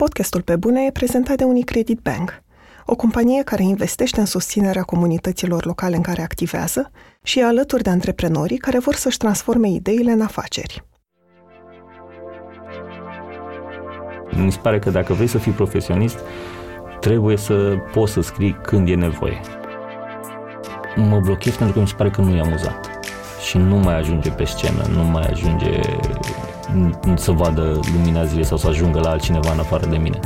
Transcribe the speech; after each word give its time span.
Podcastul 0.00 0.42
Pe 0.42 0.56
Bune 0.56 0.84
e 0.84 0.90
prezentat 0.90 1.36
de 1.36 1.44
Unicredit 1.44 1.98
Bank, 1.98 2.42
o 2.86 2.96
companie 2.96 3.42
care 3.42 3.62
investește 3.62 4.20
în 4.20 4.26
susținerea 4.26 4.82
comunităților 4.82 5.64
locale 5.64 5.96
în 5.96 6.02
care 6.02 6.22
activează 6.22 6.90
și 7.22 7.38
e 7.38 7.44
alături 7.44 7.82
de 7.82 7.90
antreprenorii 7.90 8.56
care 8.56 8.78
vor 8.78 8.94
să-și 8.94 9.16
transforme 9.16 9.68
ideile 9.68 10.10
în 10.10 10.20
afaceri. 10.20 10.84
Mi 14.30 14.52
se 14.52 14.58
pare 14.62 14.78
că 14.78 14.90
dacă 14.90 15.12
vrei 15.12 15.26
să 15.26 15.38
fii 15.38 15.52
profesionist, 15.52 16.18
trebuie 17.00 17.36
să 17.36 17.76
poți 17.92 18.12
să 18.12 18.20
scrii 18.20 18.58
când 18.62 18.88
e 18.88 18.94
nevoie. 18.94 19.40
Mă 20.96 21.20
blochez 21.20 21.56
pentru 21.56 21.74
că 21.74 21.80
mi 21.80 21.88
se 21.88 21.94
pare 21.94 22.10
că 22.10 22.20
nu 22.20 22.36
e 22.36 22.40
amuzant 22.40 22.90
și 23.48 23.56
nu 23.56 23.76
mai 23.76 23.98
ajunge 23.98 24.30
pe 24.30 24.44
scenă, 24.44 24.82
nu 24.92 25.02
mai 25.02 25.26
ajunge 25.30 25.80
să 27.14 27.30
vadă 27.30 27.80
lumina 27.92 28.24
zilei 28.24 28.44
sau 28.44 28.56
să 28.56 28.66
ajungă 28.66 29.00
la 29.00 29.10
altcineva 29.10 29.52
în 29.52 29.58
afară 29.58 29.86
de 29.86 29.96
mine. 29.96 30.20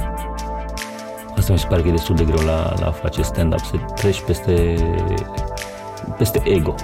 Asta 1.36 1.52
mi 1.52 1.58
se 1.58 1.66
pare 1.66 1.82
că 1.82 1.88
e 1.88 1.90
destul 1.90 2.14
de 2.14 2.24
greu 2.24 2.44
la, 2.44 2.74
la 2.80 2.86
a 2.86 2.90
face 2.90 3.22
stand-up, 3.22 3.60
să 3.60 3.76
treci 3.94 4.22
peste, 4.22 4.76
peste 6.18 6.42
ego. 6.44 6.74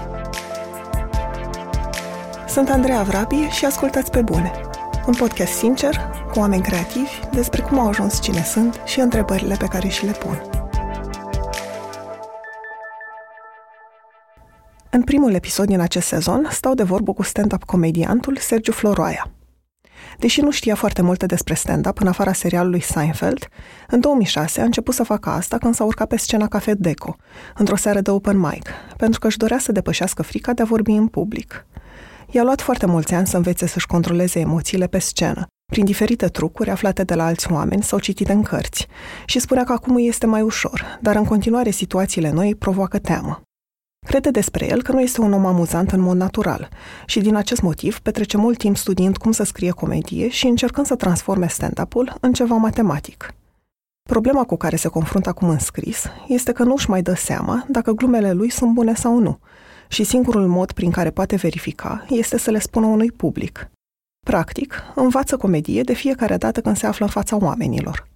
Sunt 2.49 2.69
Andreea 2.69 3.03
Vrabie 3.03 3.51
și 3.51 3.65
ascultați 3.65 4.11
pe 4.11 4.23
bune. 4.23 4.53
Un 5.07 5.15
podcast 5.15 5.53
sincer, 5.53 5.97
cu 6.33 6.39
oameni 6.39 6.63
creativi, 6.63 7.11
despre 7.33 7.63
cum 7.63 7.79
au 7.79 7.89
ajuns 7.89 8.21
cine 8.21 8.43
sunt 8.43 8.81
și 8.85 9.01
întrebările 9.01 9.57
pe 9.59 9.67
care 9.67 9.89
și 9.89 10.05
le 10.05 10.13
pun. 10.13 10.43
În 14.91 15.03
primul 15.03 15.35
episod 15.35 15.67
din 15.67 15.81
acest 15.81 16.07
sezon 16.07 16.49
stau 16.51 16.75
de 16.75 16.83
vorbă 16.83 17.13
cu 17.13 17.23
stand-up 17.23 17.65
comediantul 17.65 18.37
Sergiu 18.37 18.73
Floroaia. 18.73 19.31
Deși 20.19 20.41
nu 20.41 20.51
știa 20.51 20.75
foarte 20.75 21.03
multe 21.03 21.27
despre 21.27 21.55
stand-up 21.55 22.01
în 22.01 22.07
afara 22.07 22.33
serialului 22.33 22.81
Seinfeld, 22.81 23.49
în 23.89 24.01
2006 24.01 24.61
a 24.61 24.65
început 24.65 24.95
să 24.95 25.03
facă 25.03 25.31
asta 25.31 25.59
când 25.59 25.75
s-a 25.75 25.85
urcat 25.85 26.09
pe 26.09 26.17
scena 26.17 26.49
Cafe 26.49 26.75
Deco, 26.75 27.17
într-o 27.55 27.77
seară 27.77 28.01
de 28.01 28.11
open 28.11 28.39
mic, 28.39 28.71
pentru 28.97 29.21
că 29.21 29.27
își 29.27 29.37
dorea 29.37 29.59
să 29.59 29.73
depășească 29.73 30.23
frica 30.23 30.53
de 30.53 30.63
a 30.63 30.65
vorbi 30.65 30.91
în 30.91 31.07
public. 31.07 31.67
I-a 32.31 32.43
luat 32.43 32.61
foarte 32.61 32.87
mulți 32.87 33.15
ani 33.15 33.27
să 33.27 33.37
învețe 33.37 33.67
să-și 33.67 33.87
controleze 33.87 34.41
emoțiile 34.41 34.87
pe 34.87 34.99
scenă, 34.99 35.47
prin 35.73 35.85
diferite 35.85 36.27
trucuri 36.27 36.71
aflate 36.71 37.05
de 37.05 37.15
la 37.15 37.25
alți 37.25 37.53
oameni 37.53 37.83
sau 37.83 37.99
citite 37.99 38.33
în 38.33 38.43
cărți, 38.43 38.87
și 39.25 39.39
spunea 39.39 39.65
că 39.65 39.73
acum 39.73 39.97
este 39.99 40.27
mai 40.27 40.41
ușor, 40.41 40.99
dar 41.01 41.17
în 41.17 41.25
continuare 41.25 41.71
situațiile 41.71 42.31
noi 42.31 42.55
provoacă 42.55 42.99
teamă. 42.99 43.43
Crede 44.07 44.31
despre 44.31 44.67
el 44.67 44.83
că 44.83 44.93
nu 44.93 45.01
este 45.01 45.21
un 45.21 45.33
om 45.33 45.47
amuzant 45.47 45.93
în 45.93 46.01
mod 46.01 46.17
natural 46.17 46.69
și 47.07 47.21
din 47.21 47.35
acest 47.35 47.61
motiv 47.61 47.99
petrece 47.99 48.37
mult 48.37 48.59
timp 48.59 48.77
studiind 48.77 49.17
cum 49.17 49.33
să 49.33 49.43
scrie 49.43 49.71
comedie 49.71 50.29
și 50.29 50.47
încercând 50.47 50.87
să 50.87 50.97
transforme 50.97 51.49
stand-up-ul 51.49 52.17
în 52.21 52.33
ceva 52.33 52.55
matematic. 52.55 53.35
Problema 54.09 54.45
cu 54.45 54.57
care 54.57 54.77
se 54.77 54.89
confruntă 54.89 55.29
acum 55.29 55.49
în 55.49 55.59
scris 55.59 56.07
este 56.29 56.53
că 56.53 56.63
nu 56.63 56.73
își 56.73 56.91
mai 56.91 57.03
dă 57.03 57.15
seama 57.15 57.65
dacă 57.69 57.93
glumele 57.93 58.33
lui 58.33 58.51
sunt 58.51 58.73
bune 58.73 58.95
sau 58.95 59.19
nu 59.19 59.39
și 59.89 60.05
singurul 60.05 60.47
mod 60.47 60.73
prin 60.73 60.91
care 60.91 61.11
poate 61.11 61.37
verifica 61.37 62.05
este 62.09 62.39
să 62.39 62.51
le 62.51 62.59
spună 62.59 62.87
unui 62.87 63.13
public. 63.13 63.71
Practic, 64.27 64.75
învață 64.95 65.37
comedie 65.37 65.83
de 65.83 65.93
fiecare 65.93 66.37
dată 66.37 66.61
când 66.61 66.77
se 66.77 66.87
află 66.87 67.05
în 67.05 67.11
fața 67.11 67.37
oamenilor. 67.37 68.10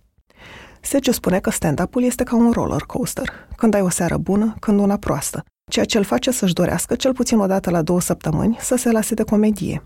Sergio 0.85 1.13
spune 1.13 1.41
că 1.41 1.51
stand-up-ul 1.51 2.03
este 2.03 2.23
ca 2.23 2.37
un 2.37 2.51
roller 2.51 2.81
coaster, 2.81 3.33
când 3.57 3.75
ai 3.75 3.81
o 3.81 3.89
seară 3.89 4.17
bună, 4.17 4.55
când 4.61 4.81
una 4.81 4.97
proastă, 4.97 5.45
ceea 5.71 5.85
ce 5.85 5.99
îl 5.99 6.05
face 6.05 6.31
să-și 6.31 6.53
dorească 6.53 6.95
cel 6.95 7.13
puțin 7.13 7.39
o 7.39 7.47
dată 7.47 7.71
la 7.71 7.83
două 7.83 8.01
săptămâni 8.01 8.57
să 8.61 8.77
se 8.77 8.91
lase 8.91 9.15
de 9.15 9.23
comedie. 9.23 9.83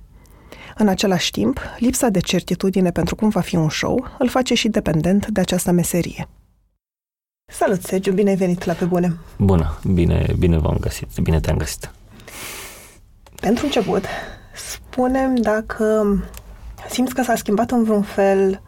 În 0.76 0.88
același 0.88 1.30
timp, 1.30 1.60
lipsa 1.78 2.08
de 2.08 2.20
certitudine 2.20 2.90
pentru 2.90 3.14
cum 3.14 3.28
va 3.28 3.40
fi 3.40 3.56
un 3.56 3.68
show 3.68 4.06
îl 4.18 4.28
face 4.28 4.54
și 4.54 4.68
dependent 4.68 5.26
de 5.26 5.40
această 5.40 5.70
meserie. 5.70 6.28
Salut, 7.52 7.82
Sergiu, 7.82 8.12
bine 8.12 8.30
ai 8.30 8.36
venit 8.36 8.64
la 8.64 8.72
Pe 8.72 8.84
Bune! 8.84 9.16
Bună, 9.36 9.78
bine, 9.92 10.34
bine 10.38 10.58
v-am 10.58 10.76
găsit, 10.80 11.08
bine 11.22 11.40
te-am 11.40 11.56
găsit! 11.56 11.90
Pentru 13.40 13.64
început, 13.64 14.04
spunem 14.54 15.34
dacă 15.34 16.18
simți 16.90 17.14
că 17.14 17.22
s-a 17.22 17.36
schimbat 17.36 17.70
în 17.70 17.84
vreun 17.84 18.02
fel 18.02 18.62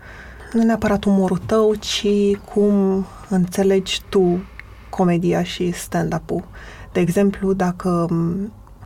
nu 0.53 0.63
neapărat 0.63 1.05
umorul 1.05 1.39
tău, 1.39 1.75
ci 1.75 2.07
cum 2.55 3.07
înțelegi 3.29 4.01
tu 4.09 4.45
comedia 4.89 5.43
și 5.43 5.73
stand-up-ul. 5.73 6.45
De 6.93 7.01
exemplu, 7.01 7.53
dacă 7.53 8.09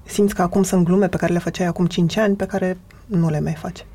simți 0.02 0.34
că 0.34 0.42
acum 0.42 0.62
sunt 0.62 0.84
glume 0.84 1.08
pe 1.08 1.16
care 1.16 1.32
le 1.32 1.38
făceai 1.38 1.66
acum 1.66 1.86
5 1.86 2.16
ani, 2.16 2.36
pe 2.36 2.46
care 2.46 2.78
nu 3.06 3.28
le 3.28 3.40
mai 3.40 3.52
faci. 3.52 3.86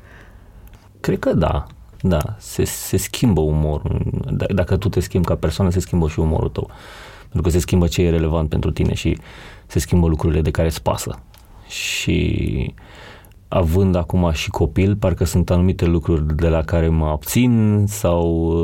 Cred 1.00 1.18
că 1.18 1.32
da. 1.32 1.66
Da, 2.02 2.20
se, 2.38 2.64
se 2.64 2.96
schimbă 2.96 3.40
umorul. 3.40 4.00
D- 4.26 4.54
dacă 4.54 4.76
tu 4.76 4.88
te 4.88 5.00
schimbi 5.00 5.26
ca 5.26 5.34
persoană, 5.34 5.70
se 5.70 5.80
schimbă 5.80 6.08
și 6.08 6.20
umorul 6.20 6.48
tău. 6.48 6.70
Pentru 7.20 7.42
că 7.42 7.48
se 7.48 7.58
schimbă 7.58 7.86
ce 7.86 8.02
e 8.02 8.10
relevant 8.10 8.48
pentru 8.48 8.70
tine 8.70 8.94
și 8.94 9.18
se 9.66 9.78
schimbă 9.78 10.06
lucrurile 10.06 10.40
de 10.40 10.50
care 10.50 10.68
îți 10.68 10.82
pasă. 10.82 11.18
Și 11.66 12.74
având 13.52 13.94
acum 13.94 14.30
și 14.32 14.50
copil, 14.50 14.96
parcă 14.96 15.24
sunt 15.24 15.50
anumite 15.50 15.84
lucruri 15.84 16.36
de 16.36 16.48
la 16.48 16.62
care 16.62 16.88
mă 16.88 17.06
abțin 17.06 17.84
sau 17.88 18.54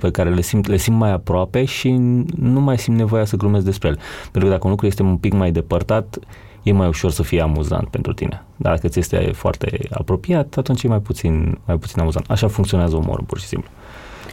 pe 0.00 0.10
care 0.10 0.30
le 0.30 0.40
simt, 0.40 0.66
le 0.66 0.76
simt 0.76 0.96
mai 0.96 1.12
aproape 1.12 1.64
și 1.64 1.90
nu 2.36 2.60
mai 2.60 2.78
simt 2.78 2.96
nevoia 2.96 3.24
să 3.24 3.36
glumesc 3.36 3.64
despre 3.64 3.88
ele. 3.88 3.98
Pentru 4.22 4.40
că 4.40 4.48
dacă 4.48 4.64
un 4.64 4.70
lucru 4.70 4.86
este 4.86 5.02
un 5.02 5.16
pic 5.16 5.32
mai 5.32 5.52
depărtat, 5.52 6.18
e 6.62 6.72
mai 6.72 6.88
ușor 6.88 7.10
să 7.10 7.22
fie 7.22 7.40
amuzant 7.40 7.88
pentru 7.88 8.12
tine. 8.12 8.44
Dar 8.56 8.74
dacă 8.74 8.88
ți 8.88 8.98
este 8.98 9.16
foarte 9.34 9.78
apropiat, 9.90 10.56
atunci 10.56 10.82
e 10.82 10.88
mai 10.88 11.00
puțin, 11.00 11.58
mai 11.66 11.76
puțin 11.76 12.00
amuzant. 12.00 12.30
Așa 12.30 12.48
funcționează 12.48 12.96
umorul, 12.96 13.24
pur 13.24 13.38
și 13.38 13.46
simplu. 13.46 13.70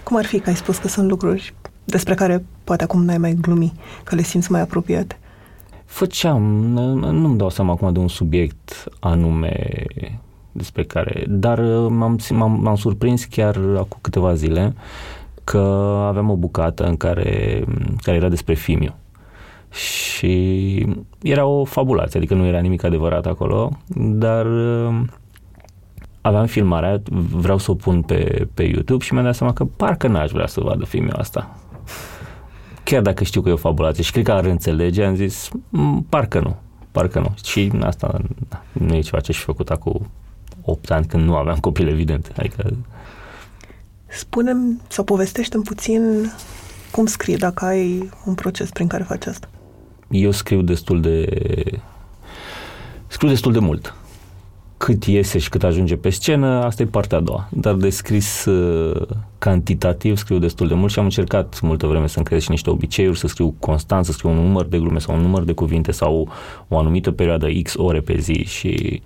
Cum 0.03 0.17
ar 0.17 0.25
fi 0.25 0.39
că 0.39 0.49
ai 0.49 0.55
spus 0.55 0.77
că 0.77 0.87
sunt 0.87 1.09
lucruri 1.09 1.53
despre 1.83 2.13
care 2.13 2.45
poate 2.63 2.83
acum 2.83 3.03
n-ai 3.03 3.17
mai 3.17 3.37
glumi, 3.41 3.73
că 4.03 4.15
le 4.15 4.21
simți 4.21 4.51
mai 4.51 4.61
apropiate? 4.61 5.19
Făceam, 5.89 6.41
nu-mi 7.11 7.37
dau 7.37 7.49
seama 7.49 7.71
acum 7.71 7.93
de 7.93 7.99
un 7.99 8.07
subiect 8.07 8.83
anume 8.99 9.85
despre 10.51 10.83
care, 10.83 11.25
dar 11.27 11.59
m-am, 11.87 12.19
m-am, 12.29 12.59
m-am 12.61 12.75
surprins 12.75 13.23
chiar 13.23 13.55
acum 13.55 13.97
câteva 14.01 14.33
zile 14.33 14.73
că 15.43 15.57
aveam 16.07 16.29
o 16.29 16.35
bucată 16.35 16.85
în 16.85 16.97
care, 16.97 17.63
care 18.01 18.17
era 18.17 18.29
despre 18.29 18.53
Fimiu. 18.53 18.93
Și 19.71 20.85
era 21.21 21.45
o 21.45 21.63
fabulație, 21.63 22.19
adică 22.19 22.33
nu 22.33 22.45
era 22.45 22.59
nimic 22.59 22.83
adevărat 22.83 23.25
acolo, 23.25 23.71
dar 23.95 24.47
aveam 26.21 26.45
filmarea, 26.45 27.01
vreau 27.31 27.57
să 27.57 27.71
o 27.71 27.75
pun 27.75 28.01
pe, 28.01 28.47
pe 28.53 28.63
YouTube 28.63 29.03
și 29.03 29.13
mi-am 29.13 29.25
dat 29.25 29.35
seama 29.35 29.53
că 29.53 29.65
parcă 29.65 30.07
n-aș 30.07 30.31
vrea 30.31 30.47
să 30.47 30.61
vadă 30.61 30.85
filmul 30.85 31.13
asta 31.13 31.57
chiar 32.89 33.01
dacă 33.01 33.23
știu 33.23 33.41
că 33.41 33.49
e 33.49 33.51
o 33.51 33.57
fabulație 33.57 34.03
și 34.03 34.11
cred 34.11 34.23
că 34.23 34.31
ar 34.31 34.45
înțelege, 34.45 35.03
am 35.03 35.15
zis, 35.15 35.49
parcă 36.09 36.39
nu, 36.39 36.55
parcă 36.91 37.19
nu. 37.19 37.33
Și 37.43 37.71
asta 37.81 38.21
nu 38.71 38.95
e 38.95 39.01
ceva 39.01 39.19
ce 39.19 39.31
și 39.31 39.43
făcut 39.43 39.69
acum 39.69 40.09
8 40.61 40.91
ani 40.91 41.05
când 41.05 41.23
nu 41.23 41.35
aveam 41.35 41.57
copil, 41.57 41.87
evident. 41.87 42.31
Adică... 42.37 42.73
Spunem 44.07 44.81
sau 44.87 45.03
povestește 45.03 45.57
puțin 45.57 46.31
cum 46.91 47.05
scrii, 47.05 47.37
dacă 47.37 47.65
ai 47.65 48.09
un 48.25 48.33
proces 48.33 48.69
prin 48.69 48.87
care 48.87 49.03
faci 49.03 49.25
asta. 49.25 49.49
Eu 50.09 50.31
scriu 50.31 50.61
destul 50.61 51.01
de... 51.01 51.27
Scriu 53.07 53.29
destul 53.29 53.51
de 53.51 53.59
mult 53.59 53.93
cât 54.79 55.03
iese 55.03 55.37
și 55.37 55.49
cât 55.49 55.63
ajunge 55.63 55.95
pe 55.95 56.09
scenă, 56.09 56.63
asta 56.63 56.81
e 56.81 56.85
partea 56.85 57.17
a 57.17 57.21
doua. 57.21 57.47
Dar 57.51 57.73
de 57.73 57.89
scris 57.89 58.45
uh, 58.45 59.07
cantitativ 59.37 60.17
scriu 60.17 60.37
destul 60.37 60.67
de 60.67 60.73
mult 60.73 60.91
și 60.91 60.99
am 60.99 61.05
încercat 61.05 61.59
multă 61.61 61.87
vreme 61.87 62.07
să-mi 62.07 62.25
creez 62.25 62.41
și 62.41 62.49
niște 62.49 62.69
obiceiuri, 62.69 63.17
să 63.17 63.27
scriu 63.27 63.55
constant, 63.59 64.05
să 64.05 64.11
scriu 64.11 64.29
un 64.29 64.35
număr 64.35 64.65
de 64.65 64.77
glume 64.77 64.99
sau 64.99 65.15
un 65.15 65.21
număr 65.21 65.43
de 65.43 65.53
cuvinte 65.53 65.91
sau 65.91 66.29
o 66.67 66.77
anumită 66.77 67.11
perioadă 67.11 67.47
X 67.63 67.73
ore 67.77 67.99
pe 67.99 68.17
zi 68.17 68.43
și 68.47 69.01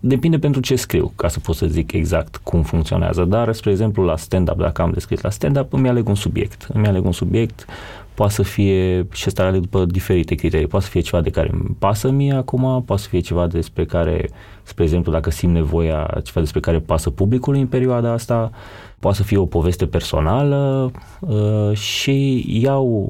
depinde 0.00 0.38
pentru 0.38 0.60
ce 0.60 0.76
scriu, 0.76 1.12
ca 1.16 1.28
să 1.28 1.40
pot 1.40 1.56
să 1.56 1.66
zic 1.66 1.92
exact 1.92 2.36
cum 2.36 2.62
funcționează. 2.62 3.24
Dar, 3.24 3.52
spre 3.52 3.70
exemplu, 3.70 4.02
la 4.02 4.16
stand-up, 4.16 4.58
dacă 4.58 4.82
am 4.82 4.90
descris 4.90 5.20
la 5.20 5.30
stand-up, 5.30 5.72
îmi 5.72 5.88
aleg 5.88 6.08
un 6.08 6.14
subiect. 6.14 6.66
Îmi 6.72 6.86
aleg 6.86 7.04
un 7.04 7.12
subiect, 7.12 7.66
poate 8.14 8.32
să 8.32 8.42
fie, 8.42 9.06
și 9.12 9.26
asta 9.26 9.44
aleg 9.44 9.60
după 9.60 9.84
diferite 9.84 10.34
criterii, 10.34 10.66
poate 10.66 10.84
să 10.84 10.90
fie 10.90 11.00
ceva 11.00 11.22
de 11.22 11.30
care 11.30 11.50
îmi 11.52 11.76
pasă 11.78 12.10
mie 12.10 12.32
acum, 12.32 12.82
poate 12.86 13.02
să 13.02 13.08
fie 13.08 13.20
ceva 13.20 13.46
despre 13.46 13.84
care, 13.84 14.30
spre 14.62 14.84
exemplu, 14.84 15.12
dacă 15.12 15.30
simt 15.30 15.52
nevoia, 15.52 16.20
ceva 16.24 16.40
despre 16.40 16.60
care 16.60 16.78
pasă 16.78 17.10
publicului 17.10 17.60
în 17.60 17.66
perioada 17.66 18.12
asta, 18.12 18.50
poate 18.98 19.16
să 19.16 19.22
fie 19.22 19.36
o 19.36 19.46
poveste 19.46 19.86
personală 19.86 20.90
uh, 21.20 21.76
și 21.76 22.44
iau 22.62 23.08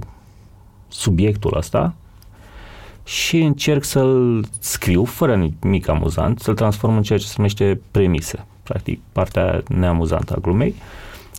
subiectul 0.89 1.57
ăsta 1.57 1.95
și 3.05 3.39
încerc 3.39 3.85
să-l 3.85 4.45
scriu 4.59 5.05
fără 5.05 5.53
nimic 5.61 5.89
amuzant, 5.89 6.41
să-l 6.41 6.55
transform 6.55 6.97
în 6.97 7.03
ceea 7.03 7.19
ce 7.19 7.27
se 7.27 7.35
numește 7.37 7.81
premise, 7.91 8.47
practic 8.63 9.01
partea 9.13 9.63
neamuzantă 9.69 10.35
a 10.37 10.41
glumei 10.41 10.75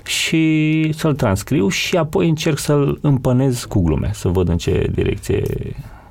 și 0.04 0.94
să-l 0.98 1.16
transcriu 1.16 1.68
și 1.68 1.98
apoi 1.98 2.30
încerc 2.30 2.58
să-l 2.58 2.98
împănez 3.02 3.64
cu 3.64 3.82
glume, 3.82 4.12
să 4.14 4.28
văd 4.28 4.50
în 4.50 4.58
ce 4.58 4.90
direcție 4.94 5.44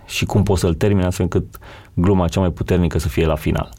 și 0.06 0.25
cum 0.25 0.43
pot 0.43 0.59
să-l 0.59 0.75
termin 0.75 1.05
astfel 1.05 1.29
încât 1.33 1.59
gluma 1.94 2.29
cea 2.29 2.41
mai 2.41 2.50
puternică 2.50 2.99
să 2.99 3.09
fie 3.09 3.27
la 3.27 3.37
final. 3.37 3.73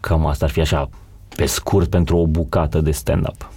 Cam 0.00 0.26
asta 0.26 0.44
ar 0.44 0.50
fi 0.50 0.60
așa, 0.60 0.88
pe 1.36 1.46
scurt, 1.46 1.90
pentru 1.90 2.16
o 2.16 2.26
bucată 2.26 2.80
de 2.80 2.90
stand-up. 2.90 3.50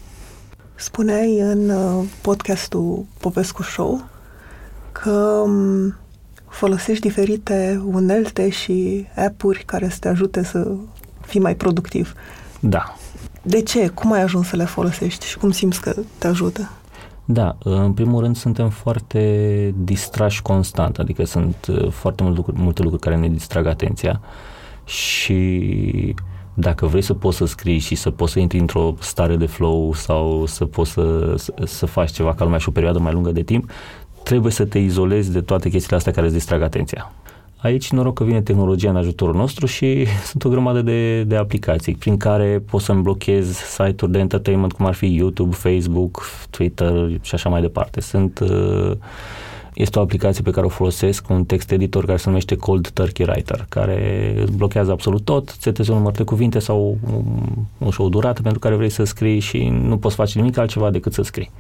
Spuneai 0.76 1.40
în 1.40 1.70
uh, 1.70 2.06
podcastul 2.22 3.06
Popescu 3.20 3.64
Show 3.64 4.04
că 4.92 5.44
um, 5.46 5.96
folosești 6.48 7.08
diferite 7.08 7.82
unelte 7.86 8.50
și 8.50 9.08
app-uri 9.16 9.64
care 9.66 9.90
să 9.90 9.98
te 10.00 10.08
ajute 10.08 10.44
să 10.44 10.72
fii 11.26 11.40
mai 11.40 11.56
productiv. 11.56 12.14
Da. 12.60 12.96
De 13.46 13.62
ce? 13.62 13.88
Cum 13.88 14.12
ai 14.12 14.22
ajuns 14.22 14.48
să 14.48 14.56
le 14.56 14.66
folosești 14.66 15.26
și 15.26 15.38
cum 15.38 15.52
simți 15.52 15.82
că 15.82 15.96
te 16.18 16.28
ajută? 16.28 16.70
Da, 17.26 17.58
în 17.64 17.94
primul 17.94 18.22
rând 18.22 18.36
suntem 18.36 18.70
foarte 18.70 19.74
distrași 19.78 20.42
constant, 20.42 20.98
adică 20.98 21.26
sunt 21.26 21.68
uh, 21.70 21.92
foarte 21.92 22.24
multe 22.24 22.38
lucruri, 22.38 22.62
multe 22.62 22.82
lucruri 22.82 23.04
care 23.04 23.16
ne 23.16 23.28
distrag 23.28 23.66
atenția 23.66 24.22
și 24.86 26.16
dacă 26.54 26.86
vrei 26.86 27.02
să 27.02 27.14
poți 27.14 27.38
să 27.38 27.46
scrii 27.46 27.80
și 27.80 27.96
să 27.96 28.12
poți 28.12 28.32
să 28.32 28.40
intri 28.40 28.60
într-o 28.60 28.96
stare 29.00 29.36
de 29.36 29.46
flow 29.46 29.94
sau 29.94 30.46
să 30.46 30.66
poți 30.66 30.92
să, 30.92 31.34
să, 31.38 31.54
să 31.66 31.86
faci 31.86 32.12
ceva 32.12 32.34
ca 32.34 32.44
lumea 32.44 32.60
și 32.60 32.70
o 32.70 32.72
perioadă 32.72 33.00
mai 33.00 33.14
lungă 33.14 33.32
de 33.32 33.44
timp, 33.44 33.70
trebuie 34.24 34.52
să 34.52 34.66
te 34.66 34.80
izolezi 34.80 35.32
de 35.32 35.42
toate 35.42 35.70
chestiile 35.70 35.98
astea 35.98 36.12
care 36.12 36.26
îți 36.26 36.36
distrag 36.36 36.62
atenția. 36.62 37.12
Aici 37.64 37.92
noroc 37.92 38.14
că 38.14 38.24
vine 38.24 38.42
tehnologia 38.42 38.90
în 38.90 38.96
ajutorul 38.96 39.36
nostru 39.36 39.66
și 39.66 40.06
sunt 40.30 40.44
o 40.44 40.50
grămadă 40.50 40.82
de, 40.82 41.24
de 41.24 41.36
aplicații 41.36 41.96
prin 41.96 42.18
care 42.18 42.64
poți 42.70 42.86
să-mi 42.86 43.02
blochez 43.02 43.56
site-uri 43.56 44.12
de 44.12 44.20
entertainment 44.20 44.74
cum 44.74 44.86
ar 44.86 44.94
fi 44.94 45.16
YouTube, 45.16 45.56
Facebook, 45.56 46.24
Twitter 46.50 47.10
și 47.22 47.36
așa 47.36 47.50
mai 47.50 47.62
departe. 47.62 48.02
Sunt, 48.02 48.40
uh, 48.40 48.92
este 49.74 50.00
o 50.00 50.02
aplicație 50.02 50.44
pe 50.44 50.52
care 50.52 50.66
o 50.66 50.70
folosesc, 50.70 51.30
un 51.30 51.46
text 51.46 51.72
editor 51.72 52.06
care 52.06 52.18
se 52.18 52.28
numește 52.28 52.56
Cold 52.56 52.90
Turkey 52.90 53.26
Writer, 53.30 53.66
care 53.70 54.34
îți 54.42 54.58
blochează 54.58 54.92
absolut 54.92 55.26
tot, 55.26 55.56
setezi 55.60 55.92
un 55.92 55.98
număr 55.98 56.12
de 56.12 56.24
cuvinte 56.24 56.60
sau 56.60 56.98
un, 57.78 57.92
o 57.98 58.10
durată 58.10 58.42
pentru 58.42 58.60
care 58.60 58.76
vrei 58.76 58.90
să 58.90 59.04
scrii 59.04 59.40
și 59.40 59.68
nu 59.68 59.98
poți 59.98 60.16
face 60.16 60.40
nimic 60.40 60.58
altceva 60.58 60.90
decât 60.90 61.14
să 61.14 61.22
scrii 61.22 61.52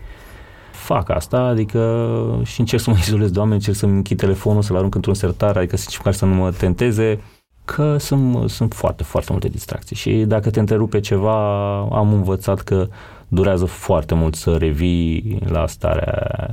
fac 0.84 1.10
asta, 1.10 1.38
adică 1.38 2.42
și 2.44 2.60
încerc 2.60 2.82
să 2.82 2.90
mă 2.90 2.96
izolez 3.06 3.32
de 3.32 3.40
oameni, 3.40 3.56
încerc 3.56 3.78
să-mi 3.78 3.96
închid 3.96 4.18
telefonul, 4.18 4.62
să-l 4.62 4.76
arunc 4.76 4.96
într-un 4.96 5.14
sertar, 5.14 5.58
adică 5.58 5.78
să 5.78 5.86
încerc 5.88 6.16
să 6.16 6.26
nu 6.26 6.34
mă 6.34 6.52
tenteze, 6.52 7.20
că 7.66 7.98
sunt, 7.98 8.50
sunt 8.50 8.74
foarte, 8.74 9.04
foarte 9.04 9.32
multe 9.32 9.48
distracții 9.48 9.96
și 9.96 10.14
dacă 10.14 10.50
te 10.50 10.60
întrerupe 10.60 11.00
ceva, 11.00 11.78
am 11.80 12.14
învățat 12.14 12.62
că 12.62 12.88
durează 13.28 13.66
foarte 13.66 14.14
mult 14.14 14.36
să 14.36 14.56
revii 14.58 15.40
la 15.46 15.68
starea 15.68 16.50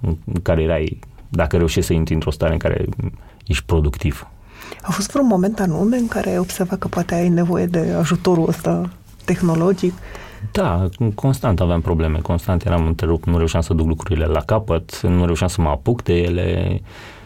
în 0.00 0.16
care 0.42 0.62
erai, 0.62 0.98
dacă 1.28 1.56
reușești 1.56 1.86
să 1.86 1.92
intri 1.92 2.14
într-o 2.14 2.30
stare 2.30 2.52
în 2.52 2.58
care 2.58 2.84
ești 3.46 3.64
productiv. 3.64 4.26
A 4.82 4.90
fost 4.90 5.10
vreun 5.10 5.26
moment 5.26 5.60
anume 5.60 5.96
în 5.96 6.08
care 6.08 6.30
ai 6.30 6.38
observat 6.38 6.78
că 6.78 6.88
poate 6.88 7.14
ai 7.14 7.28
nevoie 7.28 7.66
de 7.66 7.92
ajutorul 7.98 8.48
ăsta 8.48 8.90
tehnologic 9.24 9.94
da, 10.52 10.88
constant 11.14 11.60
aveam 11.60 11.80
probleme, 11.80 12.18
constant 12.18 12.64
eram 12.64 12.86
întrerupt, 12.86 13.26
nu 13.26 13.36
reușeam 13.36 13.62
să 13.62 13.74
duc 13.74 13.86
lucrurile 13.86 14.24
la 14.24 14.40
capăt, 14.40 15.00
nu 15.00 15.24
reușeam 15.24 15.48
să 15.48 15.60
mă 15.60 15.68
apuc 15.68 16.02
de 16.02 16.14
ele 16.14 16.80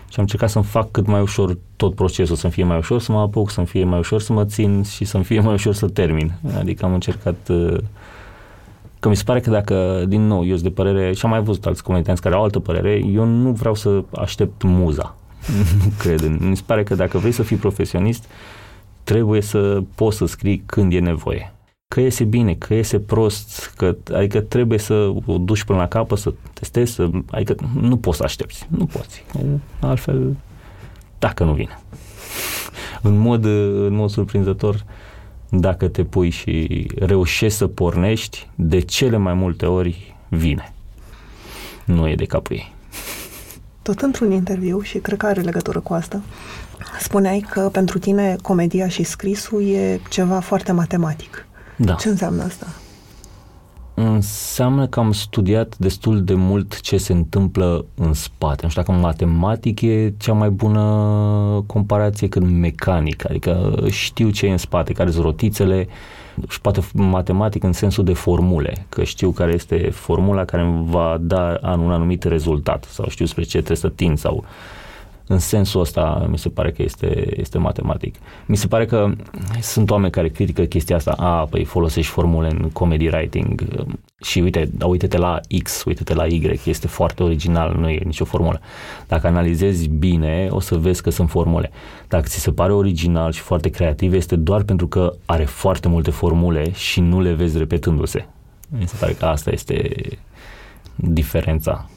și 0.08 0.16
am 0.16 0.22
încercat 0.22 0.50
să-mi 0.50 0.64
fac 0.64 0.90
cât 0.90 1.06
mai 1.06 1.20
ușor 1.20 1.58
tot 1.76 1.94
procesul, 1.94 2.36
să-mi 2.36 2.52
fie 2.52 2.64
mai 2.64 2.76
ușor 2.76 3.00
să 3.00 3.12
mă 3.12 3.18
apuc, 3.18 3.50
să-mi 3.50 3.66
fie 3.66 3.84
mai 3.84 3.98
ușor 3.98 4.20
să 4.20 4.32
mă 4.32 4.44
țin 4.44 4.82
și 4.82 5.04
să-mi 5.04 5.24
fie 5.24 5.40
mai 5.40 5.52
ușor 5.52 5.74
să 5.74 5.88
termin. 5.88 6.32
Adică 6.58 6.84
am 6.84 6.94
încercat 6.94 7.48
uh, 7.48 7.76
că 9.00 9.08
mi 9.08 9.16
se 9.16 9.22
pare 9.24 9.40
că 9.40 9.50
dacă, 9.50 10.04
din 10.08 10.26
nou, 10.26 10.44
eu 10.44 10.56
sunt 10.56 10.62
de 10.62 10.70
părere, 10.82 11.12
și 11.12 11.24
am 11.24 11.30
mai 11.30 11.42
văzut 11.42 11.66
alți 11.66 11.82
comedianți 11.82 12.22
care 12.22 12.34
au 12.34 12.42
altă 12.42 12.58
părere, 12.58 13.04
eu 13.12 13.24
nu 13.24 13.50
vreau 13.50 13.74
să 13.74 14.02
aștept 14.14 14.62
muza. 14.62 15.14
nu 15.84 15.92
cred. 15.98 16.38
Mi 16.38 16.56
se 16.56 16.62
pare 16.66 16.82
că 16.82 16.94
dacă 16.94 17.18
vrei 17.18 17.32
să 17.32 17.42
fii 17.42 17.56
profesionist, 17.56 18.24
trebuie 19.04 19.40
să 19.40 19.82
poți 19.94 20.16
să 20.16 20.26
scrii 20.26 20.62
când 20.66 20.92
e 20.92 20.98
nevoie 20.98 21.50
că 21.88 22.00
iese 22.00 22.24
bine, 22.24 22.54
că 22.54 22.74
iese 22.74 23.00
prost, 23.00 23.72
că, 23.76 23.96
adică 24.14 24.40
trebuie 24.40 24.78
să 24.78 25.12
o 25.26 25.38
duci 25.38 25.64
până 25.64 25.78
la 25.78 25.88
capăt, 25.88 26.18
să 26.18 26.32
testezi, 26.52 26.92
să, 26.92 27.10
adică 27.30 27.54
nu 27.80 27.96
poți 27.96 28.16
să 28.16 28.22
aștepți, 28.22 28.66
nu 28.68 28.86
poți. 28.86 29.24
Altfel, 29.80 30.36
dacă 31.18 31.44
nu 31.44 31.52
vine. 31.52 31.78
în 33.02 33.16
mod, 33.16 33.44
în 33.44 33.94
mod 33.94 34.10
surprinzător, 34.10 34.84
dacă 35.48 35.88
te 35.88 36.04
pui 36.04 36.30
și 36.30 36.86
reușești 36.98 37.58
să 37.58 37.66
pornești, 37.66 38.50
de 38.54 38.80
cele 38.80 39.16
mai 39.16 39.34
multe 39.34 39.66
ori 39.66 40.16
vine. 40.28 40.74
Nu 41.84 42.08
e 42.08 42.14
de 42.14 42.24
capul 42.24 42.56
ei. 42.56 42.74
Tot 43.82 44.00
într-un 44.00 44.30
interviu, 44.30 44.80
și 44.80 44.98
cred 44.98 45.18
că 45.18 45.26
are 45.26 45.40
legătură 45.40 45.80
cu 45.80 45.92
asta, 45.92 46.22
spuneai 46.98 47.46
că 47.50 47.68
pentru 47.72 47.98
tine 47.98 48.36
comedia 48.42 48.88
și 48.88 49.02
scrisul 49.02 49.62
e 49.62 50.00
ceva 50.08 50.40
foarte 50.40 50.72
matematic. 50.72 51.46
Da. 51.76 51.94
Ce 51.94 52.08
înseamnă 52.08 52.42
asta? 52.42 52.66
Înseamnă 53.94 54.86
că 54.86 55.00
am 55.00 55.12
studiat 55.12 55.78
destul 55.78 56.24
de 56.24 56.34
mult 56.34 56.80
ce 56.80 56.96
se 56.96 57.12
întâmplă 57.12 57.84
în 57.94 58.12
spate. 58.12 58.60
Nu 58.62 58.68
știu 58.68 58.82
dacă 58.82 58.98
matematic 58.98 59.80
e 59.80 60.14
cea 60.18 60.32
mai 60.32 60.50
bună 60.50 60.82
comparație 61.66 62.28
cât 62.28 62.42
mecanic, 62.42 63.30
adică 63.30 63.82
știu 63.90 64.30
ce 64.30 64.46
e 64.46 64.50
în 64.50 64.56
spate, 64.56 64.92
care 64.92 65.10
sunt 65.10 65.24
rotițele 65.24 65.88
și 66.48 66.60
poate 66.60 66.80
matematic 66.92 67.62
în 67.62 67.72
sensul 67.72 68.04
de 68.04 68.12
formule, 68.12 68.86
că 68.88 69.04
știu 69.04 69.30
care 69.30 69.52
este 69.52 69.90
formula 69.92 70.44
care 70.44 70.62
îmi 70.62 70.86
va 70.90 71.16
da 71.20 71.58
un 71.62 71.90
anumit 71.90 72.24
rezultat 72.24 72.84
sau 72.84 73.08
știu 73.08 73.26
spre 73.26 73.42
ce 73.42 73.56
trebuie 73.56 73.76
să 73.76 73.88
tind 73.88 74.18
sau 74.18 74.44
în 75.26 75.38
sensul 75.38 75.80
ăsta 75.80 76.26
mi 76.30 76.38
se 76.38 76.48
pare 76.48 76.72
că 76.72 76.82
este, 76.82 77.40
este 77.40 77.58
matematic. 77.58 78.14
Mi 78.46 78.56
se 78.56 78.66
pare 78.66 78.84
că 78.86 79.12
sunt 79.60 79.90
oameni 79.90 80.12
care 80.12 80.28
critică 80.28 80.62
chestia 80.62 80.96
asta, 80.96 81.10
a, 81.10 81.44
păi 81.44 81.64
folosești 81.64 82.12
formule 82.12 82.50
în 82.50 82.70
comedy 82.70 83.06
writing 83.06 83.62
și 84.20 84.40
uite, 84.40 84.70
uite-te 84.86 85.16
la 85.16 85.40
X, 85.62 85.84
uite-te 85.84 86.14
la 86.14 86.26
Y, 86.26 86.60
este 86.64 86.86
foarte 86.86 87.22
original, 87.22 87.76
nu 87.78 87.88
e 87.88 88.00
nicio 88.04 88.24
formulă. 88.24 88.60
Dacă 89.06 89.26
analizezi 89.26 89.88
bine, 89.88 90.48
o 90.50 90.60
să 90.60 90.76
vezi 90.76 91.02
că 91.02 91.10
sunt 91.10 91.30
formule. 91.30 91.70
Dacă 92.08 92.24
ți 92.26 92.40
se 92.40 92.50
pare 92.50 92.72
original 92.72 93.32
și 93.32 93.40
foarte 93.40 93.68
creativ, 93.68 94.12
este 94.12 94.36
doar 94.36 94.62
pentru 94.62 94.86
că 94.86 95.12
are 95.24 95.44
foarte 95.44 95.88
multe 95.88 96.10
formule 96.10 96.72
și 96.72 97.00
nu 97.00 97.20
le 97.20 97.32
vezi 97.32 97.58
repetându-se. 97.58 98.26
Mi 98.68 98.88
se 98.88 98.96
pare 99.00 99.12
că 99.12 99.24
asta 99.24 99.50
este 99.50 99.90
diferența. 100.94 101.90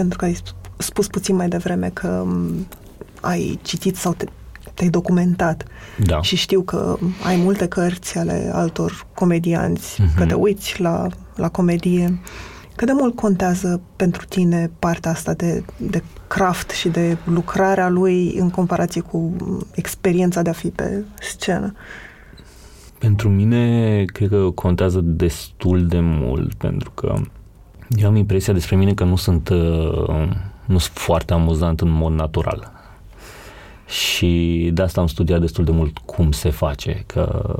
Pentru 0.00 0.18
că 0.18 0.24
ai 0.24 0.36
spus 0.78 1.06
puțin 1.06 1.36
mai 1.36 1.48
devreme 1.48 1.88
că 1.88 2.26
ai 3.20 3.58
citit 3.62 3.96
sau 3.96 4.14
te, 4.14 4.24
te-ai 4.74 4.90
documentat 4.90 5.64
da. 5.98 6.22
și 6.22 6.36
știu 6.36 6.62
că 6.62 6.96
ai 7.24 7.36
multe 7.36 7.68
cărți 7.68 8.18
ale 8.18 8.50
altor 8.52 9.06
comedianți, 9.14 10.02
uh-huh. 10.02 10.16
că 10.16 10.26
te 10.26 10.34
uiți 10.34 10.80
la, 10.80 11.06
la 11.36 11.48
comedie. 11.48 12.20
Cât 12.76 12.86
de 12.86 12.92
mult 12.92 13.14
contează 13.14 13.80
pentru 13.96 14.26
tine 14.26 14.70
partea 14.78 15.10
asta 15.10 15.34
de, 15.34 15.64
de 15.76 16.02
craft 16.26 16.70
și 16.70 16.88
de 16.88 17.16
lucrarea 17.24 17.88
lui 17.88 18.34
în 18.38 18.50
comparație 18.50 19.00
cu 19.00 19.36
experiența 19.74 20.42
de 20.42 20.50
a 20.50 20.52
fi 20.52 20.68
pe 20.68 21.04
scenă? 21.20 21.74
Pentru 22.98 23.28
mine, 23.28 24.04
cred 24.04 24.28
că 24.28 24.50
contează 24.54 25.00
destul 25.02 25.86
de 25.86 26.00
mult, 26.00 26.54
pentru 26.54 26.90
că 26.90 27.14
eu 27.96 28.08
am 28.08 28.16
impresia 28.16 28.52
despre 28.52 28.76
mine 28.76 28.94
că 28.94 29.04
nu 29.04 29.16
sunt 29.16 29.48
uh, 29.48 30.28
nu 30.64 30.78
sunt 30.78 30.96
foarte 30.96 31.32
amuzant 31.32 31.80
în 31.80 31.90
mod 31.90 32.12
natural. 32.12 32.72
Și 33.86 34.70
de 34.72 34.82
asta 34.82 35.00
am 35.00 35.06
studiat 35.06 35.40
destul 35.40 35.64
de 35.64 35.70
mult 35.70 35.98
cum 35.98 36.32
se 36.32 36.50
face, 36.50 37.02
că 37.06 37.54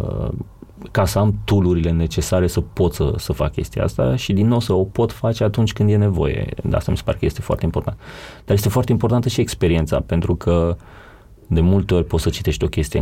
ca 0.91 1.05
să 1.05 1.19
am 1.19 1.41
tulurile 1.45 1.91
necesare 1.91 2.47
să 2.47 2.61
pot 2.61 2.95
să, 2.95 3.15
să 3.17 3.33
fac 3.33 3.53
chestia 3.53 3.85
asta 3.85 4.17
și 4.17 4.33
din 4.33 4.47
nou 4.47 4.61
să 4.61 4.73
o 4.73 4.85
pot 4.85 5.13
face 5.13 5.45
atunci 5.45 5.73
când 5.73 5.91
e 5.91 5.97
nevoie. 5.97 6.47
De 6.65 6.77
asta 6.77 6.91
mi 6.91 6.97
se 6.97 7.03
pare 7.05 7.19
că 7.19 7.25
este 7.25 7.41
foarte 7.41 7.65
important. 7.65 7.99
Dar 8.45 8.57
este 8.57 8.69
foarte 8.69 8.93
importantă 8.93 9.29
și 9.29 9.41
experiența, 9.41 10.01
pentru 10.01 10.35
că 10.35 10.77
de 11.47 11.61
multe 11.61 11.95
ori 11.95 12.05
poți 12.05 12.23
să 12.23 12.31
citești 12.31 12.65
o 12.65 12.69
chestie 12.69 12.99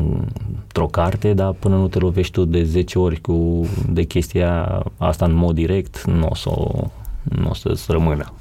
într-o 0.57 0.87
carte, 0.87 1.33
dar 1.35 1.53
până 1.53 1.77
nu 1.77 1.89
te 1.89 1.99
lovești 1.99 2.33
tu 2.33 2.45
de 2.45 2.63
10 2.63 2.99
ori 2.99 3.21
cu, 3.21 3.67
de 3.89 4.03
chestia 4.03 4.83
asta 4.97 5.25
în 5.25 5.35
mod 5.35 5.55
direct, 5.55 6.05
nu 6.05 6.27
o 6.31 6.35
să, 6.35 6.51
nu 7.23 7.49
o 7.49 7.55
să-ți 7.55 7.93
rămână. 7.93 8.33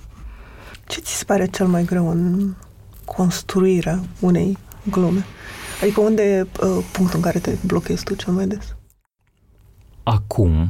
Ce 0.87 0.99
ți 0.99 1.17
se 1.17 1.23
pare 1.23 1.47
cel 1.47 1.67
mai 1.67 1.83
greu 1.83 2.09
în 2.09 2.53
construirea 3.05 3.99
unei 4.19 4.57
glume? 4.89 5.25
Adică 5.81 6.01
unde 6.01 6.21
e 6.23 6.41
uh, 6.41 6.85
punctul 6.91 7.15
în 7.15 7.21
care 7.21 7.39
te 7.39 7.55
blochezi 7.65 8.03
tu 8.03 8.15
cel 8.15 8.33
mai 8.33 8.47
des? 8.47 8.75
Acum, 10.03 10.69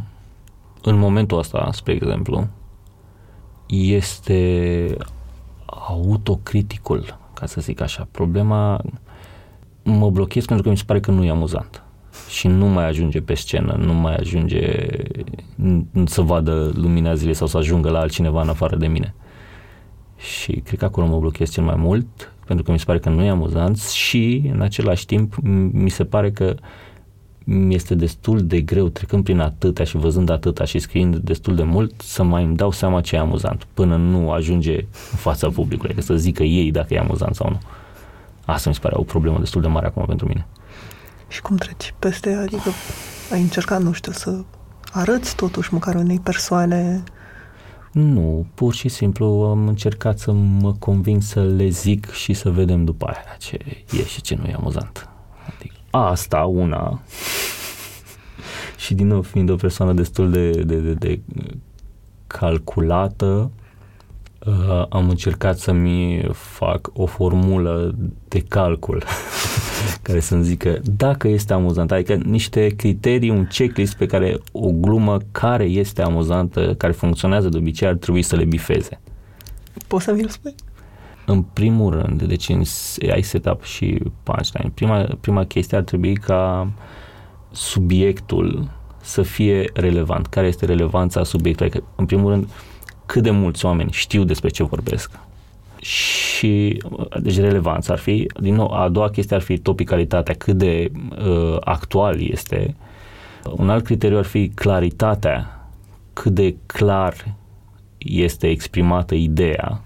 în 0.82 0.98
momentul 0.98 1.38
ăsta, 1.38 1.70
spre 1.74 1.94
exemplu, 1.94 2.48
este 3.68 4.98
autocriticul, 5.66 7.20
ca 7.34 7.46
să 7.46 7.62
zic 7.62 7.82
așa. 7.82 8.08
Problema 8.12 8.82
mă 9.84 10.10
blochez 10.10 10.46
pentru 10.46 10.64
că 10.64 10.70
mi 10.70 10.78
se 10.78 10.84
pare 10.86 11.00
că 11.00 11.12
nu 11.12 11.24
e 11.24 11.30
amuzant 11.30 11.82
și 12.29 12.48
nu 12.48 12.65
mai 12.65 12.88
ajunge 12.88 13.22
pe 13.22 13.34
scenă, 13.34 13.75
nu 13.79 13.93
mai 13.93 14.15
ajunge 14.15 14.86
să 16.05 16.22
vadă 16.22 16.72
lumina 16.75 17.13
zilei 17.13 17.34
sau 17.34 17.48
să 17.48 17.57
ajungă 17.57 17.89
la 17.89 18.00
altcineva 18.00 18.41
în 18.41 18.50
afară 18.50 18.75
de 18.75 18.88
mine 18.88 19.13
și 20.17 20.51
cred 20.51 20.79
că 20.79 20.86
acolo 20.86 21.07
mă 21.07 21.19
blochez 21.19 21.51
cel 21.51 21.63
mai 21.63 21.75
mult 21.77 22.34
pentru 22.46 22.65
că 22.65 22.72
mi 22.72 22.79
se 22.79 22.86
pare 22.86 23.00
că 23.00 23.10
nu 23.10 23.24
e 23.24 23.29
amuzant 23.29 23.79
și 23.79 24.50
în 24.53 24.62
același 24.62 25.05
timp 25.05 25.36
mi 25.72 25.89
se 25.89 26.05
pare 26.05 26.31
că 26.31 26.55
mi 27.43 27.75
este 27.75 27.96
destul 27.96 28.46
de 28.48 28.62
greu, 28.62 28.88
trecând 28.88 29.24
prin 29.24 29.39
atâtea 29.39 29.86
și 29.86 29.98
văzând 29.98 30.29
atâta 30.29 30.65
și 30.65 30.79
scriind 30.79 31.15
destul 31.15 31.55
de 31.55 31.63
mult, 31.63 32.01
să 32.01 32.24
mai 32.24 32.43
îmi 32.43 32.55
dau 32.55 32.72
seama 32.72 33.01
ce 33.01 33.15
e 33.15 33.19
amuzant, 33.19 33.67
până 33.74 33.96
nu 33.96 34.31
ajunge 34.31 34.75
în 34.75 35.17
fața 35.17 35.50
publicului, 35.50 35.91
adică 35.91 36.05
să 36.05 36.15
zică 36.15 36.43
ei 36.43 36.72
dacă 36.72 36.93
e 36.93 37.00
amuzant 37.00 37.36
sau 37.36 37.50
nu. 37.50 37.60
Asta 38.46 38.69
mi 38.69 38.75
se 38.75 38.81
pare 38.81 38.96
o 38.98 39.03
problemă 39.03 39.39
destul 39.39 39.62
de 39.62 39.67
mare 39.67 39.86
acum 39.86 40.05
pentru 40.05 40.27
mine. 40.27 40.46
Și 41.27 41.41
cum 41.41 41.55
treci 41.55 41.93
peste, 42.00 42.34
adică 42.34 42.69
ai 43.31 43.41
încercat, 43.41 43.81
nu 43.81 43.91
știu, 43.91 44.12
să 44.12 44.39
arăți 44.91 45.36
totuși 45.36 45.74
măcar 45.74 45.96
unei 45.96 46.19
persoane? 46.19 47.03
Nu, 47.91 48.46
pur 48.53 48.74
și 48.74 48.89
simplu 48.89 49.25
am 49.25 49.67
încercat 49.67 50.19
să 50.19 50.31
mă 50.31 50.74
conving 50.74 51.22
să 51.22 51.43
le 51.43 51.69
zic 51.69 52.12
și 52.12 52.34
să 52.34 52.50
vedem 52.50 52.86
după 52.86 53.05
aia 53.05 53.36
ce 53.39 53.60
e 53.91 54.05
și 54.05 54.22
ce 54.22 54.36
nu 54.36 54.46
e 54.46 54.53
amuzant. 54.53 55.10
Adică 55.55 55.75
asta, 55.89 56.43
una, 56.43 57.01
și 58.77 58.93
din 58.93 59.07
nou 59.07 59.22
fiind 59.22 59.50
o 59.50 59.55
persoană 59.55 59.93
destul 59.93 60.31
de, 60.31 60.50
de, 60.50 60.75
de, 60.75 60.93
de 60.93 61.19
calculată, 62.27 63.51
uh, 64.46 64.86
am 64.89 65.10
încercat 65.10 65.57
să-mi 65.57 66.29
fac 66.34 66.89
o 66.93 67.05
formulă 67.05 67.96
de 68.27 68.39
calcul 68.39 69.03
care 70.01 70.19
să-mi 70.19 70.43
zică 70.43 70.79
dacă 70.84 71.27
este 71.27 71.53
amuzant, 71.53 71.91
adică 71.91 72.13
niște 72.13 72.67
criterii, 72.67 73.29
un 73.29 73.46
checklist 73.46 73.98
pe 73.98 74.05
care 74.05 74.38
o 74.51 74.72
glumă 74.72 75.17
care 75.31 75.63
este 75.63 76.01
amuzantă, 76.01 76.74
care 76.77 76.93
funcționează 76.93 77.50
de 77.50 77.57
obicei, 77.57 77.88
ar 77.88 77.96
trebui 77.96 78.22
să 78.22 78.36
le 78.36 78.46
bifeze. 78.46 79.00
Poți 79.88 80.03
să 80.03 80.13
mi-l 80.13 80.29
spui? 80.29 80.55
În 81.25 81.41
primul 81.41 82.01
rând, 82.01 82.24
deci 82.24 82.50
în 82.50 82.63
ai 83.12 83.22
setup 83.22 83.63
și 83.63 84.01
punchline, 84.24 84.72
prima, 84.74 85.07
prima 85.19 85.46
chestie 85.46 85.77
ar 85.77 85.84
trebui 85.84 86.15
ca 86.15 86.72
subiectul 87.51 88.69
să 89.01 89.22
fie 89.22 89.69
relevant. 89.74 90.27
Care 90.27 90.48
este 90.48 90.65
relevanța 90.65 91.24
subiectului? 91.24 91.72
Adică, 91.72 91.88
în 91.96 92.05
primul 92.05 92.31
rând, 92.31 92.50
cât 93.05 93.24
de 93.24 93.31
mulți 93.31 93.65
oameni 93.65 93.91
știu 93.91 94.24
despre 94.24 94.50
ce 94.50 94.63
vorbesc. 94.63 95.19
Și, 95.88 96.82
deci, 97.20 97.39
relevanța 97.39 97.94
ar 97.94 98.00
fi, 98.00 98.27
din 98.39 98.56
nou, 98.56 98.72
a 98.72 98.89
doua 98.89 99.10
chestie 99.10 99.36
ar 99.36 99.41
fi 99.41 99.58
topicalitatea, 99.58 100.34
cât 100.34 100.56
de 100.58 100.91
uh, 101.12 101.58
actual 101.60 102.29
este. 102.29 102.75
Un 103.56 103.70
alt 103.70 103.84
criteriu 103.84 104.17
ar 104.17 104.25
fi 104.25 104.50
claritatea, 104.50 105.70
cât 106.13 106.34
de 106.34 106.56
clar 106.65 107.36
este 107.98 108.50
exprimată 108.50 109.15
ideea 109.15 109.82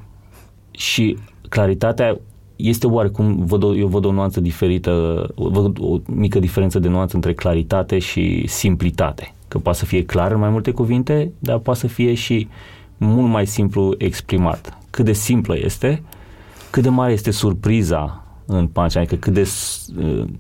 și 0.72 1.18
claritatea 1.50 2.20
este 2.56 2.88
oarecum, 2.88 3.46
văd 3.46 3.64
o, 3.64 3.76
eu 3.76 3.88
văd 3.88 4.06
o 4.06 4.12
nuanță 4.12 4.40
diferită, 4.40 5.26
văd 5.36 5.78
o 5.80 5.98
mică 6.06 6.40
diferență 6.40 6.80
de 6.80 6.88
nuanță 6.88 7.16
între 7.16 7.34
claritate 7.34 8.00
și 8.00 8.48
simplitate. 8.48 9.34
Că 9.48 9.58
poate 9.60 9.78
să 9.78 9.86
fie 9.86 10.06
clar 10.06 10.32
în 10.32 10.40
mai 10.40 10.50
multe 10.50 10.72
cuvinte, 10.72 11.32
dar 11.40 11.58
poate 11.58 11.80
să 11.80 11.88
fie 11.88 12.14
și 12.14 12.48
mult 12.98 13.30
mai 13.32 13.48
simplu 13.48 13.96
exprimat. 13.98 14.81
Cât 14.92 15.06
de 15.06 15.14
simplă 15.14 15.58
este, 15.58 16.04
cât 16.70 16.84
de 16.84 16.90
mare 16.90 17.12
este 17.12 17.32
surpriza 17.32 18.26
în 18.46 18.68
punch, 18.68 18.96
adică 18.96 19.16
cât 19.16 19.34
de, 19.34 19.50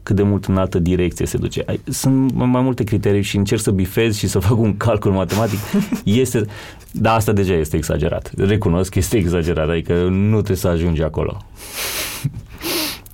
cât 0.04 0.16
de 0.16 0.24
mult 0.24 0.46
în 0.46 0.58
altă 0.58 0.80
direcție 0.80 1.26
se 1.26 1.38
duce. 1.38 1.66
Sunt 1.84 2.34
mai 2.34 2.62
multe 2.62 2.84
criterii 2.84 3.22
și 3.22 3.38
încerc 3.38 3.62
să 3.62 3.72
bifez 3.72 4.18
și 4.18 4.28
să 4.28 4.40
fac 4.40 4.58
un 4.58 4.78
calcul 4.78 5.12
matematic. 5.12 5.60
Este, 6.04 6.46
dar 6.92 7.16
asta 7.16 7.32
deja 7.32 7.54
este 7.54 7.78
exagerat. 7.78 8.32
Recunosc 8.38 8.92
că 8.92 9.00
este 9.00 9.18
exagerat, 9.18 9.70
adică 9.70 9.94
nu 10.10 10.36
trebuie 10.36 10.58
să 10.58 10.68
ajungi 10.68 11.04
acolo. 11.04 11.38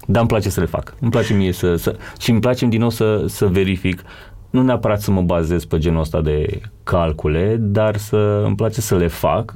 Dar 0.09 0.19
îmi 0.19 0.29
place 0.29 0.49
să 0.49 0.59
le 0.59 0.65
fac. 0.65 0.95
Îmi 0.99 1.11
place 1.11 1.33
mie 1.33 1.51
să, 1.51 1.75
să 1.75 1.95
și 2.19 2.31
îmi 2.31 2.39
place 2.39 2.65
din 2.65 2.79
nou 2.79 2.89
să, 2.89 3.25
să 3.27 3.45
verific 3.45 4.01
nu 4.49 4.61
neapărat 4.61 5.01
să 5.01 5.11
mă 5.11 5.21
bazez 5.21 5.65
pe 5.65 5.77
genul 5.77 5.99
ăsta 5.99 6.21
de 6.21 6.61
calcule, 6.83 7.55
dar 7.59 7.97
să 7.97 8.43
îmi 8.45 8.55
place 8.55 8.81
să 8.81 8.95
le 8.95 9.07
fac, 9.07 9.55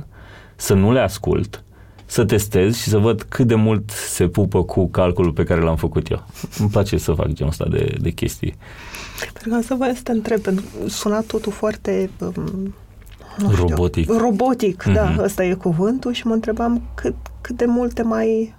să 0.56 0.74
nu 0.74 0.92
le 0.92 1.00
ascult, 1.00 1.64
să 2.12 2.26
testez 2.26 2.76
și 2.76 2.90
să 2.90 2.98
văd 2.98 3.22
cât 3.22 3.48
de 3.48 3.56
mult 3.56 3.90
se 3.90 4.28
pupă 4.28 4.64
cu 4.64 4.90
calculul 4.90 5.32
pe 5.32 5.44
care 5.44 5.62
l-am 5.62 5.76
făcut 5.76 6.10
eu. 6.10 6.26
Îmi 6.58 6.70
place 6.70 6.98
să 6.98 7.14
fac 7.14 7.28
genul 7.28 7.52
ăsta 7.52 7.66
de, 7.70 7.96
de 8.02 8.10
chestii. 8.10 8.56
Pentru 9.34 9.50
că 9.50 9.66
să 9.66 9.74
vă 9.74 9.92
să 9.96 10.02
te 10.04 10.12
întreb, 10.12 10.42
suna 10.88 11.22
totul 11.22 11.52
foarte 11.52 12.10
um, 12.20 12.74
robotic. 13.56 14.04
Știu, 14.04 14.18
robotic, 14.18 14.84
mm-hmm. 14.84 14.94
da, 14.94 15.04
mhm. 15.04 15.24
ăsta 15.24 15.44
e 15.44 15.54
cuvântul 15.54 16.14
și 16.14 16.28
mă 16.28 16.34
întrebam 16.34 16.82
cât, 16.96 17.16
cât 17.42 17.58
de 17.58 17.66
multe 17.66 18.02
mai 18.02 18.56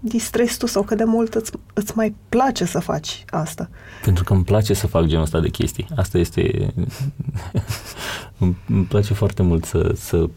distrezi 0.00 0.58
tu 0.58 0.66
sau 0.66 0.82
cât 0.82 0.96
de 0.96 1.04
mult 1.04 1.34
îți, 1.34 1.50
îți 1.72 1.92
mai 1.96 2.14
place 2.28 2.64
să 2.64 2.78
faci 2.78 3.24
asta? 3.30 3.68
Pentru 4.04 4.24
că 4.24 4.32
îmi 4.32 4.44
place 4.44 4.74
să 4.74 4.86
fac 4.86 5.04
genul 5.04 5.24
ăsta 5.24 5.40
de 5.40 5.48
chestii. 5.48 5.86
Asta 5.96 6.18
este... 6.18 6.74
îmi 8.68 8.84
place 8.88 9.14
foarte 9.14 9.42
mult 9.42 9.64
să, 9.64 9.92
să 9.96 10.28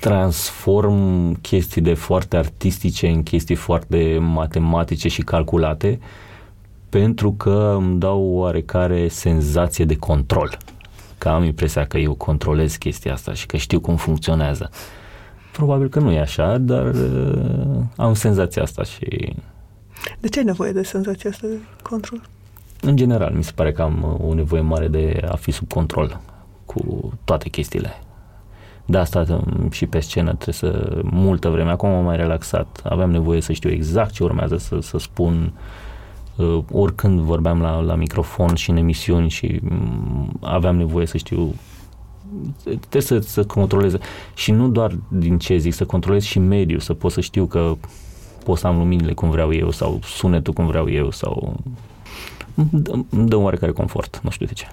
transform 0.00 1.32
chestii 1.40 1.80
de 1.80 1.94
foarte 1.94 2.36
artistice 2.36 3.08
în 3.08 3.22
chestii 3.22 3.54
foarte 3.54 4.18
matematice 4.20 5.08
și 5.08 5.22
calculate 5.22 5.98
pentru 6.88 7.32
că 7.32 7.74
îmi 7.76 7.98
dau 7.98 8.22
oarecare 8.22 9.08
senzație 9.08 9.84
de 9.84 9.96
control. 9.96 10.56
Că 11.18 11.28
am 11.28 11.44
impresia 11.44 11.86
că 11.86 11.98
eu 11.98 12.14
controlez 12.14 12.76
chestia 12.76 13.12
asta 13.12 13.32
și 13.32 13.46
că 13.46 13.56
știu 13.56 13.80
cum 13.80 13.96
funcționează. 13.96 14.70
Probabil 15.52 15.88
că 15.88 15.98
nu 15.98 16.10
e 16.10 16.20
așa, 16.20 16.58
dar 16.58 16.86
uh, 16.86 17.80
am 17.96 18.14
senzația 18.14 18.62
asta 18.62 18.82
și... 18.82 19.34
De 20.20 20.28
ce 20.28 20.38
ai 20.38 20.44
nevoie 20.44 20.72
de 20.72 20.82
senzația 20.82 21.30
asta 21.30 21.46
de 21.46 21.58
control? 21.82 22.20
În 22.80 22.96
general, 22.96 23.32
mi 23.32 23.44
se 23.44 23.52
pare 23.54 23.72
că 23.72 23.82
am 23.82 24.20
o 24.28 24.34
nevoie 24.34 24.60
mare 24.60 24.88
de 24.88 25.22
a 25.30 25.36
fi 25.36 25.50
sub 25.50 25.68
control 25.68 26.20
cu 26.64 27.12
toate 27.24 27.48
chestiile. 27.48 27.92
De 28.90 28.98
asta 28.98 29.24
um, 29.28 29.70
și 29.70 29.86
pe 29.86 30.00
scenă 30.00 30.34
trebuie 30.34 30.54
să 30.54 31.00
multă 31.02 31.48
vreme. 31.48 31.70
Acum 31.70 31.88
am 31.88 32.04
mai 32.04 32.16
relaxat. 32.16 32.80
Aveam 32.84 33.10
nevoie 33.10 33.40
să 33.40 33.52
știu 33.52 33.70
exact 33.70 34.12
ce 34.12 34.22
urmează 34.22 34.56
să, 34.56 34.78
să 34.80 34.98
spun 34.98 35.52
uh, 36.36 36.58
oricând 36.72 37.20
vorbeam 37.20 37.60
la, 37.60 37.80
la 37.80 37.94
microfon 37.94 38.54
și 38.54 38.70
în 38.70 38.76
emisiuni 38.76 39.28
și 39.28 39.60
um, 39.70 40.38
aveam 40.40 40.76
nevoie 40.76 41.06
să 41.06 41.16
știu 41.16 41.54
trebuie 42.62 43.02
să, 43.02 43.18
să 43.18 43.44
controleze 43.44 43.98
și 44.34 44.52
nu 44.52 44.68
doar 44.68 44.98
din 45.08 45.38
ce 45.38 45.56
zic, 45.56 45.74
să 45.74 45.84
controlez 45.84 46.22
și 46.22 46.38
mediul, 46.38 46.80
să 46.80 46.94
pot 46.94 47.12
să 47.12 47.20
știu 47.20 47.46
că 47.46 47.76
pot 48.44 48.58
să 48.58 48.66
am 48.66 48.76
luminile 48.76 49.12
cum 49.12 49.30
vreau 49.30 49.54
eu 49.54 49.70
sau 49.70 49.98
sunetul 50.02 50.52
cum 50.52 50.66
vreau 50.66 50.90
eu 50.90 51.10
sau 51.10 51.56
îmi 53.10 53.28
dă 53.28 53.36
un 53.36 53.44
oarecare 53.44 53.72
confort, 53.72 54.20
nu 54.22 54.30
știu 54.30 54.46
de 54.46 54.52
ce. 54.52 54.66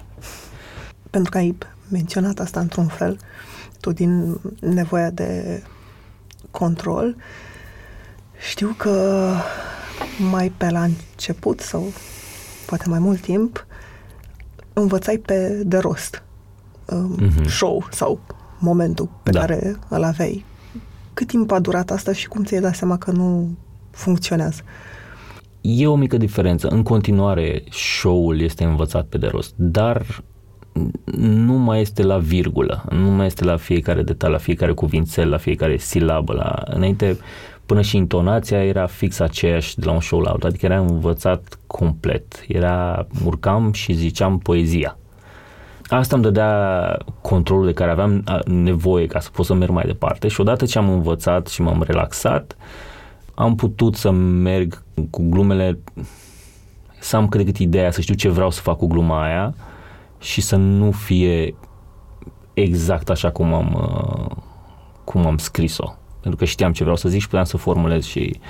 Pentru 1.10 1.30
că 1.30 1.38
ai 1.38 1.56
menționat 1.90 2.38
asta 2.38 2.60
într-un 2.60 2.86
fel, 2.86 3.18
tu 3.80 3.92
din 3.92 4.40
nevoia 4.60 5.10
de 5.10 5.62
control, 6.50 7.16
știu 8.50 8.74
că 8.76 9.32
mai 10.30 10.52
pe 10.56 10.70
la 10.70 10.82
început 10.82 11.60
sau 11.60 11.92
poate 12.66 12.88
mai 12.88 12.98
mult 12.98 13.20
timp 13.20 13.66
învățai 14.72 15.18
pe 15.18 15.62
de 15.64 15.78
rost 15.78 16.22
um, 16.84 17.18
uh-huh. 17.20 17.46
show 17.46 17.86
sau 17.90 18.20
momentul 18.58 19.08
pe 19.22 19.30
da. 19.30 19.38
care 19.38 19.76
îl 19.88 20.04
aveai. 20.04 20.44
Cât 21.14 21.26
timp 21.26 21.50
a 21.50 21.58
durat 21.58 21.90
asta 21.90 22.12
și 22.12 22.28
cum 22.28 22.44
ți-ai 22.44 22.60
dat 22.60 22.74
seama 22.74 22.98
că 22.98 23.10
nu 23.10 23.56
funcționează? 23.90 24.62
E 25.60 25.86
o 25.86 25.94
mică 25.94 26.16
diferență. 26.16 26.68
În 26.68 26.82
continuare, 26.82 27.64
show-ul 27.70 28.40
este 28.40 28.64
învățat 28.64 29.06
pe 29.06 29.18
de 29.18 29.26
rost, 29.26 29.54
dar 29.56 30.22
nu 31.16 31.52
mai 31.52 31.80
este 31.80 32.02
la 32.02 32.18
virgulă, 32.18 32.84
nu 32.90 33.10
mai 33.10 33.26
este 33.26 33.44
la 33.44 33.56
fiecare 33.56 34.02
detaliu, 34.02 34.34
la 34.34 34.40
fiecare 34.40 34.72
cuvințel, 34.72 35.28
la 35.28 35.36
fiecare 35.36 35.76
silabă. 35.76 36.32
La... 36.32 36.62
Înainte, 36.64 37.18
până 37.66 37.80
și 37.80 37.96
intonația 37.96 38.64
era 38.64 38.86
fix 38.86 39.20
aceeași 39.20 39.78
de 39.78 39.84
la 39.84 39.92
un 39.92 40.00
show 40.00 40.20
la 40.20 40.30
altul, 40.30 40.48
adică 40.48 40.66
era 40.66 40.78
învățat 40.78 41.58
complet. 41.66 42.44
Era, 42.48 43.06
urcam 43.24 43.72
și 43.72 43.92
ziceam 43.92 44.38
poezia 44.38 44.96
asta 45.96 46.14
îmi 46.14 46.24
dădea 46.24 46.96
controlul 47.20 47.66
de 47.66 47.72
care 47.72 47.90
aveam 47.90 48.24
nevoie 48.46 49.06
ca 49.06 49.20
să 49.20 49.28
pot 49.32 49.46
să 49.46 49.54
merg 49.54 49.70
mai 49.70 49.84
departe 49.86 50.28
și 50.28 50.40
odată 50.40 50.64
ce 50.64 50.78
am 50.78 50.90
învățat 50.90 51.46
și 51.46 51.62
m-am 51.62 51.82
relaxat, 51.86 52.56
am 53.34 53.54
putut 53.54 53.94
să 53.94 54.10
merg 54.10 54.82
cu 55.10 55.28
glumele, 55.28 55.78
să 56.98 57.16
am 57.16 57.28
cât 57.28 57.40
de 57.40 57.46
cât 57.46 57.58
ideea, 57.58 57.90
să 57.90 58.00
știu 58.00 58.14
ce 58.14 58.28
vreau 58.28 58.50
să 58.50 58.60
fac 58.60 58.76
cu 58.76 58.86
gluma 58.86 59.24
aia 59.24 59.54
și 60.18 60.40
să 60.40 60.56
nu 60.56 60.90
fie 60.90 61.54
exact 62.54 63.10
așa 63.10 63.30
cum 63.30 63.54
am, 63.54 63.74
uh, 63.74 64.36
cum 65.04 65.26
am 65.26 65.38
scris-o. 65.38 65.94
Pentru 66.20 66.38
că 66.38 66.44
știam 66.44 66.72
ce 66.72 66.82
vreau 66.82 66.96
să 66.96 67.08
zic 67.08 67.20
și 67.20 67.26
puteam 67.26 67.44
să 67.44 67.56
formulez 67.56 68.04
și 68.04 68.40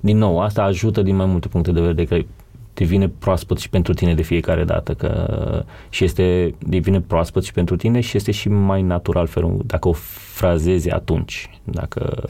din 0.00 0.18
nou, 0.18 0.40
asta 0.40 0.62
ajută 0.62 1.02
din 1.02 1.16
mai 1.16 1.26
multe 1.26 1.48
puncte 1.48 1.72
de 1.72 1.80
vedere, 1.80 2.06
că 2.06 2.26
devine 2.74 3.08
proaspăt 3.08 3.58
și 3.58 3.68
pentru 3.68 3.94
tine 3.94 4.14
de 4.14 4.22
fiecare 4.22 4.64
dată 4.64 4.94
că 4.94 5.64
și 5.88 6.04
este, 6.04 6.54
devine 6.58 7.00
proaspăt 7.00 7.44
și 7.44 7.52
pentru 7.52 7.76
tine 7.76 8.00
și 8.00 8.16
este 8.16 8.30
și 8.30 8.48
mai 8.48 8.82
natural 8.82 9.26
felul 9.26 9.62
dacă 9.66 9.88
o 9.88 9.92
frazezi 9.92 10.90
atunci, 10.90 11.50
dacă 11.64 12.28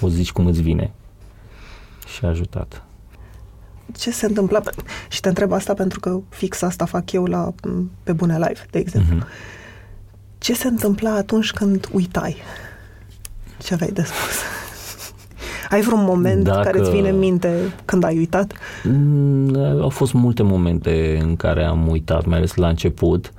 o 0.00 0.08
zici 0.08 0.32
cum 0.32 0.46
îți 0.46 0.62
vine 0.62 0.92
și 2.06 2.24
a 2.24 2.28
ajutat. 2.28 2.85
Ce 3.98 4.10
se 4.10 4.26
întâmpla? 4.26 4.60
Și 5.08 5.20
te 5.20 5.28
întreb 5.28 5.52
asta 5.52 5.74
pentru 5.74 6.00
că 6.00 6.20
fix 6.28 6.62
asta 6.62 6.84
fac 6.84 7.12
eu 7.12 7.24
la 7.24 7.54
pe 8.02 8.12
Bune 8.12 8.34
Live, 8.34 8.66
de 8.70 8.78
exemplu. 8.78 9.16
Mm-hmm. 9.16 9.56
Ce 10.38 10.54
se 10.54 10.68
întâmpla 10.68 11.14
atunci 11.14 11.52
când 11.52 11.88
uitai? 11.92 12.36
Ce 13.62 13.74
aveai 13.74 13.90
de 13.90 14.02
spus? 14.02 14.40
Ai 15.70 15.80
vreun 15.80 16.04
moment 16.04 16.44
Dacă... 16.44 16.60
care 16.60 16.78
îți 16.78 16.90
vine 16.90 17.08
în 17.08 17.18
minte 17.18 17.72
când 17.84 18.04
ai 18.04 18.16
uitat? 18.16 18.52
Mm, 18.84 19.56
au 19.80 19.88
fost 19.88 20.12
multe 20.12 20.42
momente 20.42 21.18
în 21.22 21.36
care 21.36 21.64
am 21.64 21.88
uitat, 21.88 22.26
mai 22.26 22.36
ales 22.36 22.54
la 22.54 22.68
început. 22.68 23.32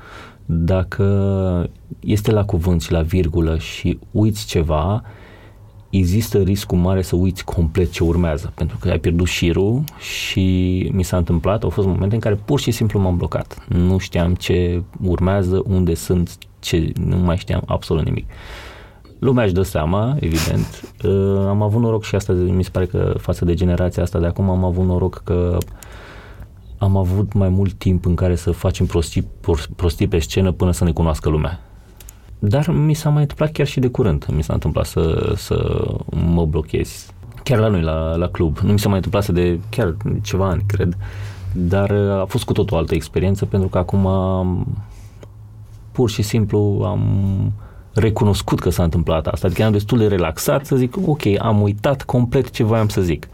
Dacă 0.45 1.69
este 1.99 2.31
la 2.31 2.45
cuvânt 2.45 2.81
și 2.81 2.91
la 2.91 3.01
virgulă 3.01 3.57
și 3.57 3.99
uiți 4.11 4.45
ceva, 4.45 5.03
există 5.89 6.37
riscul 6.37 6.77
mare 6.77 7.01
să 7.01 7.15
uiți 7.15 7.45
complet 7.45 7.91
ce 7.91 8.03
urmează, 8.03 8.51
pentru 8.55 8.77
că 8.77 8.89
ai 8.89 8.99
pierdut 8.99 9.27
șirul 9.27 9.83
și 9.99 10.89
mi 10.93 11.03
s-a 11.03 11.17
întâmplat, 11.17 11.63
au 11.63 11.69
fost 11.69 11.87
momente 11.87 12.15
în 12.15 12.21
care 12.21 12.35
pur 12.35 12.59
și 12.59 12.71
simplu 12.71 12.99
m-am 12.99 13.17
blocat. 13.17 13.65
Nu 13.67 13.97
știam 13.97 14.35
ce 14.35 14.83
urmează, 15.01 15.63
unde 15.65 15.93
sunt, 15.93 16.37
ce, 16.59 16.91
nu 17.05 17.17
mai 17.17 17.37
știam 17.37 17.63
absolut 17.65 18.05
nimic. 18.05 18.25
Lumea 19.19 19.43
își 19.43 19.53
dă 19.53 19.61
seama, 19.61 20.17
evident. 20.19 20.93
Uh, 21.03 21.45
am 21.47 21.61
avut 21.61 21.81
noroc 21.81 22.03
și 22.03 22.15
asta, 22.15 22.33
mi 22.33 22.63
se 22.63 22.69
pare 22.69 22.85
că 22.85 23.13
față 23.17 23.45
de 23.45 23.53
generația 23.53 24.03
asta 24.03 24.19
de 24.19 24.25
acum 24.25 24.49
am 24.49 24.63
avut 24.63 24.85
noroc 24.85 25.21
că 25.23 25.57
am 26.77 26.97
avut 26.97 27.33
mai 27.33 27.49
mult 27.49 27.73
timp 27.73 28.05
în 28.05 28.15
care 28.15 28.35
să 28.35 28.51
facem 28.51 28.85
prostii, 28.85 29.27
prostii 29.75 30.07
pe 30.07 30.19
scenă 30.19 30.51
până 30.51 30.71
să 30.71 30.83
ne 30.83 30.91
cunoască 30.91 31.29
lumea. 31.29 31.66
Dar 32.39 32.67
mi 32.69 32.93
s-a 32.93 33.09
mai 33.09 33.21
întâmplat 33.21 33.51
chiar 33.51 33.67
și 33.67 33.79
de 33.79 33.87
curând. 33.87 34.25
Mi 34.31 34.43
s-a 34.43 34.53
întâmplat 34.53 34.85
să, 34.85 35.33
să 35.35 35.85
mă 36.09 36.45
blochez. 36.45 37.11
Chiar 37.43 37.59
la 37.59 37.67
noi, 37.67 37.81
la, 37.81 38.15
la 38.15 38.27
club. 38.27 38.57
Nu 38.57 38.71
mi 38.71 38.79
s-a 38.79 38.87
mai 38.87 38.95
întâmplat 38.95 39.23
să 39.23 39.31
de 39.31 39.59
chiar 39.69 39.95
ceva 40.21 40.49
ani, 40.49 40.63
cred. 40.67 40.97
Dar 41.53 41.91
a 41.91 42.25
fost 42.27 42.43
cu 42.43 42.53
tot 42.53 42.71
o 42.71 42.77
altă 42.77 42.93
experiență 42.93 43.45
pentru 43.45 43.67
că 43.67 43.77
acum 43.77 44.05
am, 44.07 44.67
pur 45.91 46.09
și 46.09 46.21
simplu 46.21 46.83
am 46.85 47.01
recunoscut 47.93 48.59
că 48.59 48.69
s-a 48.69 48.83
întâmplat 48.83 49.27
asta. 49.27 49.47
Adică 49.47 49.63
am 49.63 49.71
destul 49.71 49.97
de 49.97 50.07
relaxat 50.07 50.65
să 50.65 50.75
zic, 50.75 50.95
ok, 51.05 51.21
am 51.39 51.61
uitat 51.61 52.03
complet 52.03 52.49
ce 52.49 52.63
voiam 52.63 52.87
să 52.87 53.01
zic. 53.01 53.27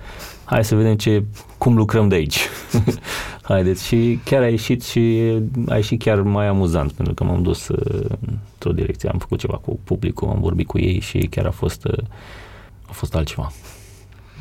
Hai 0.44 0.64
să 0.64 0.76
vedem 0.76 0.96
ce, 0.96 1.24
cum 1.58 1.76
lucrăm 1.76 2.08
de 2.08 2.16
aici. 2.16 2.48
Haideți. 3.42 3.86
Și 3.86 4.20
chiar 4.24 4.42
a 4.42 4.48
ieșit 4.48 4.84
și 4.84 5.34
a 5.68 5.76
ieșit 5.76 6.02
chiar 6.02 6.22
mai 6.22 6.48
amuzant, 6.48 6.92
pentru 6.92 7.14
că 7.14 7.24
m-am 7.24 7.42
dus 7.42 7.70
uh, 8.64 8.70
într-o 8.70 8.82
direcție, 8.82 9.10
am 9.10 9.18
făcut 9.18 9.40
ceva 9.40 9.58
cu 9.58 9.80
publicul, 9.84 10.28
am 10.28 10.40
vorbit 10.40 10.68
cu 10.68 10.80
ei 10.80 11.00
și 11.00 11.18
chiar 11.18 11.46
a 11.46 11.52
fost, 11.52 11.86
uh, 11.86 12.04
a 12.88 12.92
fost 12.92 13.16
altceva. 13.16 13.52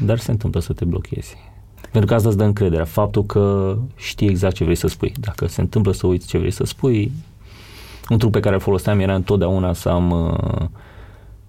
Dar 0.04 0.18
se 0.18 0.30
întâmplă 0.30 0.60
să 0.60 0.72
te 0.72 0.84
blochezi. 0.84 1.36
Pentru 1.80 2.06
că 2.06 2.14
asta 2.14 2.28
îți 2.28 2.36
dă 2.36 2.44
încrederea, 2.44 2.84
faptul 2.84 3.24
că 3.24 3.76
știi 3.96 4.28
exact 4.28 4.54
ce 4.54 4.64
vrei 4.64 4.76
să 4.76 4.86
spui. 4.86 5.12
Dacă 5.20 5.46
se 5.46 5.60
întâmplă 5.60 5.92
să 5.92 6.06
uiți 6.06 6.26
ce 6.26 6.38
vrei 6.38 6.50
să 6.50 6.64
spui, 6.64 7.12
un 8.08 8.18
truc 8.18 8.30
pe 8.30 8.40
care 8.40 8.54
îl 8.54 8.60
foloseam 8.60 9.00
era 9.00 9.14
întotdeauna 9.14 9.72
să 9.72 9.88
am 9.88 10.10
uh, 10.10 10.66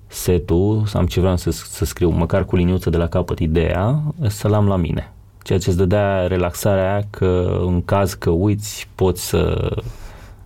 setul, 0.07 0.85
să 0.85 0.97
am 0.97 1.05
ce 1.05 1.19
vreau 1.19 1.37
să, 1.37 1.51
să 1.51 1.85
scriu, 1.85 2.09
măcar 2.09 2.45
cu 2.45 2.55
liniuță 2.55 2.89
de 2.89 2.97
la 2.97 3.07
capăt 3.07 3.39
ideea, 3.39 4.01
să-l 4.27 4.53
am 4.53 4.67
la 4.67 4.75
mine. 4.75 5.13
Ceea 5.43 5.59
ce 5.59 5.69
îți 5.69 5.77
dădea 5.77 6.27
relaxarea 6.27 7.07
că 7.09 7.59
în 7.65 7.81
caz 7.85 8.13
că 8.13 8.29
uiți, 8.29 8.87
poți 8.95 9.25
să 9.25 9.71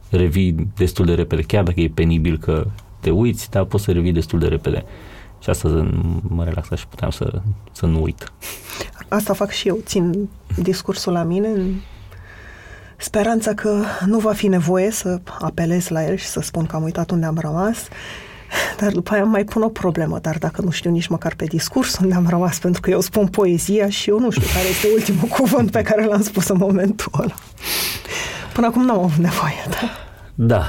revii 0.09 0.69
destul 0.75 1.05
de 1.05 1.13
repede, 1.13 1.41
chiar 1.41 1.63
dacă 1.63 1.79
e 1.79 1.89
penibil 1.93 2.37
că 2.37 2.67
te 2.99 3.09
uiți, 3.09 3.49
dar 3.49 3.63
poți 3.63 3.83
să 3.83 3.91
revii 3.91 4.11
destul 4.11 4.39
de 4.39 4.47
repede. 4.47 4.83
Și 5.39 5.49
asta 5.49 5.89
mă 6.21 6.43
relaxa 6.43 6.75
și 6.75 6.87
puteam 6.87 7.09
să, 7.09 7.41
să 7.71 7.85
nu 7.85 8.01
uit. 8.01 8.31
Asta 9.07 9.33
fac 9.33 9.51
și 9.51 9.67
eu, 9.67 9.79
țin 9.85 10.29
discursul 10.55 11.13
la 11.13 11.23
mine 11.23 11.47
în 11.47 11.73
speranța 12.97 13.53
că 13.53 13.83
nu 14.05 14.19
va 14.19 14.33
fi 14.33 14.47
nevoie 14.47 14.91
să 14.91 15.19
apelez 15.39 15.87
la 15.87 16.05
el 16.05 16.15
și 16.15 16.25
să 16.25 16.39
spun 16.39 16.65
că 16.65 16.75
am 16.75 16.83
uitat 16.83 17.11
unde 17.11 17.25
am 17.25 17.37
rămas, 17.41 17.87
dar 18.79 18.91
după 18.91 19.13
aia 19.13 19.23
mai 19.23 19.43
pun 19.43 19.61
o 19.61 19.69
problemă, 19.69 20.19
dar 20.19 20.37
dacă 20.37 20.61
nu 20.61 20.69
știu 20.69 20.91
nici 20.91 21.07
măcar 21.07 21.35
pe 21.35 21.45
discurs 21.45 21.97
unde 21.97 22.15
am 22.15 22.27
rămas, 22.29 22.59
pentru 22.59 22.81
că 22.81 22.89
eu 22.89 23.01
spun 23.01 23.27
poezia 23.27 23.89
și 23.89 24.09
eu 24.09 24.19
nu 24.19 24.29
știu 24.29 24.47
care 24.53 24.67
este 24.67 24.87
ultimul 24.93 25.27
cuvânt 25.39 25.71
pe 25.71 25.81
care 25.81 26.05
l-am 26.05 26.21
spus 26.21 26.47
în 26.47 26.57
momentul 26.57 27.11
ăla. 27.19 27.35
Până 28.57 28.69
acum 28.69 28.85
n-am 28.85 28.99
avut 28.99 29.23
nevoie, 29.23 29.63
da? 29.69 29.89
Da. 30.35 30.63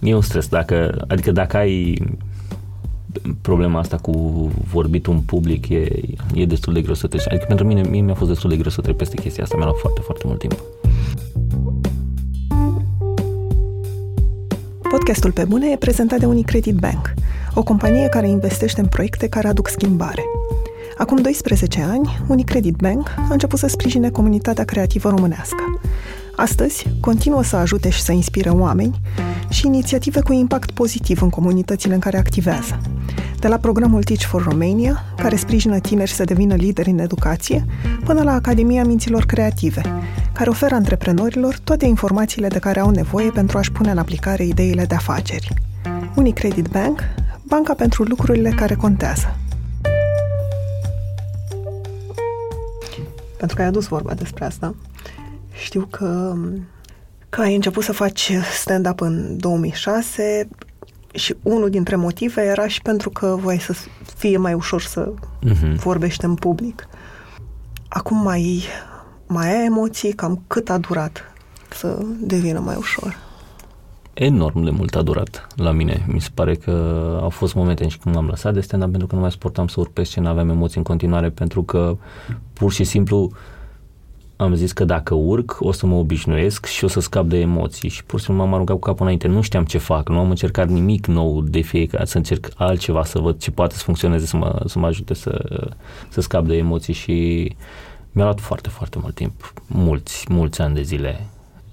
E 0.00 0.14
un 0.14 0.20
stres. 0.20 0.48
Dacă, 0.48 1.04
adică 1.08 1.30
dacă 1.30 1.56
ai 1.56 2.02
problema 3.40 3.78
asta 3.78 3.96
cu 3.96 4.12
vorbitul 4.72 5.12
în 5.12 5.20
public 5.20 5.68
e, 5.68 5.88
e 6.34 6.46
destul 6.46 6.72
de 6.72 6.80
greu 6.80 6.94
să 6.94 7.06
treci. 7.06 7.26
Adică 7.26 7.44
pentru 7.48 7.66
mine, 7.66 7.80
mie 7.88 8.00
mi-a 8.00 8.14
fost 8.14 8.30
destul 8.30 8.50
de 8.50 8.56
greu 8.56 8.70
să 8.70 8.80
trec 8.80 8.96
peste 8.96 9.16
chestia 9.16 9.42
asta. 9.42 9.56
Mi-a 9.56 9.66
luat 9.66 9.78
foarte, 9.78 10.00
foarte 10.00 10.24
mult 10.26 10.38
timp. 10.38 10.62
Podcastul 14.90 15.32
Pe 15.32 15.44
Bune 15.44 15.70
e 15.70 15.76
prezentat 15.76 16.18
de 16.18 16.26
Unicredit 16.26 16.74
Bank, 16.74 17.14
o 17.54 17.62
companie 17.62 18.08
care 18.08 18.28
investește 18.28 18.80
în 18.80 18.86
proiecte 18.86 19.28
care 19.28 19.48
aduc 19.48 19.68
schimbare. 19.68 20.22
Acum 20.98 21.16
12 21.16 21.82
ani, 21.82 22.18
Unicredit 22.28 22.74
Bank 22.74 23.08
a 23.16 23.32
început 23.32 23.58
să 23.58 23.66
sprijine 23.66 24.10
comunitatea 24.10 24.64
creativă 24.64 25.08
românească. 25.08 25.80
Astăzi, 26.40 26.86
continuă 27.00 27.42
să 27.42 27.56
ajute 27.56 27.90
și 27.90 28.00
să 28.00 28.12
inspire 28.12 28.50
oameni 28.50 29.00
și 29.48 29.66
inițiative 29.66 30.20
cu 30.20 30.32
impact 30.32 30.70
pozitiv 30.70 31.22
în 31.22 31.30
comunitățile 31.30 31.94
în 31.94 32.00
care 32.00 32.18
activează. 32.18 32.80
De 33.38 33.48
la 33.48 33.56
programul 33.56 34.02
Teach 34.02 34.22
for 34.22 34.42
Romania, 34.42 35.04
care 35.16 35.36
sprijină 35.36 35.78
tineri 35.78 36.10
să 36.10 36.24
devină 36.24 36.54
lideri 36.54 36.90
în 36.90 36.98
educație, 36.98 37.64
până 38.04 38.22
la 38.22 38.32
Academia 38.32 38.84
Minților 38.84 39.24
Creative, 39.24 39.82
care 40.32 40.50
oferă 40.50 40.74
antreprenorilor 40.74 41.58
toate 41.64 41.86
informațiile 41.86 42.48
de 42.48 42.58
care 42.58 42.80
au 42.80 42.90
nevoie 42.90 43.30
pentru 43.30 43.58
a-și 43.58 43.72
pune 43.72 43.90
în 43.90 43.98
aplicare 43.98 44.44
ideile 44.44 44.84
de 44.84 44.94
afaceri. 44.94 45.54
Unicredit 46.14 46.66
Bank, 46.66 47.00
banca 47.42 47.74
pentru 47.74 48.02
lucrurile 48.02 48.50
care 48.50 48.74
contează. 48.74 49.36
Pentru 53.36 53.56
că 53.56 53.62
ai 53.62 53.68
adus 53.68 53.86
vorba 53.86 54.14
despre 54.14 54.44
asta, 54.44 54.74
știu 55.60 55.86
că, 55.90 56.36
că 57.28 57.40
ai 57.40 57.54
început 57.54 57.82
să 57.82 57.92
faci 57.92 58.32
stand-up 58.60 59.00
în 59.00 59.36
2006 59.38 60.48
și 61.12 61.34
unul 61.42 61.70
dintre 61.70 61.96
motive 61.96 62.42
era 62.42 62.68
și 62.68 62.82
pentru 62.82 63.10
că 63.10 63.36
voi 63.40 63.60
să 63.60 63.74
fie 64.16 64.36
mai 64.36 64.54
ușor 64.54 64.82
să 64.82 65.12
uh-huh. 65.12 65.74
vorbești 65.74 66.24
în 66.24 66.34
public. 66.34 66.88
Acum 67.88 68.22
mai, 68.22 68.62
mai 69.26 69.58
ai 69.58 69.64
emoții? 69.66 70.12
Cam 70.12 70.42
cât 70.46 70.70
a 70.70 70.78
durat 70.78 71.32
să 71.68 71.98
devină 72.20 72.58
mai 72.58 72.76
ușor? 72.78 73.16
Enorm 74.12 74.62
de 74.62 74.70
mult 74.70 74.94
a 74.94 75.02
durat 75.02 75.46
la 75.56 75.70
mine. 75.70 76.04
Mi 76.08 76.20
se 76.20 76.28
pare 76.34 76.54
că 76.54 76.70
au 77.22 77.28
fost 77.28 77.54
momente 77.54 77.88
și 77.88 77.98
când 77.98 78.14
m-am 78.14 78.26
lăsat 78.26 78.54
de 78.54 78.60
stand-up 78.60 78.90
pentru 78.90 79.08
că 79.08 79.14
nu 79.14 79.20
mai 79.20 79.30
suportam 79.30 79.68
să 79.68 79.80
urc 79.80 79.92
pe 79.92 80.02
scenă, 80.02 80.28
aveam 80.28 80.48
emoții 80.48 80.78
în 80.78 80.84
continuare 80.84 81.30
pentru 81.30 81.62
că 81.62 81.96
pur 82.52 82.72
și 82.72 82.84
simplu 82.84 83.18
uh, 83.18 83.30
am 84.40 84.54
zis 84.54 84.72
că 84.72 84.84
dacă 84.84 85.14
urc 85.14 85.56
o 85.58 85.72
să 85.72 85.86
mă 85.86 85.94
obișnuiesc 85.94 86.66
și 86.66 86.84
o 86.84 86.88
să 86.88 87.00
scap 87.00 87.24
de 87.24 87.38
emoții 87.38 87.88
și 87.88 88.04
pur 88.04 88.18
și 88.18 88.24
simplu 88.24 88.42
m-am 88.42 88.54
aruncat 88.54 88.74
cu 88.74 88.80
capul 88.80 89.02
înainte, 89.02 89.28
nu 89.28 89.40
știam 89.40 89.64
ce 89.64 89.78
fac, 89.78 90.08
nu 90.08 90.18
am 90.18 90.28
încercat 90.28 90.68
nimic 90.68 91.06
nou 91.06 91.40
de 91.40 91.60
fiecare, 91.60 92.04
să 92.04 92.16
încerc 92.16 92.48
altceva, 92.56 93.04
să 93.04 93.18
văd 93.18 93.38
ce 93.38 93.50
poate 93.50 93.74
să 93.74 93.82
funcționeze, 93.82 94.26
să 94.26 94.36
mă, 94.36 94.62
să 94.66 94.78
mă 94.78 94.86
ajute 94.86 95.14
să, 95.14 95.62
să 96.08 96.20
scap 96.20 96.46
de 96.46 96.56
emoții 96.56 96.92
și 96.92 97.48
mi-a 98.12 98.24
luat 98.24 98.40
foarte, 98.40 98.68
foarte 98.68 98.98
mult 99.00 99.14
timp, 99.14 99.52
mulți, 99.66 100.26
mulți 100.28 100.60
ani 100.60 100.74
de 100.74 100.82
zile. 100.82 101.26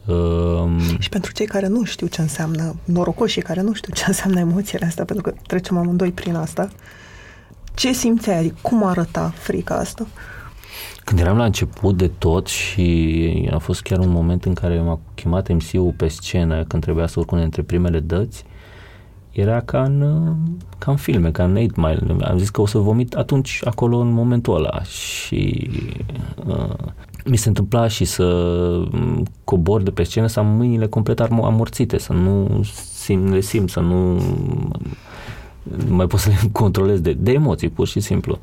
Um... 0.06 0.80
Și 1.00 1.10
pentru 1.10 1.32
cei 1.32 1.46
care 1.46 1.68
nu 1.68 1.84
știu 1.84 2.08
ce 2.08 2.22
înseamnă, 2.22 2.76
norocoșii 2.84 3.42
care 3.42 3.62
nu 3.62 3.74
știu 3.74 3.94
ce 3.94 4.04
înseamnă 4.08 4.40
emoțiile 4.40 4.86
astea, 4.86 5.06
pentru 5.06 5.32
că 5.32 5.34
trecem 5.48 5.78
amândoi 5.78 6.12
prin 6.12 6.36
asta, 6.36 6.70
ce 7.74 7.92
simțeai? 7.94 8.54
Cum 8.62 8.84
arăta 8.84 9.34
frica 9.36 9.76
asta? 9.76 10.04
Uh, 10.04 10.37
când 11.08 11.20
eram 11.20 11.38
la 11.38 11.46
început 11.46 11.98
de 11.98 12.08
tot 12.18 12.48
și 12.48 13.50
a 13.54 13.58
fost 13.58 13.82
chiar 13.82 14.00
un 14.00 14.10
moment 14.10 14.46
în 14.46 14.54
care 14.54 14.82
m-a 14.82 15.00
chemat 15.16 15.54
MC-ul 15.54 15.94
pe 15.98 16.08
scenă 16.08 16.64
când 16.64 16.84
trebuia 16.84 17.08
să 17.08 17.20
urc 17.20 17.36
dintre 17.36 17.62
primele 17.62 18.00
dăți, 18.00 18.44
era 19.32 19.62
ca 19.62 19.84
în, 19.84 20.02
ca 20.78 20.92
în 20.92 20.98
filme, 20.98 21.32
ca 21.32 21.44
în 21.44 21.56
8 21.56 21.76
Mile. 21.76 22.26
Am 22.26 22.38
zis 22.38 22.50
că 22.50 22.62
o 22.62 22.66
să 22.66 22.78
vomit 22.78 23.14
atunci, 23.14 23.62
acolo, 23.64 23.98
în 23.98 24.12
momentul 24.12 24.56
ăla. 24.56 24.84
Și 24.84 25.70
uh, 26.46 26.76
mi 27.26 27.38
se 27.38 27.48
întâmpla 27.48 27.88
și 27.88 28.06
să 28.06 28.84
cobor 29.44 29.82
de 29.82 29.92
pe 29.92 30.04
scenă, 30.04 30.28
să 30.28 30.40
am 30.40 30.48
mâinile 30.48 30.88
complet 30.88 31.20
amorțite, 31.20 31.98
să 31.98 32.14
nu 32.14 32.64
sim, 32.94 33.32
le 33.32 33.40
simt, 33.40 33.70
să 33.70 33.80
nu, 33.80 34.14
nu 35.64 35.96
mai 35.96 36.08
pot 36.08 36.20
să 36.20 36.30
le 36.30 36.50
controlez 36.62 37.00
de, 37.00 37.14
de 37.14 37.32
emoții, 37.32 37.70
pur 37.70 37.88
și 37.88 38.00
simplu. 38.00 38.40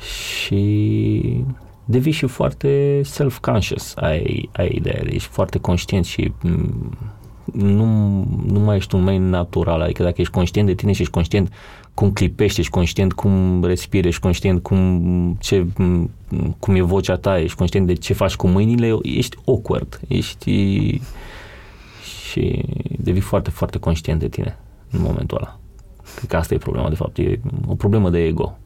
Și 0.00 1.44
devii 1.88 2.12
și 2.12 2.26
foarte 2.26 3.00
self-conscious, 3.04 3.94
ai, 3.96 4.48
ai 4.52 4.70
ideea, 4.74 5.02
ești 5.04 5.28
foarte 5.28 5.58
conștient 5.58 6.04
și 6.04 6.28
m- 6.28 6.32
mm, 6.42 6.90
nu, 7.52 7.84
nu 8.46 8.58
mai 8.60 8.76
ești 8.76 8.94
un 8.94 9.02
main 9.02 9.28
natural, 9.28 9.80
adică 9.80 10.02
dacă 10.02 10.20
ești 10.20 10.32
conștient 10.32 10.66
de 10.66 10.74
tine 10.74 10.92
și 10.92 11.00
ești 11.00 11.12
conștient 11.12 11.52
cum 11.94 12.12
clipești, 12.12 12.60
ești 12.60 12.72
conștient 12.72 13.12
cum 13.12 13.64
respiri, 13.64 14.08
ești 14.08 14.20
conștient 14.20 14.62
cum, 14.62 15.36
ce, 15.40 15.66
cum 16.58 16.74
e 16.74 16.80
vocea 16.80 17.16
ta, 17.16 17.38
ești 17.40 17.56
conștient 17.56 17.86
de 17.86 17.92
ce 17.94 18.12
faci 18.12 18.36
cu 18.36 18.46
mâinile, 18.46 18.96
ești 19.02 19.36
awkward, 19.46 20.00
ești 20.08 21.00
și 22.28 22.64
devii 22.98 23.20
foarte, 23.20 23.50
foarte 23.50 23.78
conștient 23.78 24.20
de 24.20 24.28
tine 24.28 24.58
în 24.90 25.00
momentul 25.02 25.36
ăla. 25.36 25.58
Cred 26.16 26.30
că 26.30 26.36
asta 26.36 26.54
e 26.54 26.58
problema, 26.58 26.88
de 26.88 26.94
fapt, 26.94 27.18
e 27.18 27.40
o 27.66 27.74
problemă 27.74 28.10
de 28.10 28.24
ego. 28.24 28.58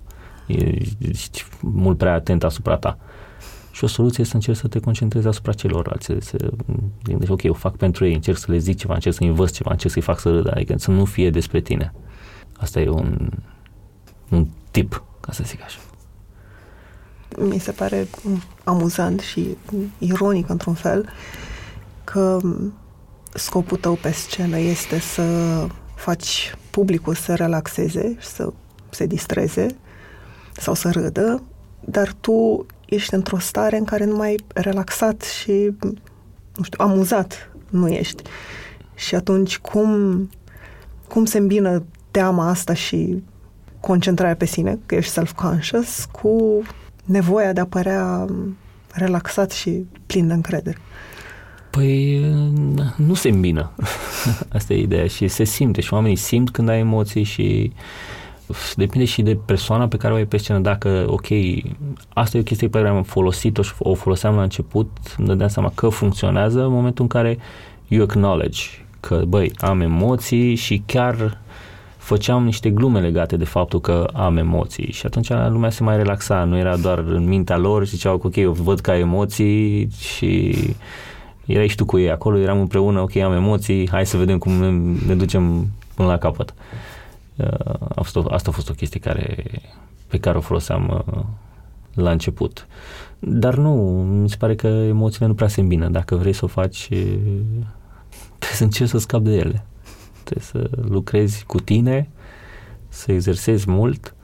Ești 0.99 1.45
mult 1.61 1.99
prea 1.99 2.13
atent 2.13 2.45
asupra 2.45 2.77
ta. 2.77 2.99
Și 3.71 3.85
o 3.85 3.87
soluție 3.87 4.19
este 4.19 4.31
să 4.31 4.35
încerci 4.35 4.59
să 4.59 4.69
te 4.69 4.81
concentrezi 4.81 5.27
asupra 5.27 5.53
celorlalți, 5.53 6.13
să 6.21 6.51
gândești, 7.03 7.33
ok, 7.33 7.43
eu 7.43 7.53
fac 7.53 7.77
pentru 7.77 8.07
ei, 8.07 8.15
încerc 8.15 8.39
să 8.39 8.47
le 8.49 8.59
zic 8.59 8.79
ceva, 8.79 8.95
încerc 8.95 9.15
să 9.15 9.23
învăț 9.23 9.51
ceva, 9.51 9.71
încerc 9.71 9.93
să-i 9.93 10.03
fac 10.03 10.19
să 10.19 10.31
râdă, 10.31 10.51
adică 10.51 10.75
să 10.79 10.91
nu 10.91 11.05
fie 11.05 11.31
despre 11.31 11.61
tine. 11.61 11.93
Asta 12.57 12.81
e 12.81 12.89
un, 12.89 13.31
un 14.29 14.47
tip, 14.71 15.05
ca 15.21 15.33
să 15.33 15.43
zic 15.47 15.63
așa. 15.63 15.79
Mi 17.39 17.59
se 17.59 17.73
pare 17.73 18.09
amuzant 18.65 19.21
și 19.21 19.57
ironic 19.99 20.49
într-un 20.49 20.75
fel 20.75 21.09
că 22.05 22.39
scopul 23.35 23.77
tău 23.77 23.95
pe 23.95 24.11
scenă 24.11 24.59
este 24.59 24.99
să 24.99 25.23
faci 25.95 26.55
publicul 26.71 27.15
să 27.15 27.35
relaxeze 27.35 28.17
și 28.21 28.27
să 28.27 28.53
se 28.91 29.07
distreze 29.07 29.77
sau 30.61 30.75
să 30.75 30.91
râdă, 30.91 31.43
dar 31.81 32.13
tu 32.21 32.67
ești 32.87 33.15
într-o 33.15 33.39
stare 33.39 33.77
în 33.77 33.85
care 33.85 34.05
nu 34.05 34.17
mai 34.17 34.37
relaxat 34.55 35.23
și, 35.23 35.73
nu 36.57 36.63
știu, 36.63 36.85
amuzat 36.85 37.51
nu 37.71 37.89
ești. 37.89 38.23
Și 38.95 39.15
atunci 39.15 39.59
cum, 39.59 40.29
cum 41.09 41.25
se 41.25 41.39
îmbină 41.39 41.85
teama 42.11 42.49
asta 42.49 42.75
și 42.75 43.23
concentrarea 43.81 44.37
pe 44.37 44.45
sine, 44.45 44.79
că 44.87 44.95
ești 44.95 45.13
self-conscious, 45.13 46.05
cu 46.05 46.63
nevoia 47.05 47.53
de 47.53 47.61
a 47.61 47.67
părea 47.67 48.27
relaxat 48.93 49.51
și 49.51 49.87
plin 50.07 50.27
de 50.27 50.33
încredere? 50.33 50.79
Păi 51.71 52.21
nu 52.97 53.15
se 53.15 53.29
îmbină. 53.29 53.71
Asta 54.53 54.73
e 54.73 54.81
ideea 54.81 55.07
și 55.07 55.29
se 55.29 55.45
simte 55.45 55.81
și 55.81 55.93
oamenii 55.93 56.17
simt 56.17 56.51
când 56.51 56.69
ai 56.69 56.79
emoții 56.79 57.23
și 57.23 57.73
depinde 58.75 59.07
și 59.07 59.23
de 59.23 59.39
persoana 59.45 59.89
pe 59.89 59.97
care 59.97 60.13
o 60.13 60.17
ai 60.17 60.25
pe 60.25 60.37
scenă. 60.37 60.59
Dacă, 60.59 61.05
ok, 61.07 61.27
asta 62.09 62.37
e 62.37 62.41
o 62.41 62.43
chestie 62.43 62.69
pe 62.69 62.79
care 62.79 62.91
am 62.91 63.03
folosit-o 63.03 63.63
și 63.63 63.73
o 63.79 63.95
foloseam 63.95 64.35
la 64.35 64.43
început, 64.43 64.91
îmi 65.19 65.27
dădeam 65.27 65.49
seama 65.49 65.73
că 65.75 65.89
funcționează 65.89 66.65
în 66.65 66.73
momentul 66.73 67.03
în 67.03 67.09
care 67.09 67.39
you 67.89 68.03
acknowledge 68.03 68.61
că, 69.01 69.23
băi, 69.29 69.53
am 69.59 69.81
emoții 69.81 70.55
și 70.55 70.83
chiar 70.87 71.39
făceam 71.97 72.45
niște 72.45 72.71
glume 72.71 73.01
legate 73.01 73.37
de 73.37 73.45
faptul 73.45 73.81
că 73.81 74.11
am 74.13 74.37
emoții 74.37 74.93
și 74.93 75.07
atunci 75.07 75.29
lumea 75.29 75.71
se 75.71 75.83
mai 75.83 75.97
relaxa, 75.97 76.45
nu 76.45 76.57
era 76.57 76.77
doar 76.77 76.99
în 76.99 77.29
mintea 77.29 77.57
lor 77.57 77.85
și 77.85 77.91
ziceau 77.91 78.19
că 78.19 78.27
ok, 78.27 78.37
eu 78.37 78.53
văd 78.53 78.81
că 78.81 78.91
ai 78.91 79.01
emoții 79.01 79.89
și 79.99 80.55
erai 81.47 81.69
și 81.69 81.77
tu 81.77 81.85
cu 81.85 81.99
ei 81.99 82.11
acolo, 82.11 82.39
eram 82.39 82.61
împreună, 82.61 83.01
ok, 83.01 83.17
am 83.17 83.33
emoții, 83.33 83.89
hai 83.91 84.07
să 84.07 84.17
vedem 84.17 84.39
cum 84.39 84.53
ne, 84.53 84.97
ne 85.07 85.15
ducem 85.15 85.67
până 85.95 86.09
la 86.09 86.19
capăt. 86.19 86.55
Uh, 86.57 86.90
a 87.95 88.03
fost 88.03 88.17
o, 88.17 88.25
asta 88.29 88.51
a 88.51 88.53
fost 88.53 88.71
o 88.71 88.75
chestie 88.75 89.01
care, 89.01 89.45
pe 90.07 90.19
care 90.19 90.37
o 90.37 90.41
foloseam 90.41 91.05
uh, 91.07 91.23
la 91.95 92.11
început. 92.11 92.67
Dar 93.19 93.55
nu, 93.55 93.73
mi 94.23 94.29
se 94.29 94.37
pare 94.37 94.55
că 94.55 94.67
emoțiile 94.67 95.27
nu 95.27 95.35
prea 95.35 95.49
se 95.49 95.61
îmbină. 95.61 95.89
Dacă 95.89 96.17
vrei 96.17 96.33
să 96.33 96.45
o 96.45 96.49
faci, 96.49 96.87
trebuie 98.39 98.57
să 98.57 98.65
încerci 98.65 98.91
să 98.91 98.99
scapi 98.99 99.25
de 99.25 99.37
ele. 99.37 99.65
Trebuie 100.25 100.45
să 100.45 100.71
lucrezi 100.89 101.45
cu 101.45 101.61
tine, 101.61 102.09
să 102.89 103.13
exersezi 103.13 103.71
mult, 103.71 104.15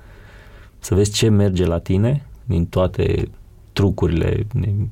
să 0.79 0.95
vezi 0.95 1.13
ce 1.13 1.29
merge 1.29 1.67
la 1.67 1.79
tine 1.79 2.27
din 2.45 2.67
toate 2.67 3.29
trucurile 3.73 4.47
din, 4.53 4.89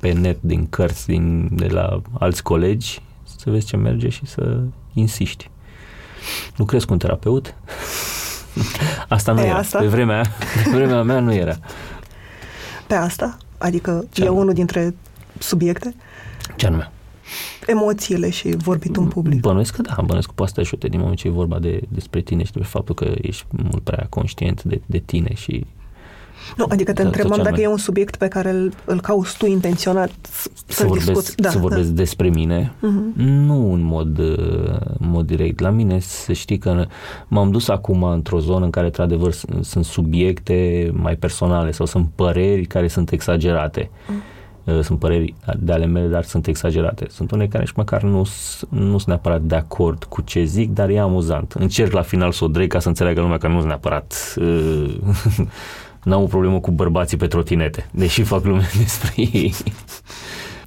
pe 0.00 0.12
net, 0.12 0.38
din 0.40 0.66
cărți, 0.66 1.06
din, 1.06 1.56
de 1.56 1.66
la 1.66 2.02
alți 2.18 2.42
colegi, 2.42 3.00
să 3.36 3.50
vezi 3.50 3.66
ce 3.66 3.76
merge 3.76 4.08
și 4.08 4.26
să 4.26 4.62
insiști. 4.92 5.50
Lucrez 6.56 6.84
cu 6.84 6.92
un 6.92 6.98
terapeut. 6.98 7.54
Asta 9.08 9.32
nu 9.32 9.40
pe 9.40 9.46
era. 9.46 9.56
Asta? 9.56 9.78
Pe 9.78 9.86
vremea, 9.86 10.24
pe 10.64 10.70
vremea 10.70 11.02
mea 11.02 11.20
nu 11.20 11.34
era. 11.34 11.56
Pe 12.86 12.94
asta? 12.94 13.36
Adică 13.58 14.04
Ce 14.10 14.22
e 14.22 14.26
anume? 14.26 14.40
unul 14.40 14.54
dintre 14.54 14.94
subiecte? 15.38 15.94
Ce 16.56 16.66
anume? 16.66 16.90
Emoțiile 17.66 18.30
și 18.30 18.56
vorbit 18.56 18.96
în 18.96 19.08
public. 19.08 19.40
Bănuiesc 19.40 19.74
că 19.74 19.82
da, 19.82 19.94
bănuiesc 19.96 20.26
că 20.26 20.32
poate 20.34 20.50
să 20.50 20.56
te 20.56 20.64
ajute 20.64 20.88
din 20.88 21.00
moment 21.00 21.18
ce 21.18 21.26
e 21.26 21.30
vorba 21.30 21.58
de, 21.58 21.80
despre 21.88 22.20
tine 22.20 22.44
și 22.44 22.52
de 22.52 22.62
faptul 22.62 22.94
că 22.94 23.12
ești 23.20 23.44
mult 23.50 23.82
prea 23.82 24.06
conștient 24.10 24.62
de, 24.62 24.80
de 24.86 24.98
tine 24.98 25.34
și 25.34 25.66
nu, 26.56 26.66
adică 26.68 26.92
te 26.92 27.02
întrebam 27.02 27.42
dacă 27.42 27.60
e 27.60 27.66
un 27.66 27.76
subiect 27.76 28.16
pe 28.16 28.28
care 28.28 28.50
îl, 28.50 28.72
îl 28.84 29.00
cauți 29.00 29.36
tu 29.36 29.46
intenționat 29.46 30.10
să, 30.20 30.48
să 30.66 30.86
vorbesc, 30.86 31.06
discuți. 31.06 31.36
Da, 31.36 31.50
să 31.50 31.58
vorbesc 31.58 31.88
da. 31.88 31.94
despre 31.94 32.28
mine, 32.28 32.72
uh-huh. 32.76 33.14
nu 33.16 33.72
în 33.72 33.82
mod, 33.82 34.18
în 34.98 35.08
mod 35.10 35.26
direct. 35.26 35.60
La 35.60 35.70
mine 35.70 35.98
să 35.98 36.32
știi 36.32 36.58
că 36.58 36.86
m-am 37.26 37.50
dus 37.50 37.68
acum 37.68 38.02
într-o 38.02 38.38
zonă 38.38 38.64
în 38.64 38.70
care 38.70 38.86
într-adevăr 38.86 39.32
sunt 39.60 39.84
subiecte 39.84 40.90
mai 40.92 41.16
personale 41.16 41.70
sau 41.70 41.86
sunt 41.86 42.08
păreri 42.14 42.64
care 42.64 42.88
sunt 42.88 43.10
exagerate. 43.10 43.90
Uh-huh 43.90 44.32
sunt 44.82 44.98
păreri 44.98 45.34
de 45.58 45.72
ale 45.72 45.86
mele, 45.86 46.06
dar 46.06 46.24
sunt 46.24 46.46
exagerate. 46.46 47.06
Sunt 47.10 47.30
unele 47.30 47.48
care 47.48 47.64
și 47.64 47.72
măcar 47.76 48.02
nu, 48.02 48.26
nu 48.68 48.90
sunt 48.90 49.04
neapărat 49.06 49.42
de 49.42 49.54
acord 49.54 50.04
cu 50.04 50.20
ce 50.20 50.44
zic, 50.44 50.72
dar 50.72 50.88
e 50.88 50.98
amuzant. 50.98 51.52
Încerc 51.52 51.92
la 51.92 52.02
final 52.02 52.32
să 52.32 52.44
o 52.44 52.48
dreg 52.48 52.70
ca 52.70 52.78
să 52.78 52.88
înțeleagă 52.88 53.20
lumea 53.20 53.38
că 53.38 53.48
nu 53.48 53.54
sunt 53.54 53.66
neapărat 53.66 54.34
uh, 54.36 54.96
n-am 56.04 56.22
o 56.22 56.26
problemă 56.26 56.60
cu 56.60 56.70
bărbații 56.70 57.16
pe 57.16 57.26
trotinete, 57.26 57.88
deși 57.92 58.22
fac 58.22 58.44
lume 58.44 58.68
despre 58.82 59.12
ei. 59.16 59.54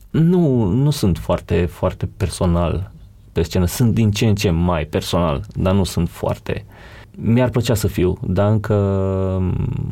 nu, 0.10 0.64
nu 0.64 0.90
sunt 0.90 1.18
foarte, 1.18 1.66
foarte 1.66 2.10
personal 2.18 2.92
pe 3.32 3.42
scenă. 3.42 3.66
Sunt 3.66 3.94
din 3.94 4.12
ce 4.12 4.26
în 4.26 4.36
ce 4.36 4.50
mai 4.50 4.86
personal, 4.86 5.44
dar 5.54 5.74
nu 5.74 5.84
sunt 5.84 6.10
foarte... 6.10 6.66
Mi-ar 7.12 7.50
plăcea 7.50 7.74
să 7.74 7.88
fiu, 7.88 8.18
dar 8.22 8.52
încă 8.52 8.74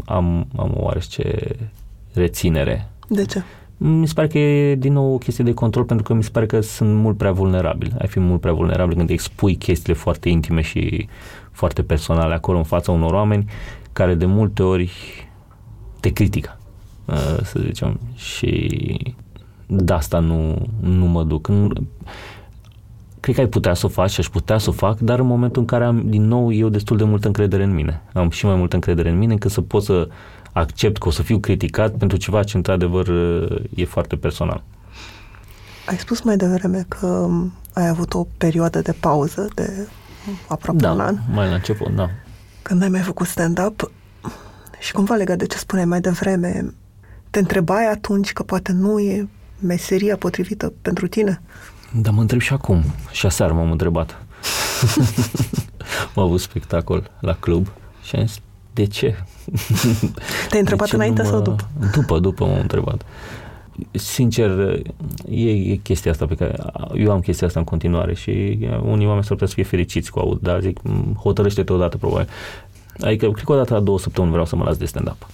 am, 0.05 0.47
am 0.55 0.73
o 0.75 0.83
oarește 0.83 1.55
reținere. 2.13 2.89
De 3.07 3.25
ce? 3.25 3.43
Mi 3.77 4.07
se 4.07 4.13
pare 4.13 4.27
că 4.27 4.37
e 4.37 4.75
din 4.75 4.93
nou 4.93 5.13
o 5.13 5.17
chestie 5.17 5.43
de 5.43 5.53
control 5.53 5.83
pentru 5.83 6.05
că 6.05 6.13
mi 6.13 6.23
se 6.23 6.29
pare 6.29 6.45
că 6.45 6.61
sunt 6.61 6.95
mult 6.95 7.17
prea 7.17 7.31
vulnerabil. 7.31 7.95
Ai 7.99 8.07
fi 8.07 8.19
mult 8.19 8.41
prea 8.41 8.53
vulnerabil 8.53 8.95
când 8.95 9.09
expui 9.09 9.55
chestiile 9.55 9.97
foarte 9.97 10.29
intime 10.29 10.61
și 10.61 11.07
foarte 11.51 11.83
personale 11.83 12.33
acolo 12.33 12.57
în 12.57 12.63
fața 12.63 12.91
unor 12.91 13.13
oameni 13.13 13.45
care 13.93 14.13
de 14.13 14.25
multe 14.25 14.63
ori 14.63 14.91
te 16.05 16.13
critică, 16.13 16.57
uh, 17.05 17.43
să 17.43 17.59
zicem, 17.59 17.99
și 18.15 19.15
de 19.65 19.93
asta 19.93 20.19
nu, 20.19 20.67
nu 20.79 21.05
mă 21.05 21.23
duc. 21.23 21.49
Cred 23.19 23.35
că 23.35 23.41
ai 23.41 23.47
putea 23.47 23.73
să 23.73 23.85
o 23.85 23.89
faci 23.89 24.09
și 24.09 24.19
aș 24.19 24.27
putea 24.27 24.57
să 24.57 24.69
o 24.69 24.73
fac, 24.73 24.99
dar 24.99 25.19
în 25.19 25.25
momentul 25.25 25.61
în 25.61 25.67
care 25.67 25.83
am, 25.83 26.09
din 26.09 26.27
nou, 26.27 26.53
eu 26.53 26.69
destul 26.69 26.97
de 26.97 27.03
multă 27.03 27.27
încredere 27.27 27.63
în 27.63 27.73
mine. 27.73 28.01
Am 28.13 28.29
și 28.29 28.45
mai 28.45 28.55
multă 28.55 28.75
încredere 28.75 29.09
în 29.09 29.17
mine 29.17 29.33
încât 29.33 29.51
să 29.51 29.61
pot 29.61 29.83
să 29.83 30.07
accept 30.51 30.97
că 30.97 31.07
o 31.07 31.11
să 31.11 31.21
fiu 31.21 31.39
criticat 31.39 31.95
pentru 31.95 32.17
ceva 32.17 32.43
ce, 32.43 32.57
într-adevăr, 32.57 33.07
e 33.75 33.85
foarte 33.85 34.15
personal. 34.15 34.63
Ai 35.87 35.97
spus 35.97 36.21
mai 36.21 36.37
devreme 36.37 36.85
că 36.87 37.29
ai 37.73 37.87
avut 37.87 38.13
o 38.13 38.27
perioadă 38.37 38.81
de 38.81 38.91
pauză 38.99 39.47
de 39.55 39.87
aproape 40.47 40.79
da, 40.79 40.91
un 40.91 40.99
an. 40.99 41.17
mai 41.33 41.47
la 41.47 41.55
început, 41.55 41.95
da. 41.95 42.09
Când 42.61 42.81
ai 42.81 42.89
mai 42.89 43.01
făcut 43.01 43.27
stand-up, 43.27 43.91
și 44.85 44.93
cumva 44.93 45.15
legat 45.15 45.37
de 45.37 45.45
ce 45.45 45.57
spuneai 45.57 45.87
mai 45.87 46.01
devreme, 46.01 46.73
te 47.29 47.39
întrebai 47.39 47.85
atunci 47.85 48.33
că 48.33 48.43
poate 48.43 48.71
nu 48.71 48.99
e 48.99 49.27
meseria 49.59 50.17
potrivită 50.17 50.73
pentru 50.81 51.07
tine? 51.07 51.41
Da, 51.91 52.11
mă 52.11 52.21
întreb 52.21 52.39
și 52.39 52.53
acum. 52.53 52.83
Și 53.11 53.25
aseară 53.25 53.53
m-am 53.53 53.71
întrebat. 53.71 54.17
am 56.15 56.23
avut 56.23 56.39
spectacol 56.39 57.11
la 57.19 57.33
club 57.33 57.67
și 58.03 58.15
am 58.15 58.25
zis, 58.25 58.39
de 58.73 58.85
ce? 58.85 59.15
Te-ai 60.49 60.59
întrebat 60.59 60.89
înainte 60.89 61.21
mă... 61.21 61.27
sau 61.27 61.41
după? 61.41 61.69
După, 61.91 62.19
după 62.19 62.45
m-am 62.45 62.59
întrebat. 62.59 63.05
Sincer, 63.91 64.81
e, 65.29 65.51
e 65.51 65.75
chestia 65.75 66.11
asta 66.11 66.25
pe 66.25 66.35
care 66.35 66.55
eu 66.93 67.11
am 67.11 67.19
chestia 67.19 67.47
asta 67.47 67.59
în 67.59 67.65
continuare 67.65 68.13
și 68.13 68.57
unii 68.83 69.05
oameni 69.05 69.23
s-ar 69.23 69.33
putea 69.33 69.47
să 69.47 69.53
fie 69.53 69.63
fericiți 69.63 70.11
cu 70.11 70.19
aud, 70.19 70.39
dar 70.41 70.61
zic, 70.61 70.79
hotărăște-te 71.17 71.73
odată 71.73 71.97
probabil. 71.97 72.27
Adică, 72.99 73.31
cred 73.31 73.45
că 73.45 73.51
o 73.51 73.55
dată 73.55 73.73
la 73.73 73.79
două 73.79 73.99
săptămâni 73.99 74.31
vreau 74.31 74.45
să 74.45 74.55
mă 74.55 74.63
las 74.63 74.77
de 74.77 74.85
stand-up. 74.85 75.27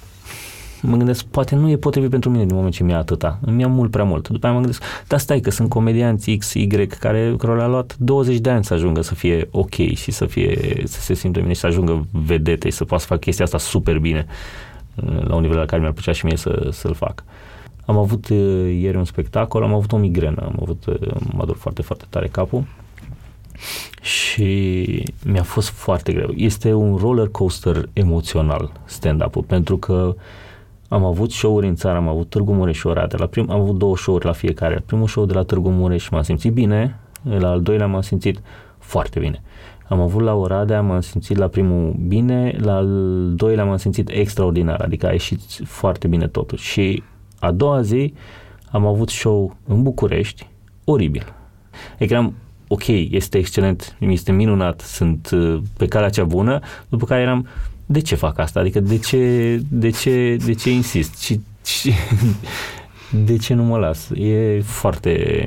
Mă 0.82 0.97
gândesc, 0.97 1.24
poate 1.26 1.56
nu 1.56 1.69
e 1.69 1.78
potrivit 1.78 2.10
pentru 2.10 2.30
mine 2.30 2.45
din 2.45 2.56
moment 2.56 2.74
ce 2.74 2.84
mi-a 2.84 2.97
atâta. 2.97 3.39
Îmi 3.41 3.62
ia 3.62 3.67
mult 3.67 3.91
prea 3.91 4.04
mult. 4.04 4.28
După 4.28 4.45
aia 4.45 4.56
mă 4.56 4.62
gândesc, 4.62 4.84
dar 5.08 5.19
stai 5.19 5.39
că 5.39 5.52
sunt 5.52 5.69
comedianți 5.69 6.36
X, 6.36 6.54
Y, 6.54 6.67
care, 6.67 7.36
care 7.38 7.56
le-a 7.56 7.67
luat 7.67 7.95
20 7.97 8.38
de 8.38 8.50
ani 8.50 8.63
să 8.63 8.74
ajungă 8.74 9.02
să 9.02 9.15
fie 9.15 9.47
ok 9.52 9.74
și 9.74 10.12
să, 10.12 10.26
fie, 10.26 10.82
să 10.86 11.02
se 11.02 11.13
simtă 11.13 11.39
bine 11.39 11.54
și 11.54 11.60
să 11.60 11.67
ajungă 11.67 12.08
vedete 12.12 12.69
și 12.69 12.76
să 12.76 12.86
poată 12.86 13.04
să 13.04 13.10
fac 13.10 13.19
chestia 13.19 13.45
asta 13.45 13.58
super 13.58 14.00
bine 14.00 14.26
la 15.24 15.36
un 15.36 15.41
nivel 15.41 15.58
la 15.58 15.65
care 15.65 15.82
mi-ar 15.82 15.93
plăcea 15.93 16.12
și 16.12 16.26
mie 16.26 16.38
să, 16.38 16.67
să-l 16.71 16.93
fac. 16.93 17.24
Am 17.86 17.97
avut 17.97 18.30
uh, 18.30 18.38
ieri 18.80 18.97
un 18.97 19.06
spectacol, 19.06 19.63
am 19.63 19.74
avut 19.74 19.91
o 19.91 19.97
migrenă, 19.97 20.41
am 20.41 20.58
avut, 20.62 20.86
uh, 20.86 21.12
mă 21.34 21.45
dor 21.45 21.56
foarte, 21.56 21.82
foarte 21.82 22.06
tare 22.10 22.28
capul 22.28 22.63
și 24.02 25.04
mi-a 25.26 25.43
fost 25.43 25.69
foarte 25.69 26.13
greu. 26.13 26.30
Este 26.36 26.74
un 26.74 26.95
roller 26.95 27.28
coaster 27.28 27.89
emoțional 27.93 28.71
stand-up-ul, 28.86 29.43
pentru 29.43 29.78
că 29.78 30.15
am 30.88 31.06
avut 31.06 31.32
show-uri 31.32 31.67
în 31.67 31.76
țară, 31.76 31.97
am 31.97 32.08
avut 32.08 32.30
Târgu 32.30 32.54
Mureș 32.54 32.78
și 32.78 32.88
Oradea. 32.88 33.19
La 33.19 33.26
prim, 33.26 33.50
am 33.50 33.60
avut 33.60 33.78
două 33.78 33.97
show-uri 33.97 34.26
la 34.26 34.32
fiecare. 34.32 34.84
Primul 34.86 35.08
show 35.08 35.26
de 35.26 35.34
la 35.34 35.43
Târgu 35.43 35.69
Mureș 35.69 36.10
m-am 36.10 36.21
simțit 36.21 36.54
bine, 36.54 37.00
la 37.21 37.50
al 37.50 37.62
doilea 37.62 37.88
m-am 37.88 38.02
simțit 38.02 38.41
foarte 38.78 39.19
bine. 39.19 39.41
Am 39.88 40.02
avut 40.02 40.21
la 40.21 40.34
Oradea, 40.34 40.82
m-am 40.82 41.02
simțit 41.02 41.38
la 41.38 41.47
primul 41.47 41.95
bine, 42.08 42.56
la 42.62 42.76
al 42.76 43.32
doilea 43.36 43.65
m-am 43.65 43.78
simțit 43.78 44.10
extraordinar, 44.10 44.82
adică 44.82 45.08
a 45.08 45.12
ieșit 45.12 45.39
foarte 45.63 46.08
bine 46.08 46.28
totul. 46.28 46.58
Și 46.58 47.04
a 47.39 47.52
doua 47.52 47.82
zi 47.82 48.13
am 48.71 48.86
avut 48.86 49.10
show 49.10 49.56
în 49.67 49.84
București, 49.84 50.50
oribil. 50.84 51.34
Adică 51.95 52.13
eram, 52.13 52.34
ok, 52.71 52.88
este 52.88 53.38
excelent, 53.38 53.95
este 53.99 54.31
minunat, 54.31 54.81
sunt 54.81 55.29
uh, 55.31 55.62
pe 55.77 55.88
calea 55.88 56.10
cea 56.10 56.23
bună, 56.23 56.60
după 56.89 57.05
care 57.05 57.21
eram, 57.21 57.47
de 57.86 57.99
ce 57.99 58.15
fac 58.15 58.38
asta? 58.38 58.60
Adică 58.60 58.79
de 58.79 58.97
ce, 58.97 59.62
de 59.69 59.89
ce, 59.89 60.38
de 60.45 60.53
ce 60.53 60.71
insist? 60.71 61.17
Și, 61.17 61.41
și 61.65 61.93
de 63.25 63.38
ce 63.38 63.53
nu 63.53 63.63
mă 63.63 63.77
las? 63.77 64.10
E 64.10 64.62
foarte, 64.62 65.45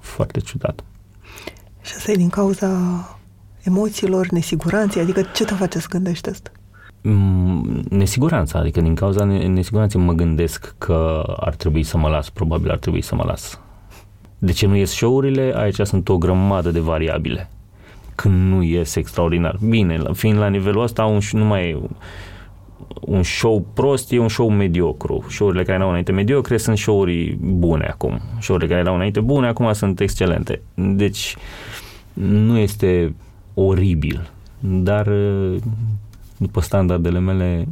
foarte 0.00 0.40
ciudat. 0.40 0.84
Și 1.82 1.92
asta 1.96 2.10
e 2.10 2.16
din 2.16 2.28
cauza 2.28 2.68
emoțiilor, 3.62 4.28
nesiguranței? 4.28 5.02
Adică 5.02 5.22
ce 5.34 5.44
te 5.44 5.54
face 5.54 5.78
să 5.78 5.86
gândești 5.90 6.28
asta? 6.28 6.50
Mm, 7.02 7.82
nesiguranța, 7.88 8.58
adică 8.58 8.80
din 8.80 8.94
cauza 8.94 9.24
nesiguranței 9.24 10.00
mă 10.00 10.12
gândesc 10.12 10.74
că 10.78 11.22
ar 11.40 11.54
trebui 11.54 11.82
să 11.82 11.96
mă 11.96 12.08
las, 12.08 12.30
probabil 12.30 12.70
ar 12.70 12.78
trebui 12.78 13.02
să 13.02 13.14
mă 13.14 13.24
las. 13.26 13.58
De 14.38 14.52
ce 14.52 14.66
nu 14.66 14.76
ies 14.76 14.90
show-urile? 14.90 15.52
Aici 15.56 15.80
sunt 15.80 16.08
o 16.08 16.18
grămadă 16.18 16.70
de 16.70 16.80
variabile. 16.80 17.50
Când 18.14 18.52
nu 18.52 18.62
ies 18.62 18.94
extraordinar. 18.94 19.58
Bine, 19.68 20.02
fiind 20.12 20.38
la 20.38 20.48
nivelul 20.48 20.82
ăsta, 20.82 21.04
un, 21.04 21.18
nu 21.32 21.44
mai 21.44 21.68
e 21.68 21.78
un 23.00 23.22
show 23.22 23.66
prost, 23.74 24.12
e 24.12 24.18
un 24.18 24.28
show 24.28 24.48
mediocru. 24.48 25.24
Show-urile 25.28 25.62
care 25.62 25.76
erau 25.76 25.88
înainte 25.88 26.12
mediocre 26.12 26.56
sunt 26.56 26.78
show-uri 26.78 27.36
bune 27.40 27.84
acum. 27.84 28.20
Show-urile 28.40 28.68
care 28.68 28.80
erau 28.80 28.94
înainte 28.94 29.20
bune 29.20 29.46
acum 29.46 29.72
sunt 29.72 30.00
excelente. 30.00 30.62
Deci 30.74 31.36
nu 32.12 32.58
este 32.58 33.14
oribil, 33.54 34.30
dar 34.58 35.08
după 36.36 36.60
standardele 36.60 37.18
mele 37.18 37.68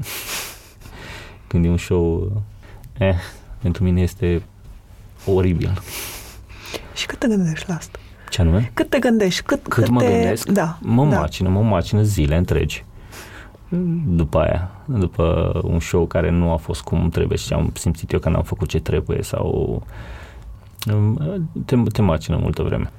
când 1.49 1.65
e 1.65 1.69
un 1.69 1.77
show 1.77 2.33
eh, 2.99 3.15
pentru 3.63 3.85
mine 3.85 4.01
este 4.01 4.43
oribil. 5.27 5.83
Și 7.03 7.09
cât 7.09 7.19
te 7.19 7.27
gândești 7.27 7.69
la 7.69 7.75
asta? 7.75 7.99
Ce 8.31 8.41
anume? 8.41 8.71
Cât 8.75 8.89
te 8.89 8.99
gândești? 8.99 9.43
Cât, 9.43 9.63
cât, 9.63 9.73
cât 9.73 9.89
mă 9.89 10.01
te... 10.01 10.11
gândesc? 10.11 10.49
Da. 10.49 10.79
Mă 10.81 11.07
da. 11.07 11.19
macină, 11.19 11.49
mă 11.49 11.63
macină 11.63 12.03
zile 12.03 12.37
întregi. 12.37 12.85
După 14.07 14.39
aia, 14.39 14.71
după 14.85 15.61
un 15.65 15.81
show 15.81 16.07
care 16.07 16.31
nu 16.31 16.53
a 16.53 16.57
fost 16.57 16.83
cum 16.83 17.09
trebuie 17.09 17.39
și 17.39 17.53
am 17.53 17.73
simțit 17.75 18.13
eu 18.13 18.19
că 18.19 18.29
n-am 18.29 18.43
făcut 18.43 18.69
ce 18.69 18.81
trebuie 18.81 19.23
sau 19.23 19.83
te, 21.65 21.77
te 21.93 22.03
macină 22.03 22.37
multă 22.37 22.63
vreme. 22.63 22.91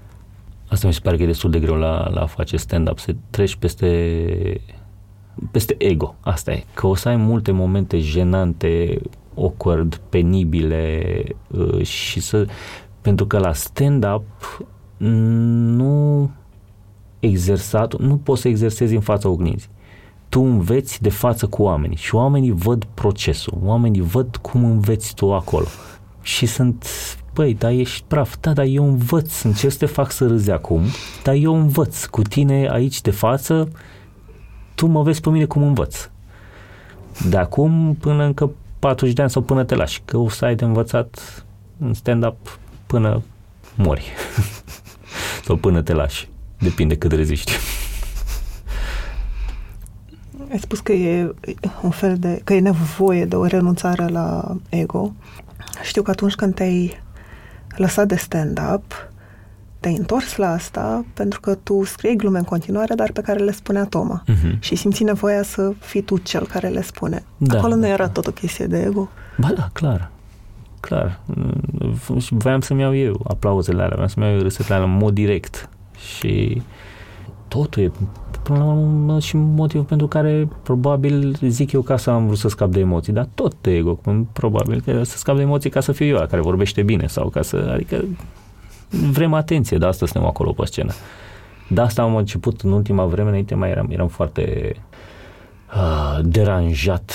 Asta 0.68 0.88
mi 0.88 0.94
se 0.94 1.00
pare 1.04 1.18
că 1.18 1.24
e 1.24 1.26
destul 1.26 1.52
de 1.52 1.60
greu 1.60 1.76
la, 1.76 2.10
la 2.10 2.22
a 2.22 2.26
face 2.26 2.58
stand-up, 2.58 3.00
să 3.00 3.16
treci 3.30 3.56
peste, 3.56 4.62
peste 5.52 5.76
ego, 5.78 6.16
asta 6.20 6.52
e. 6.52 6.64
Că 6.74 6.88
o 6.88 6.96
să 6.96 7.10
ai 7.10 7.16
multe 7.16 7.52
momente 7.52 8.00
jenante, 8.00 9.02
awkward, 9.38 10.02
penibile 10.10 11.24
uh, 11.48 11.86
și 11.86 12.20
să... 12.20 12.46
Pentru 13.04 13.26
că 13.26 13.38
la 13.38 13.54
stand-up 13.54 14.24
nu 14.98 16.30
exersat, 17.20 17.98
nu 18.00 18.18
poți 18.18 18.42
să 18.42 18.48
exersezi 18.48 18.96
în 18.96 19.02
fața 19.02 19.30
oglinzii. 19.30 19.70
Tu 20.30 20.42
înveți 20.42 21.02
de 21.02 21.10
față 21.10 21.48
cu 21.48 21.62
oamenii 21.62 21.98
și 21.98 22.16
oamenii 22.16 22.52
văd 22.52 22.84
procesul, 22.94 23.58
oamenii 23.64 24.02
văd 24.02 24.36
cum 24.36 24.66
înveți 24.66 25.14
tu 25.14 25.34
acolo. 25.34 25.66
Și 26.22 26.46
sunt 26.46 26.86
Păi, 27.34 27.54
dar 27.54 27.72
ești 27.72 28.04
praf. 28.08 28.36
Da, 28.40 28.54
dar 28.54 28.66
eu 28.66 28.88
învăț, 28.88 29.42
încerc 29.42 29.72
să 29.72 29.78
te 29.78 29.86
fac 29.86 30.12
să 30.12 30.28
râzi 30.28 30.52
acum, 30.52 30.82
dar 31.24 31.34
eu 31.34 31.56
învăț 31.56 32.06
cu 32.06 32.22
tine 32.22 32.70
aici 32.72 33.02
de 33.02 33.12
față, 33.12 33.72
tu 34.76 34.86
mă 34.86 35.02
vezi 35.04 35.22
pe 35.22 35.30
mine 35.30 35.46
cum 35.46 35.64
învăț. 35.64 36.10
De 37.30 37.38
acum 37.38 37.98
până 38.00 38.24
încă 38.24 38.52
40 38.80 39.14
de 39.14 39.22
ani 39.22 39.32
sau 39.32 39.42
până 39.42 39.64
te 39.64 39.76
lași, 39.76 40.02
că 40.06 40.18
o 40.18 40.30
să 40.30 40.46
ai 40.46 40.56
de 40.56 40.66
învățat 40.66 41.46
în 41.80 41.94
stand-up 41.94 42.60
până 42.94 43.22
mori. 43.76 44.12
sau 45.46 45.56
până 45.56 45.82
te 45.82 45.94
lași. 45.94 46.30
Depinde 46.60 46.98
cât 46.98 47.12
reziști. 47.12 47.52
Ai 50.52 50.60
spus 50.60 50.80
că 50.80 50.92
e 50.92 51.34
un 51.82 51.90
fel 51.90 52.18
de, 52.18 52.42
că 52.44 52.54
e 52.54 52.60
nevoie 52.60 53.26
de 53.26 53.36
o 53.36 53.46
renunțare 53.46 54.08
la 54.08 54.58
ego. 54.70 55.14
Știu 55.84 56.02
că 56.02 56.12
atunci 56.12 56.36
când 56.36 56.56
te-ai 56.56 57.02
lăsat 57.76 58.08
de 58.08 58.16
stand-up, 58.16 59.12
te-ai 59.80 59.96
întors 59.96 60.36
la 60.36 60.52
asta 60.52 61.06
pentru 61.14 61.40
că 61.40 61.56
tu 61.56 61.84
scriei 61.84 62.16
glume 62.16 62.38
în 62.38 62.44
continuare, 62.44 62.96
dar 62.96 63.12
pe 63.12 63.22
care 63.22 63.40
le 63.40 63.52
spunea 63.52 63.86
Toma. 63.86 64.24
Uh-huh. 64.24 64.60
Și 64.60 64.76
simți 64.76 65.04
nevoia 65.04 65.44
să 65.44 65.74
fii 65.80 66.02
tu 66.02 66.18
cel 66.18 66.48
care 66.48 66.68
le 66.68 66.82
spune. 66.82 67.24
Da, 67.38 67.58
Acolo 67.58 67.76
nu 67.76 67.88
era 67.88 68.10
tot 68.10 68.28
o 68.28 68.32
chestie 68.32 68.66
de 68.66 68.82
ego? 68.82 69.10
Ba 69.38 69.52
da, 69.56 69.70
clar. 69.74 70.12
Clar. 70.88 71.20
Și 72.20 72.34
voiam 72.34 72.62
să-mi 72.62 72.82
iau 72.82 72.96
eu 72.96 73.22
aplauzele 73.28 73.82
alea, 73.82 73.94
voiam 73.94 74.08
să-mi 74.08 74.26
iau 74.26 74.36
eu 74.36 74.42
râsetele 74.42 74.76
alea 74.76 74.88
în 74.88 74.98
mod 74.98 75.14
direct. 75.14 75.70
Și 76.18 76.62
totul 77.48 77.84
e 77.84 77.92
până 78.44 78.58
la 78.58 78.72
urmă 78.72 79.20
și 79.20 79.38
motivul 79.38 79.86
pentru 79.86 80.08
care 80.08 80.48
probabil 80.64 81.36
zic 81.42 81.72
eu 81.72 81.82
ca 81.82 81.98
să 81.98 82.10
am 82.10 82.26
vrut 82.26 82.38
să 82.38 82.48
scap 82.48 82.70
de 82.70 82.80
emoții, 82.80 83.14
dar 83.14 83.28
tot 83.36 83.54
de 83.62 83.76
ego, 83.76 84.00
probabil 84.34 84.82
că 84.82 85.04
să 85.04 85.18
scap 85.18 85.36
de 85.36 85.42
emoții 85.42 85.70
ca 85.70 85.80
să 85.80 85.92
fiu 85.92 86.06
eu 86.06 86.26
care 86.28 86.42
vorbește 86.42 86.82
bine 86.82 87.08
sau 87.08 87.30
ca 87.30 87.42
să, 87.42 87.70
adică 87.74 88.06
vrem 89.12 89.34
atenție, 89.34 89.78
de 89.78 89.86
asta 89.86 90.06
suntem 90.06 90.30
acolo 90.30 90.52
pe 90.52 90.66
scenă. 90.66 90.92
De 91.70 91.82
asta 91.82 92.02
am 92.02 92.16
început 92.16 92.62
în 92.62 92.72
ultima 92.72 93.06
vreme, 93.06 93.30
înainte 93.30 93.56
mai 93.56 93.70
eram, 93.70 93.88
eram 93.90 94.08
foarte 94.08 94.76
uh, 95.76 96.20
deranjat 96.24 97.14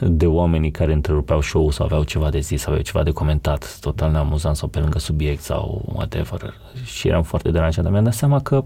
de 0.00 0.26
oamenii 0.26 0.70
care 0.70 0.92
întrerupeau 0.92 1.40
show-ul 1.40 1.70
sau 1.70 1.84
aveau 1.84 2.02
ceva 2.02 2.30
de 2.30 2.38
zis 2.38 2.60
sau 2.60 2.70
aveau 2.70 2.84
ceva 2.84 3.02
de 3.02 3.10
comentat, 3.10 3.78
total 3.80 4.10
neamuzant 4.10 4.56
sau 4.56 4.68
pe 4.68 4.78
lângă 4.78 4.98
subiect 4.98 5.42
sau 5.42 5.82
whatever. 5.94 6.54
Și 6.84 7.08
eram 7.08 7.22
foarte 7.22 7.50
deranjat, 7.50 7.82
dar 7.82 7.92
mi-am 7.92 8.04
dat 8.04 8.14
seama 8.14 8.40
că 8.40 8.64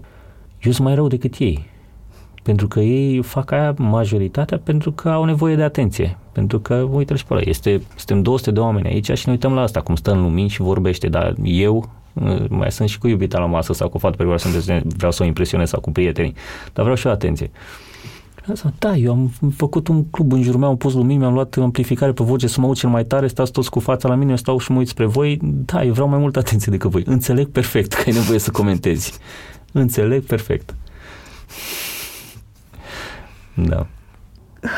eu 0.61 0.71
sunt 0.71 0.87
mai 0.87 0.95
rău 0.95 1.07
decât 1.07 1.35
ei. 1.37 1.71
Pentru 2.43 2.67
că 2.67 2.79
ei 2.79 3.21
fac 3.21 3.51
aia 3.51 3.73
majoritatea 3.77 4.57
pentru 4.57 4.91
că 4.91 5.09
au 5.09 5.23
nevoie 5.23 5.55
de 5.55 5.63
atenție. 5.63 6.17
Pentru 6.31 6.59
că, 6.59 6.75
uite 6.75 7.15
și 7.15 7.25
pe 7.25 7.33
ăla, 7.33 7.41
este, 7.45 7.81
suntem 7.95 8.21
200 8.21 8.51
de 8.51 8.59
oameni 8.59 8.87
aici 8.87 9.11
și 9.11 9.23
ne 9.25 9.31
uităm 9.31 9.53
la 9.53 9.61
asta, 9.61 9.81
cum 9.81 9.95
stă 9.95 10.11
în 10.11 10.21
lumini 10.21 10.49
și 10.49 10.61
vorbește, 10.61 11.07
dar 11.07 11.33
eu 11.43 11.89
mai 12.49 12.71
sunt 12.71 12.89
și 12.89 12.99
cu 12.99 13.07
iubita 13.07 13.39
la 13.39 13.45
masă 13.45 13.73
sau 13.73 13.89
cu 13.89 13.97
fată 13.97 14.15
pe 14.15 14.23
care 14.23 14.83
vreau 14.95 15.11
să 15.11 15.23
o 15.23 15.25
impresionez 15.25 15.69
sau 15.69 15.79
cu 15.79 15.91
prietenii, 15.91 16.33
dar 16.73 16.83
vreau 16.83 16.95
și 16.95 17.07
o 17.07 17.09
atenție. 17.09 17.51
Da, 18.79 18.95
eu 18.95 19.11
am 19.11 19.31
făcut 19.55 19.87
un 19.87 20.05
club 20.05 20.31
în 20.31 20.41
jurul 20.41 20.59
meu, 20.59 20.69
am 20.69 20.77
pus 20.77 20.93
lumini, 20.93 21.19
mi-am 21.19 21.33
luat 21.33 21.55
amplificare 21.55 22.11
pe 22.11 22.23
voce 22.23 22.47
să 22.47 22.59
mă 22.59 22.65
aud 22.65 22.75
cel 22.75 22.89
mai 22.89 23.05
tare, 23.05 23.27
stați 23.27 23.51
toți 23.51 23.69
cu 23.69 23.79
fața 23.79 24.07
la 24.07 24.15
mine, 24.15 24.29
eu 24.29 24.37
stau 24.37 24.59
și 24.59 24.71
mă 24.71 24.77
uit 24.77 24.87
spre 24.87 25.05
voi. 25.05 25.39
Da, 25.41 25.83
eu 25.83 25.93
vreau 25.93 26.07
mai 26.07 26.19
multă 26.19 26.39
atenție 26.39 26.71
decât 26.71 26.89
voi. 26.89 27.03
Înțeleg 27.05 27.47
perfect 27.47 27.93
că 27.93 28.03
ai 28.05 28.13
nevoie 28.13 28.39
să 28.39 28.51
comentezi. 28.51 29.13
Înțeleg 29.71 30.23
perfect. 30.23 30.75
Da. 33.53 33.87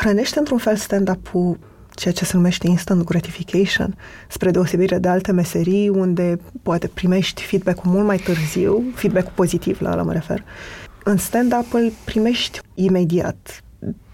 Hrănește 0.00 0.38
într-un 0.38 0.58
fel 0.58 0.76
stand-up-ul 0.76 1.58
ceea 1.94 2.14
ce 2.14 2.24
se 2.24 2.36
numește 2.36 2.66
instant 2.66 3.04
gratification, 3.04 3.96
spre 4.28 4.50
deosebire 4.50 4.98
de 4.98 5.08
alte 5.08 5.32
meserii 5.32 5.88
unde 5.88 6.38
poate 6.62 6.86
primești 6.86 7.42
feedback-ul 7.42 7.90
mult 7.90 8.06
mai 8.06 8.16
târziu, 8.16 8.82
feedback-ul 8.94 9.32
pozitiv 9.34 9.80
la 9.80 9.90
ăla 9.92 10.02
mă 10.02 10.12
refer. 10.12 10.44
În 11.08 11.16
stand-up 11.16 11.72
îl 11.72 11.92
primești 12.04 12.60
imediat. 12.74 13.64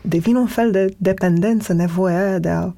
Devine 0.00 0.38
un 0.38 0.46
fel 0.46 0.70
de 0.70 0.94
dependență, 0.96 1.72
nevoia 1.72 2.26
aia 2.26 2.38
de 2.38 2.48
a 2.48 2.72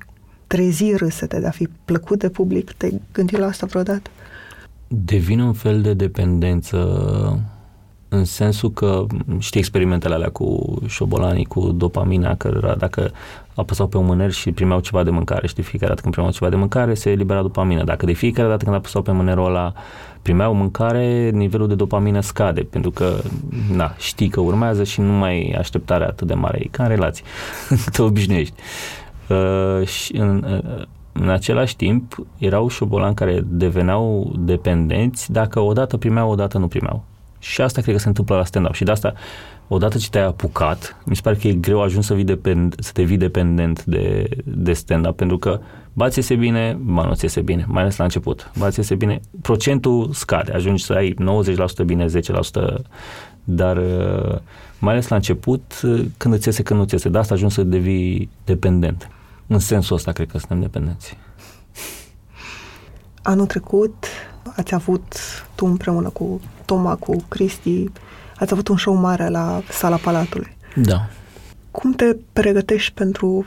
trezi 0.47 0.97
râsete, 0.97 1.41
de 1.41 1.47
a 1.47 1.51
fi 1.51 1.69
plăcut 1.85 2.19
de 2.19 2.29
public. 2.29 2.73
Te-ai 2.73 3.01
gândit 3.13 3.39
la 3.39 3.47
asta 3.47 3.67
vreodată? 3.67 4.11
Devine 4.89 5.45
un 5.45 5.53
fel 5.53 5.81
de 5.81 5.95
dependență 5.95 6.79
în 8.09 8.25
sensul 8.25 8.71
că 8.71 9.07
știi 9.39 9.61
experimentele 9.61 10.15
alea 10.15 10.31
cu 10.31 10.79
șobolanii, 10.87 11.45
cu 11.45 11.61
dopamina, 11.61 12.37
că 12.37 12.75
dacă 12.79 13.11
apăsau 13.55 13.87
pe 13.87 13.97
un 13.97 14.05
mâner 14.05 14.31
și 14.31 14.53
primeau 14.53 14.81
ceva 14.81 15.03
de 15.03 15.11
mâncare, 15.11 15.47
știi, 15.47 15.63
fiecare 15.63 15.89
dată 15.89 16.01
când 16.01 16.13
primeau 16.13 16.35
ceva 16.35 16.51
de 16.51 16.57
mâncare, 16.57 16.95
se 16.95 17.11
elibera 17.11 17.43
dopamina. 17.43 17.85
Dacă 17.85 18.07
de 18.07 18.13
fiecare 18.13 18.49
dată 18.49 18.65
când 18.65 18.77
apăsau 18.77 19.03
pe 19.03 19.13
mânerul 19.13 19.47
ăla 19.47 19.73
primeau 20.25 20.55
mâncare, 20.55 21.31
nivelul 21.31 21.69
de 21.69 21.75
dopamină 21.75 22.21
scade, 22.21 22.61
pentru 22.61 22.91
că, 22.91 23.17
na, 23.73 23.95
știi 23.99 24.29
că 24.29 24.41
urmează 24.41 24.85
și 24.85 25.01
nu 25.01 25.13
mai 25.13 25.31
ai 25.31 25.55
așteptarea 25.59 26.07
atât 26.07 26.27
de 26.27 26.35
mare. 26.35 26.59
E 26.63 26.69
ca 26.71 26.83
în 26.83 26.89
relații, 26.89 27.25
te 27.93 28.03
obișnuiești. 28.03 28.55
Uh, 29.29 29.87
și 29.87 30.17
în, 30.17 30.45
uh, 30.49 30.83
în 31.13 31.29
același 31.29 31.77
timp, 31.77 32.27
erau 32.39 32.69
șobolani 32.69 33.15
care 33.15 33.43
deveneau 33.47 34.33
dependenți 34.39 35.33
dacă 35.33 35.61
odată 35.61 35.97
primeau, 35.97 36.31
odată 36.31 36.59
nu 36.59 36.69
primeau 36.69 37.05
Și 37.39 37.61
asta 37.61 37.81
cred 37.81 37.95
că 37.95 38.01
se 38.01 38.09
întâmplă 38.09 38.37
la 38.37 38.45
stand-up. 38.45 38.75
Și 38.75 38.85
de 38.85 38.91
asta, 38.91 39.13
odată 39.69 39.99
ce 39.99 40.09
te-ai 40.11 40.25
apucat, 40.25 40.97
mi 41.05 41.17
se 41.17 41.21
pare 41.23 41.37
că 41.37 41.49
e 41.49 41.53
greu 41.53 41.83
ajuns 41.83 42.07
să, 42.07 42.15
depend, 42.15 42.75
să 42.79 42.91
devii 42.95 43.17
dependent 43.17 43.85
de, 43.85 44.29
de 44.45 44.73
stand-up, 44.73 45.17
pentru 45.17 45.39
că 45.39 45.61
bați 45.93 46.19
iese 46.19 46.35
bine, 46.35 46.79
ba 46.81 47.05
nu 47.05 47.15
ți 47.15 47.25
iese 47.25 47.41
bine, 47.41 47.65
mai 47.69 47.83
ales 47.83 47.97
la 47.97 48.05
început. 48.05 48.51
Bați 48.59 48.79
iese 48.79 48.95
bine, 48.95 49.21
procentul 49.43 50.11
scade, 50.13 50.53
ajungi 50.53 50.85
să 50.85 50.93
ai 50.93 51.15
90% 51.83 51.85
bine, 51.85 52.07
10%, 52.07 52.11
dar 53.45 53.77
uh, 53.77 54.39
mai 54.79 54.93
ales 54.93 55.09
la 55.09 55.17
început, 55.17 55.81
uh, 55.83 56.05
când 56.17 56.35
îți 56.35 56.47
iese, 56.47 56.63
când 56.63 56.81
nu 56.81 56.87
ți 56.87 56.95
iese. 56.95 57.09
De 57.09 57.19
asta 57.19 57.35
ajungi 57.35 57.55
să 57.55 57.63
devii 57.63 58.31
dependent. 58.45 59.09
În 59.47 59.59
sensul 59.59 59.97
ăsta 59.97 60.13
cred 60.13 60.31
că 60.31 60.39
suntem 60.39 60.61
dependenți. 60.61 61.17
Anul 63.23 63.47
trecut 63.47 64.05
ați 64.57 64.75
avut 64.75 65.15
tu 65.55 65.67
împreună 65.67 66.09
cu 66.09 66.41
Toma, 66.65 66.95
cu 66.97 67.17
Cristi, 67.29 67.91
ați 68.39 68.53
avut 68.53 68.69
un 68.69 68.77
show 68.77 68.95
mare 68.95 69.29
la 69.29 69.63
Sala 69.71 69.97
Palatului. 69.97 70.57
Da. 70.77 71.09
Cum 71.71 71.93
te 71.93 72.17
pregătești 72.33 72.93
pentru 72.93 73.45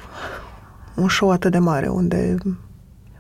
un 0.95 1.10
show 1.10 1.32
atât 1.32 1.52
de 1.52 1.58
mare, 1.58 1.88
unde 1.88 2.38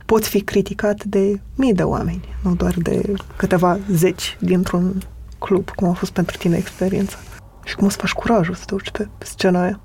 poți 0.05 0.29
fi 0.29 0.41
criticat 0.41 1.03
de 1.03 1.41
mii 1.55 1.73
de 1.73 1.83
oameni, 1.83 2.23
nu 2.43 2.55
doar 2.55 2.73
de 2.77 3.13
câteva 3.35 3.77
zeci 3.91 4.37
dintr-un 4.39 5.01
club, 5.39 5.69
cum 5.69 5.89
a 5.89 5.93
fost 5.93 6.11
pentru 6.11 6.37
tine 6.37 6.57
experiența? 6.57 7.17
Și 7.63 7.75
cum 7.75 7.89
să 7.89 7.97
faci 7.97 8.11
curajul 8.11 8.53
să 8.53 8.63
te 8.65 8.73
urci 8.73 8.91
pe 8.91 9.07
scena 9.17 9.61
aia? 9.61 9.79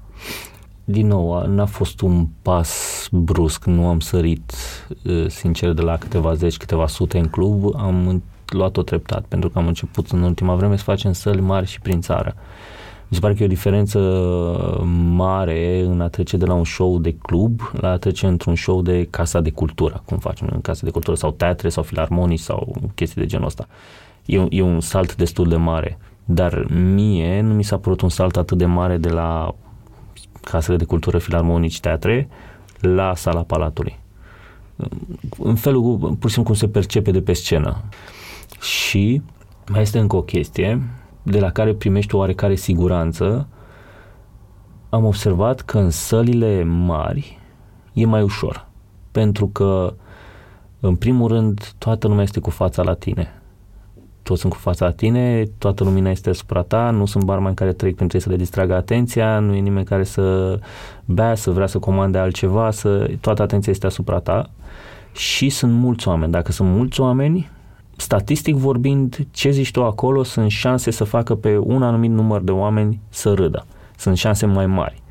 Din 0.84 1.06
nou, 1.06 1.46
n-a 1.46 1.66
fost 1.66 2.00
un 2.00 2.26
pas 2.42 3.06
brusc, 3.10 3.64
nu 3.64 3.86
am 3.88 4.00
sărit, 4.00 4.52
sincer, 5.28 5.72
de 5.72 5.82
la 5.82 5.98
câteva 5.98 6.34
zeci, 6.34 6.56
câteva 6.56 6.86
sute 6.86 7.18
în 7.18 7.28
club, 7.28 7.76
am 7.76 8.22
luat-o 8.52 8.82
treptat, 8.82 9.24
pentru 9.28 9.48
că 9.48 9.58
am 9.58 9.66
început 9.66 10.10
în 10.10 10.22
ultima 10.22 10.54
vreme 10.54 10.76
să 10.76 10.82
facem 10.82 11.12
săli 11.12 11.40
mari 11.40 11.66
și 11.66 11.80
prin 11.80 12.00
țară. 12.00 12.34
Mi 13.08 13.18
se 13.18 13.20
pare 13.20 13.34
că 13.34 13.42
e 13.42 13.46
o 13.46 13.48
diferență 13.48 13.98
mare 15.14 15.82
în 15.84 16.00
a 16.00 16.08
trece 16.08 16.36
de 16.36 16.44
la 16.44 16.54
un 16.54 16.64
show 16.64 16.98
de 16.98 17.14
club 17.14 17.60
la 17.72 17.90
a 17.90 17.96
trece 17.96 18.26
într-un 18.26 18.54
show 18.54 18.82
de 18.82 19.06
casa 19.10 19.40
de 19.40 19.50
cultură, 19.50 20.02
cum 20.04 20.18
facem 20.18 20.48
în 20.52 20.60
casa 20.60 20.80
de 20.84 20.90
cultură, 20.90 21.16
sau 21.16 21.30
teatre, 21.30 21.68
sau 21.68 21.82
filarmonii, 21.82 22.36
sau 22.36 22.74
chestii 22.94 23.20
de 23.20 23.26
genul 23.26 23.46
ăsta. 23.46 23.66
E, 24.24 24.46
e 24.50 24.62
un 24.62 24.80
salt 24.80 25.16
destul 25.16 25.48
de 25.48 25.56
mare, 25.56 25.98
dar 26.24 26.66
mie 26.94 27.40
nu 27.40 27.54
mi 27.54 27.64
s-a 27.64 27.78
părut 27.78 28.00
un 28.00 28.08
salt 28.08 28.36
atât 28.36 28.58
de 28.58 28.64
mare 28.64 28.96
de 28.96 29.08
la 29.08 29.54
casele 30.40 30.76
de 30.76 30.84
cultură, 30.84 31.18
filarmonici, 31.18 31.80
teatre, 31.80 32.28
la 32.80 33.14
sala 33.14 33.40
Palatului. 33.40 33.98
În 35.38 35.54
felul, 35.54 35.96
pur 35.98 36.28
și 36.28 36.34
simplu, 36.34 36.42
cum 36.42 36.54
se 36.54 36.68
percepe 36.68 37.10
de 37.10 37.20
pe 37.20 37.32
scenă. 37.32 37.82
Și 38.62 39.22
mai 39.70 39.80
este 39.80 39.98
încă 39.98 40.16
o 40.16 40.22
chestie 40.22 40.82
de 41.22 41.40
la 41.40 41.50
care 41.50 41.74
primești 41.74 42.14
o 42.14 42.18
oarecare 42.18 42.54
siguranță. 42.54 43.48
Am 44.88 45.04
observat 45.04 45.60
că 45.60 45.78
în 45.78 45.90
sălile 45.90 46.62
mari 46.64 47.38
e 47.92 48.06
mai 48.06 48.22
ușor. 48.22 48.66
Pentru 49.12 49.46
că, 49.46 49.94
în 50.80 50.96
primul 50.96 51.28
rând, 51.28 51.72
toată 51.78 52.08
lumea 52.08 52.22
este 52.22 52.40
cu 52.40 52.50
fața 52.50 52.82
la 52.82 52.94
tine 52.94 53.42
toți 54.22 54.40
sunt 54.40 54.52
cu 54.52 54.58
fața 54.58 54.84
la 54.84 54.90
tine, 54.90 55.44
toată 55.58 55.84
lumina 55.84 56.10
este 56.10 56.30
asupra 56.30 56.62
ta, 56.62 56.90
nu 56.90 57.06
sunt 57.06 57.24
barmani 57.24 57.54
care 57.54 57.72
trec 57.72 57.94
printre 57.94 58.18
să 58.18 58.28
le 58.28 58.36
distragă 58.36 58.74
atenția, 58.74 59.38
nu 59.38 59.54
e 59.54 59.58
nimeni 59.58 59.84
care 59.84 60.04
să 60.04 60.58
bea, 61.04 61.34
să 61.34 61.50
vrea 61.50 61.66
să 61.66 61.78
comande 61.78 62.18
altceva, 62.18 62.70
să, 62.70 63.10
toată 63.20 63.42
atenția 63.42 63.72
este 63.72 63.86
asupra 63.86 64.18
ta 64.18 64.50
și 65.12 65.48
sunt 65.48 65.72
mulți 65.72 66.08
oameni. 66.08 66.32
Dacă 66.32 66.52
sunt 66.52 66.68
mulți 66.68 67.00
oameni, 67.00 67.50
statistic 68.02 68.54
vorbind, 68.54 69.26
ce 69.30 69.50
zici 69.50 69.70
tu 69.70 69.84
acolo, 69.84 70.22
sunt 70.22 70.50
șanse 70.50 70.90
să 70.90 71.04
facă 71.04 71.34
pe 71.34 71.56
un 71.58 71.82
anumit 71.82 72.10
număr 72.10 72.40
de 72.40 72.50
oameni 72.50 73.00
să 73.08 73.32
râdă. 73.32 73.66
Sunt 73.96 74.16
șanse 74.16 74.46
mai 74.46 74.66
mari. 74.66 75.02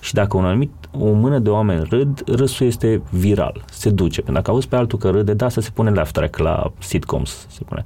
Și 0.00 0.14
dacă 0.14 0.36
un 0.36 0.44
anumit, 0.44 0.70
o 0.98 1.12
mână 1.12 1.38
de 1.38 1.50
oameni 1.50 1.86
râd, 1.88 2.22
râsul 2.26 2.66
este 2.66 3.02
viral, 3.10 3.64
se 3.70 3.90
duce. 3.90 4.16
Pentru 4.20 4.32
dacă 4.32 4.50
auzi 4.50 4.68
pe 4.68 4.76
altul 4.76 4.98
că 4.98 5.10
râde, 5.10 5.34
da, 5.34 5.48
să 5.48 5.60
se 5.60 5.70
pune 5.74 5.90
laugh 5.90 6.10
track 6.10 6.36
la 6.36 6.72
sitcoms, 6.78 7.46
se 7.50 7.64
pune. 7.64 7.82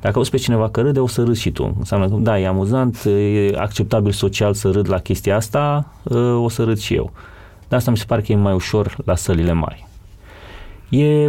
Dacă 0.00 0.16
auzi 0.16 0.30
pe 0.30 0.36
cineva 0.36 0.68
că 0.68 0.80
râde, 0.80 1.00
o 1.00 1.06
să 1.06 1.22
râzi 1.22 1.40
și 1.40 1.50
tu. 1.50 1.74
Înseamnă 1.78 2.08
că, 2.08 2.14
da, 2.18 2.38
e 2.38 2.46
amuzant, 2.46 3.04
e 3.04 3.54
acceptabil 3.56 4.12
social 4.12 4.54
să 4.54 4.70
râd 4.70 4.88
la 4.88 4.98
chestia 4.98 5.36
asta, 5.36 5.92
ă, 6.10 6.18
o 6.18 6.48
să 6.48 6.64
râd 6.64 6.78
și 6.78 6.94
eu. 6.94 7.12
Dar 7.68 7.78
asta 7.78 7.90
mi 7.90 7.96
se 7.96 8.04
pare 8.06 8.20
că 8.20 8.32
e 8.32 8.36
mai 8.36 8.54
ușor 8.54 8.96
la 9.04 9.14
sălile 9.14 9.52
mari. 9.52 9.86
E 10.88 11.28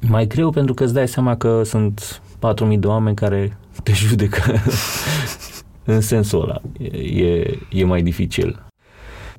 mai 0.00 0.26
greu 0.26 0.50
pentru 0.50 0.74
că 0.74 0.84
îți 0.84 0.94
dai 0.94 1.08
seama 1.08 1.36
că 1.36 1.62
sunt 1.62 2.22
4.000 2.70 2.78
de 2.78 2.86
oameni 2.86 3.16
care 3.16 3.56
te 3.82 3.92
judecă 3.92 4.40
în 5.84 6.00
sensul 6.00 6.42
ăla. 6.42 6.60
E, 7.00 7.58
e 7.70 7.84
mai 7.84 8.02
dificil. 8.02 8.64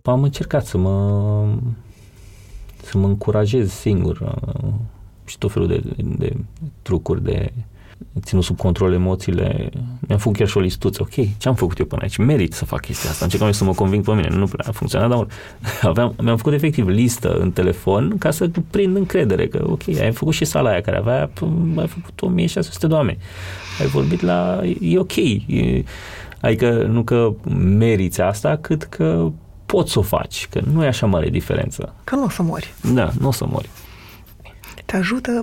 Am 0.04 0.24
încercat 0.24 0.66
să 0.66 0.78
mă 0.78 1.46
să 2.84 2.98
mă 2.98 3.08
încurajez 3.08 3.72
singur 3.72 4.22
ă, 4.22 4.74
și 5.26 5.38
tot 5.38 5.52
felul 5.52 5.68
de, 5.68 5.78
de, 5.78 6.04
de 6.18 6.36
trucuri 6.82 7.24
de 7.24 7.54
ținut 8.22 8.44
sub 8.44 8.58
control 8.58 8.94
emoțiile, 8.94 9.70
mi-am 10.00 10.20
făcut 10.20 10.38
chiar 10.38 10.48
și 10.48 10.58
o 10.58 10.60
listuță, 10.60 11.02
ok, 11.02 11.38
ce 11.38 11.48
am 11.48 11.56
făcut 11.56 11.78
eu 11.78 11.86
până 11.86 12.02
aici? 12.02 12.18
Merit 12.18 12.54
să 12.54 12.66
fac 12.66 12.82
chestia 12.82 13.10
asta, 13.10 13.26
încercam 13.26 13.52
să 13.52 13.64
mă 13.64 13.74
conving 13.74 14.04
pe 14.04 14.14
mine, 14.14 14.30
nu 14.30 14.46
prea 14.46 14.66
a 14.68 14.72
funcționat, 14.72 15.10
dar 15.10 15.28
aveam, 15.90 16.14
mi-am 16.22 16.38
făcut 16.38 16.54
efectiv 16.54 16.88
listă 16.88 17.34
în 17.34 17.52
telefon 17.52 18.18
ca 18.18 18.32
să 18.32 18.50
prind 18.70 18.96
încredere 18.96 19.48
că, 19.48 19.64
ok, 19.68 19.88
ai 19.88 20.12
făcut 20.12 20.34
și 20.34 20.46
sala 20.46 20.70
aia 20.70 20.82
care 20.82 20.98
avea, 20.98 21.30
ai 21.76 21.88
făcut 21.88 22.22
1600 22.22 22.88
de 22.88 22.94
oameni, 22.94 23.18
ai 23.80 23.88
vorbit 23.88 24.22
la, 24.22 24.62
e 24.82 25.00
ok, 25.00 25.16
e, 25.16 25.84
adică 26.42 26.84
nu 26.84 27.04
că 27.04 27.34
meriți 27.56 28.22
asta, 28.22 28.58
cât 28.62 28.84
că 28.84 29.32
poți 29.66 29.92
să 29.92 30.00
o 30.00 30.02
faci, 30.02 30.48
că 30.50 30.62
nu 30.72 30.84
e 30.84 30.88
așa 30.88 31.06
mare 31.06 31.30
diferență. 31.30 31.94
Că 32.04 32.16
nu 32.16 32.24
o 32.24 32.30
să 32.30 32.42
mori. 32.42 32.74
Da, 32.94 33.12
nu 33.20 33.28
o 33.28 33.32
să 33.32 33.46
mori. 33.46 33.70
Te 34.86 34.96
ajută 34.96 35.42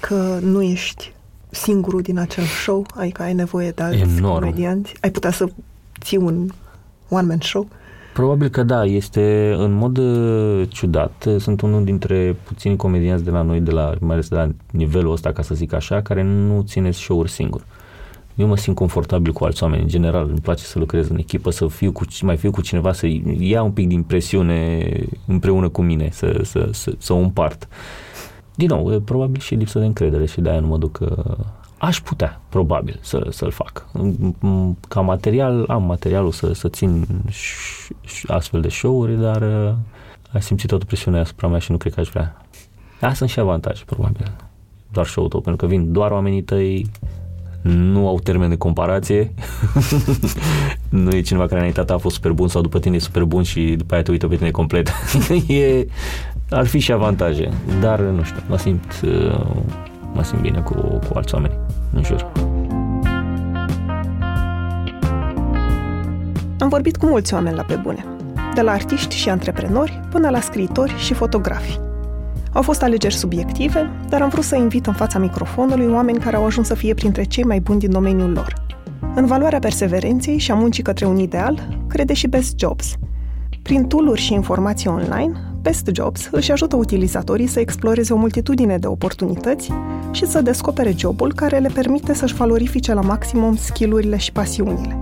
că 0.00 0.38
nu 0.42 0.62
ești 0.62 1.12
singurul 1.56 2.00
din 2.00 2.18
acel 2.18 2.44
show, 2.44 2.86
adică 2.94 3.22
ai 3.22 3.34
nevoie 3.34 3.70
de 3.70 3.82
alți 3.82 4.00
Enorm. 4.16 4.38
comedianți? 4.38 4.94
Ai 5.00 5.10
putea 5.10 5.30
să 5.30 5.46
ții 6.00 6.16
un 6.16 6.48
one-man 7.08 7.38
show? 7.40 7.68
Probabil 8.14 8.48
că 8.48 8.62
da, 8.62 8.84
este 8.84 9.54
în 9.58 9.72
mod 9.72 9.96
uh, 9.96 10.68
ciudat. 10.68 11.26
Sunt 11.38 11.60
unul 11.60 11.84
dintre 11.84 12.36
puțini 12.44 12.76
comedianți 12.76 13.24
de 13.24 13.30
la 13.30 13.42
noi, 13.42 13.60
de 13.60 13.70
la, 13.70 13.94
mai 14.00 14.14
ales 14.14 14.28
de 14.28 14.34
la 14.34 14.48
nivelul 14.70 15.12
ăsta, 15.12 15.32
ca 15.32 15.42
să 15.42 15.54
zic 15.54 15.72
așa, 15.72 16.02
care 16.02 16.22
nu 16.22 16.62
ține 16.62 16.90
show-uri 16.90 17.30
singur. 17.30 17.64
Eu 18.34 18.46
mă 18.46 18.56
simt 18.56 18.76
confortabil 18.76 19.32
cu 19.32 19.44
alți 19.44 19.62
oameni, 19.62 19.82
în 19.82 19.88
general, 19.88 20.28
îmi 20.28 20.40
place 20.40 20.64
să 20.64 20.78
lucrez 20.78 21.08
în 21.08 21.18
echipă, 21.18 21.50
să 21.50 21.66
fiu 21.66 21.92
cu, 21.92 22.04
mai 22.22 22.36
fiu 22.36 22.50
cu 22.50 22.60
cineva, 22.60 22.92
să 22.92 23.06
ia 23.38 23.62
un 23.62 23.70
pic 23.70 23.88
din 23.88 24.02
presiune 24.02 24.88
împreună 25.26 25.68
cu 25.68 25.82
mine, 25.82 26.08
să, 26.12 26.40
să, 26.42 26.68
să, 26.72 26.92
să 26.98 27.12
o 27.12 27.16
împart. 27.16 27.68
Uh, 27.70 28.05
din 28.56 28.68
nou, 28.68 28.92
e 28.92 29.00
probabil 29.00 29.40
și 29.40 29.54
lipsă 29.54 29.78
de 29.78 29.84
încredere 29.84 30.26
și 30.26 30.40
de-aia 30.40 30.60
nu 30.60 30.66
mă 30.66 30.78
duc 30.78 30.98
uh, 31.00 31.36
aș 31.78 32.00
putea, 32.00 32.40
probabil, 32.48 32.98
să, 33.00 33.26
să-l 33.30 33.50
fac. 33.50 33.86
Ca 34.88 35.00
material, 35.00 35.64
am 35.68 35.82
materialul 35.82 36.32
să, 36.32 36.52
să 36.52 36.68
țin 36.68 37.06
astfel 38.26 38.60
de 38.60 38.68
show-uri, 38.68 39.20
dar 39.20 39.42
uh, 39.42 39.74
ai 40.32 40.42
simțit 40.42 40.68
toată 40.68 40.84
presiunea 40.84 41.20
asupra 41.20 41.48
mea 41.48 41.58
și 41.58 41.70
nu 41.70 41.76
cred 41.76 41.94
că 41.94 42.00
aș 42.00 42.08
vrea. 42.08 42.46
Asta 43.00 43.14
sunt 43.14 43.30
și 43.30 43.40
avantaje, 43.40 43.82
probabil. 43.84 44.32
Doar 44.92 45.06
show-ul 45.06 45.30
tău, 45.30 45.40
pentru 45.40 45.66
că 45.66 45.72
vin 45.72 45.92
doar 45.92 46.10
oamenii 46.10 46.42
tăi, 46.42 46.90
nu 47.62 48.08
au 48.08 48.18
termen 48.18 48.48
de 48.48 48.56
comparație. 48.56 49.34
nu 50.88 51.10
e 51.10 51.20
cineva 51.20 51.46
care 51.46 51.58
înainte 51.58 51.92
a 51.92 51.96
fost 51.96 52.14
super 52.14 52.32
bun 52.32 52.48
sau 52.48 52.62
după 52.62 52.78
tine 52.78 52.96
e 52.96 52.98
super 52.98 53.24
bun 53.24 53.42
și 53.42 53.74
după 53.78 53.94
aia 53.94 54.02
te 54.02 54.10
uită 54.10 54.26
pe 54.26 54.36
tine 54.36 54.50
complet. 54.50 54.92
e, 55.48 55.86
ar 56.50 56.66
fi 56.66 56.78
și 56.78 56.92
avantaje, 56.92 57.48
dar 57.80 58.00
nu 58.00 58.22
știu, 58.22 58.42
mă 58.48 58.58
simt, 58.58 59.00
uh, 59.04 59.46
mă 60.12 60.22
simt 60.22 60.40
bine 60.40 60.60
cu, 60.60 60.74
cu 61.08 61.10
alți 61.14 61.34
oameni 61.34 61.54
în 61.92 62.02
jur. 62.02 62.32
Am 66.58 66.68
vorbit 66.68 66.96
cu 66.96 67.06
mulți 67.06 67.34
oameni 67.34 67.56
la 67.56 67.62
pe 67.62 67.74
bune, 67.82 68.04
de 68.54 68.60
la 68.60 68.70
artiști 68.72 69.16
și 69.16 69.28
antreprenori 69.28 70.00
până 70.10 70.28
la 70.28 70.40
scriitori 70.40 70.94
și 70.98 71.14
fotografi. 71.14 71.78
Au 72.52 72.62
fost 72.62 72.82
alegeri 72.82 73.14
subiective, 73.14 73.90
dar 74.08 74.22
am 74.22 74.28
vrut 74.28 74.44
să 74.44 74.56
invit 74.56 74.86
în 74.86 74.92
fața 74.92 75.18
microfonului 75.18 75.92
oameni 75.92 76.18
care 76.18 76.36
au 76.36 76.44
ajuns 76.44 76.66
să 76.66 76.74
fie 76.74 76.94
printre 76.94 77.24
cei 77.24 77.44
mai 77.44 77.60
buni 77.60 77.78
din 77.78 77.90
domeniul 77.90 78.32
lor. 78.32 78.54
În 79.14 79.26
valoarea 79.26 79.58
perseverenței 79.58 80.38
și 80.38 80.50
a 80.50 80.54
muncii 80.54 80.82
către 80.82 81.06
un 81.06 81.18
ideal, 81.18 81.68
crede 81.88 82.12
și 82.12 82.26
Best 82.26 82.58
Jobs. 82.58 82.94
Prin 83.62 83.84
tooluri 83.84 84.20
și 84.20 84.32
informații 84.32 84.90
online, 84.90 85.32
Best 85.66 85.88
Jobs 85.92 86.28
își 86.30 86.52
ajută 86.52 86.76
utilizatorii 86.76 87.46
să 87.46 87.60
exploreze 87.60 88.12
o 88.12 88.16
multitudine 88.16 88.78
de 88.78 88.86
oportunități 88.86 89.70
și 90.10 90.26
să 90.26 90.40
descopere 90.40 90.94
jobul 90.96 91.32
care 91.34 91.58
le 91.58 91.68
permite 91.74 92.14
să-și 92.14 92.34
valorifice 92.34 92.94
la 92.94 93.00
maximum 93.00 93.56
skillurile 93.56 94.16
și 94.16 94.32
pasiunile. 94.32 94.98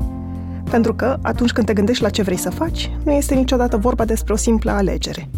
Pentru 0.70 0.94
că, 0.94 1.18
atunci 1.22 1.52
când 1.52 1.66
te 1.66 1.72
gândești 1.72 2.02
la 2.02 2.08
ce 2.08 2.22
vrei 2.22 2.36
să 2.36 2.50
faci, 2.50 2.90
nu 3.04 3.12
este 3.12 3.34
niciodată 3.34 3.76
vorba 3.76 4.04
despre 4.04 4.32
o 4.32 4.36
simplă 4.36 4.70
alegere, 4.70 5.28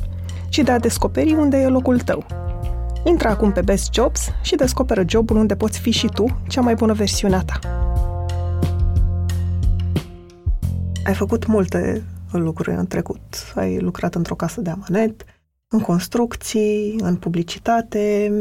ci 0.48 0.58
de 0.58 0.70
a 0.70 0.78
descoperi 0.78 1.32
unde 1.32 1.56
e 1.56 1.66
locul 1.66 2.00
tău. 2.00 2.26
Intră 3.04 3.28
acum 3.28 3.52
pe 3.52 3.60
Best 3.60 3.92
Jobs 3.92 4.28
și 4.42 4.54
descoperă 4.54 5.04
jobul 5.06 5.36
unde 5.36 5.54
poți 5.54 5.78
fi 5.78 5.90
și 5.90 6.06
tu 6.06 6.40
cea 6.48 6.60
mai 6.60 6.74
bună 6.74 6.92
versiune 6.92 7.34
a 7.34 7.42
ta. 7.42 7.58
Ai 11.04 11.14
făcut 11.14 11.46
multe 11.46 12.02
lucruri 12.30 12.76
în 12.76 12.86
trecut. 12.86 13.52
Ai 13.54 13.78
lucrat 13.78 14.14
într-o 14.14 14.34
casă 14.34 14.60
de 14.60 14.70
amanet, 14.70 15.24
în 15.68 15.80
construcții, 15.80 16.96
în 17.00 17.16
publicitate, 17.16 18.32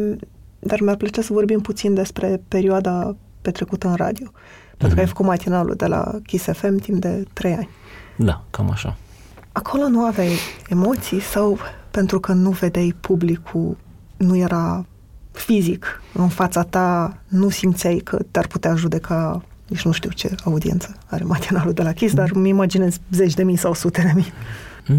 dar 0.60 0.80
mi-ar 0.80 0.96
plăcea 0.96 1.22
să 1.22 1.34
vorbim 1.34 1.60
puțin 1.60 1.94
despre 1.94 2.42
perioada 2.48 3.16
petrecută 3.42 3.88
în 3.88 3.96
radio. 3.96 4.28
Mm-hmm. 4.28 4.78
Pentru 4.78 4.96
că 4.96 5.04
ai 5.04 5.06
mhm. 5.06 5.16
făcut 5.16 5.26
matinalul 5.26 5.76
de 5.76 5.86
la 5.86 6.12
Kiss 6.26 6.46
FM 6.52 6.76
timp 6.76 7.02
de 7.02 7.24
trei 7.34 7.54
ani. 7.54 7.70
Da, 8.18 8.44
cam 8.50 8.72
așa. 8.72 8.98
Acolo 9.52 9.88
nu 9.88 10.04
aveai 10.04 10.36
emoții 10.70 11.20
sau 11.20 11.58
pentru 11.92 12.20
că 12.20 12.34
nu 12.34 12.50
vedeai 12.50 12.96
publicul, 13.00 13.78
nu 14.18 14.36
era 14.36 14.86
fizic 15.32 16.02
în 16.14 16.28
fața 16.28 16.64
ta, 16.64 17.18
nu 17.28 17.50
simțeai 17.50 17.98
că 17.98 18.20
te-ar 18.32 18.48
putea 18.48 18.76
judeca 18.76 19.44
nici 19.68 19.82
nu 19.82 19.91
știu 19.91 20.09
ce 20.09 20.36
audiență 20.43 20.97
are 21.05 21.24
matinalul 21.24 21.74
de 21.74 21.84
la 21.84 21.91
Kiss, 21.91 22.13
dar 22.13 22.30
îmi 22.34 22.49
imaginez 22.49 22.99
zeci 23.11 23.34
de 23.34 23.43
mii 23.43 23.55
sau 23.55 23.74
sute 23.74 24.01
de 24.01 24.11
mii. 24.16 24.32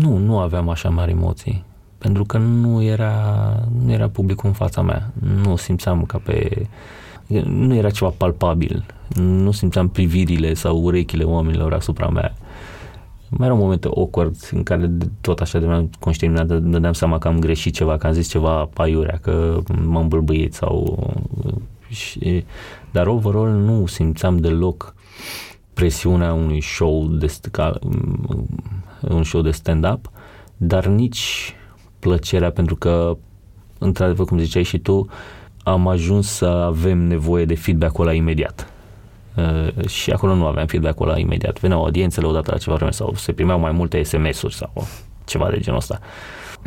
Nu, 0.00 0.16
nu 0.16 0.38
aveam 0.38 0.68
așa 0.68 0.88
mari 0.88 1.10
emoții. 1.10 1.64
Pentru 1.98 2.24
că 2.24 2.38
nu 2.38 2.82
era, 2.82 3.14
nu 3.84 3.92
era 3.92 4.08
publicul 4.08 4.48
în 4.48 4.54
fața 4.54 4.82
mea. 4.82 5.10
Nu 5.42 5.56
simțeam 5.56 6.04
ca 6.04 6.20
pe... 6.24 6.66
Nu 7.44 7.74
era 7.74 7.90
ceva 7.90 8.10
palpabil. 8.16 8.86
Nu 9.14 9.50
simțeam 9.50 9.88
privirile 9.88 10.54
sau 10.54 10.82
urechile 10.82 11.24
oamenilor 11.24 11.72
asupra 11.72 12.08
mea. 12.08 12.34
Mai 13.28 13.46
erau 13.46 13.58
momente 13.58 13.88
awkward 13.94 14.36
în 14.50 14.62
care 14.62 14.90
tot 15.20 15.40
așa 15.40 15.58
de 15.58 15.88
conștient 15.98 16.50
îmi 16.50 16.70
dădeam 16.70 16.92
seama 16.92 17.18
că 17.18 17.28
am 17.28 17.38
greșit 17.38 17.74
ceva, 17.74 17.96
că 17.96 18.06
am 18.06 18.12
zis 18.12 18.28
ceva 18.28 18.68
paiurea, 18.74 19.18
că 19.22 19.58
m-am 19.84 20.08
bâlbâit 20.08 20.54
sau... 20.54 20.98
Și, 21.88 22.44
dar 22.96 23.06
overall 23.06 23.48
nu 23.48 23.86
simțeam 23.86 24.36
deloc 24.36 24.94
presiunea 25.74 26.32
unui 26.32 26.60
show 26.60 27.06
de, 27.06 27.32
ca, 27.50 27.78
un 29.00 29.22
show 29.22 29.42
de 29.42 29.50
stand-up, 29.50 30.10
dar 30.56 30.86
nici 30.86 31.54
plăcerea 31.98 32.50
pentru 32.50 32.76
că, 32.76 33.16
într-adevăr, 33.78 34.26
cum 34.26 34.38
ziceai 34.38 34.62
și 34.62 34.78
tu, 34.78 35.08
am 35.62 35.88
ajuns 35.88 36.28
să 36.28 36.44
avem 36.44 36.98
nevoie 36.98 37.44
de 37.44 37.54
feedback-ul 37.54 38.06
ăla 38.06 38.14
imediat. 38.14 38.72
Uh, 39.36 39.86
și 39.88 40.10
acolo 40.10 40.34
nu 40.34 40.46
aveam 40.46 40.66
feedback-ul 40.66 41.08
ăla 41.08 41.18
imediat. 41.18 41.60
Veneau 41.60 41.82
audiențele 41.82 42.26
odată 42.26 42.50
la 42.50 42.58
ceva 42.58 42.76
vreme 42.76 42.90
sau 42.90 43.14
se 43.14 43.32
primeau 43.32 43.58
mai 43.58 43.72
multe 43.72 44.02
SMS-uri 44.02 44.54
sau 44.54 44.86
ceva 45.24 45.50
de 45.50 45.58
genul 45.58 45.78
ăsta. 45.78 45.98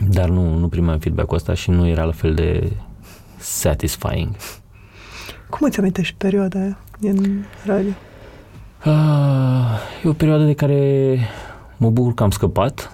Dar 0.09 0.29
nu, 0.29 0.57
nu 0.57 0.67
primeam 0.67 0.99
feedback-ul 0.99 1.35
ăsta 1.35 1.53
și 1.53 1.69
nu 1.69 1.87
era 1.87 2.03
la 2.03 2.11
fel 2.11 2.33
de 2.33 2.71
satisfying. 3.37 4.35
Cum 5.49 5.67
îți 5.67 5.79
amintești 5.79 6.15
perioada 6.17 6.59
aia 6.59 6.77
în 7.01 7.43
radio? 7.65 7.91
Uh, 8.85 10.03
e 10.03 10.07
o 10.09 10.13
perioadă 10.13 10.43
de 10.43 10.53
care 10.53 11.17
mă 11.77 11.89
bucur 11.89 12.13
că 12.13 12.23
am 12.23 12.29
scăpat, 12.29 12.93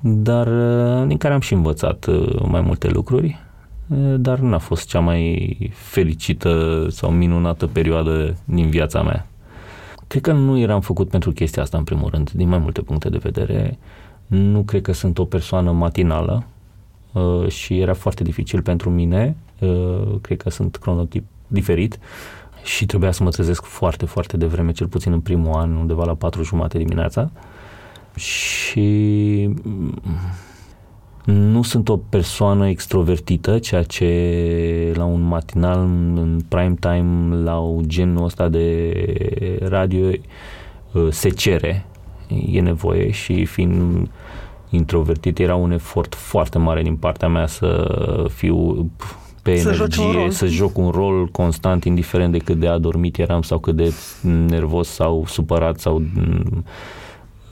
dar 0.00 0.46
uh, 0.46 1.06
din 1.06 1.16
care 1.16 1.34
am 1.34 1.40
și 1.40 1.52
învățat 1.52 2.06
uh, 2.06 2.42
mai 2.48 2.60
multe 2.60 2.88
lucruri, 2.88 3.38
uh, 3.86 4.14
dar 4.18 4.38
n-a 4.38 4.58
fost 4.58 4.88
cea 4.88 5.00
mai 5.00 5.56
fericită 5.74 6.86
sau 6.90 7.10
minunată 7.10 7.66
perioadă 7.66 8.36
din 8.44 8.70
viața 8.70 9.02
mea. 9.02 9.26
Cred 10.06 10.22
că 10.22 10.32
nu 10.32 10.58
eram 10.58 10.80
făcut 10.80 11.08
pentru 11.08 11.32
chestia 11.32 11.62
asta, 11.62 11.78
în 11.78 11.84
primul 11.84 12.10
rând, 12.10 12.30
din 12.30 12.48
mai 12.48 12.58
multe 12.58 12.80
puncte 12.80 13.08
de 13.08 13.18
vedere. 13.22 13.78
Nu 14.26 14.62
cred 14.62 14.82
că 14.82 14.92
sunt 14.92 15.18
o 15.18 15.24
persoană 15.24 15.72
matinală 15.72 16.44
și 17.48 17.80
era 17.80 17.94
foarte 17.94 18.22
dificil 18.22 18.62
pentru 18.62 18.90
mine. 18.90 19.36
Cred 20.20 20.42
că 20.42 20.50
sunt 20.50 20.76
cronotip 20.76 21.24
diferit 21.52 21.98
și 22.62 22.86
trebuia 22.86 23.10
să 23.10 23.22
mă 23.22 23.30
trezesc 23.30 23.64
foarte, 23.64 24.06
foarte 24.06 24.36
devreme, 24.36 24.72
cel 24.72 24.86
puțin 24.86 25.12
în 25.12 25.20
primul 25.20 25.52
an, 25.52 25.76
undeva 25.76 26.04
la 26.04 26.14
patru 26.14 26.42
jumate 26.42 26.78
dimineața. 26.78 27.30
Și 28.14 29.50
nu 31.24 31.62
sunt 31.62 31.88
o 31.88 31.96
persoană 31.96 32.68
extrovertită, 32.68 33.58
ceea 33.58 33.82
ce 33.82 34.92
la 34.94 35.04
un 35.04 35.20
matinal 35.20 35.78
în 36.14 36.40
prime 36.48 36.74
time, 36.80 37.36
la 37.42 37.58
un 37.58 37.82
genul 37.86 38.24
ăsta 38.24 38.48
de 38.48 39.58
radio 39.68 40.06
uh, 40.92 41.08
se 41.10 41.28
cere, 41.28 41.86
e 42.46 42.60
nevoie 42.60 43.10
și 43.10 43.44
fiind 43.44 44.08
introvertit 44.70 45.38
era 45.38 45.54
un 45.54 45.72
efort 45.72 46.14
foarte 46.14 46.58
mare 46.58 46.82
din 46.82 46.96
partea 46.96 47.28
mea 47.28 47.46
să 47.46 47.86
fiu 48.34 48.90
pe 49.42 49.56
să 49.56 49.68
energie, 49.68 50.30
să 50.30 50.46
joc 50.46 50.78
un 50.78 50.90
rol 50.90 51.26
constant, 51.26 51.84
indiferent 51.84 52.32
de 52.32 52.38
cât 52.38 52.56
de 52.56 52.68
adormit 52.68 53.18
eram 53.18 53.42
sau 53.42 53.58
cât 53.58 53.76
de 53.76 53.92
nervos 54.46 54.88
sau 54.88 55.24
supărat 55.26 55.80
sau 55.80 55.98
mm, 55.98 56.64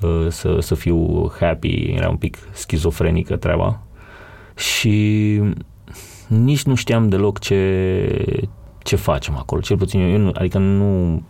uh, 0.02 0.26
să, 0.28 0.56
să 0.60 0.74
fiu 0.74 1.30
happy, 1.40 1.92
era 1.96 2.08
un 2.08 2.16
pic 2.16 2.38
schizofrenică 2.52 3.36
treaba. 3.36 3.80
Și 4.56 5.40
nici 6.26 6.62
nu 6.62 6.74
știam 6.74 7.08
deloc 7.08 7.38
ce, 7.38 8.44
ce 8.82 8.96
facem 8.96 9.36
acolo, 9.36 9.60
cel 9.60 9.76
puțin 9.76 10.00
eu, 10.00 10.20
eu 10.20 10.32
adică 10.34 10.58
nu 10.58 11.22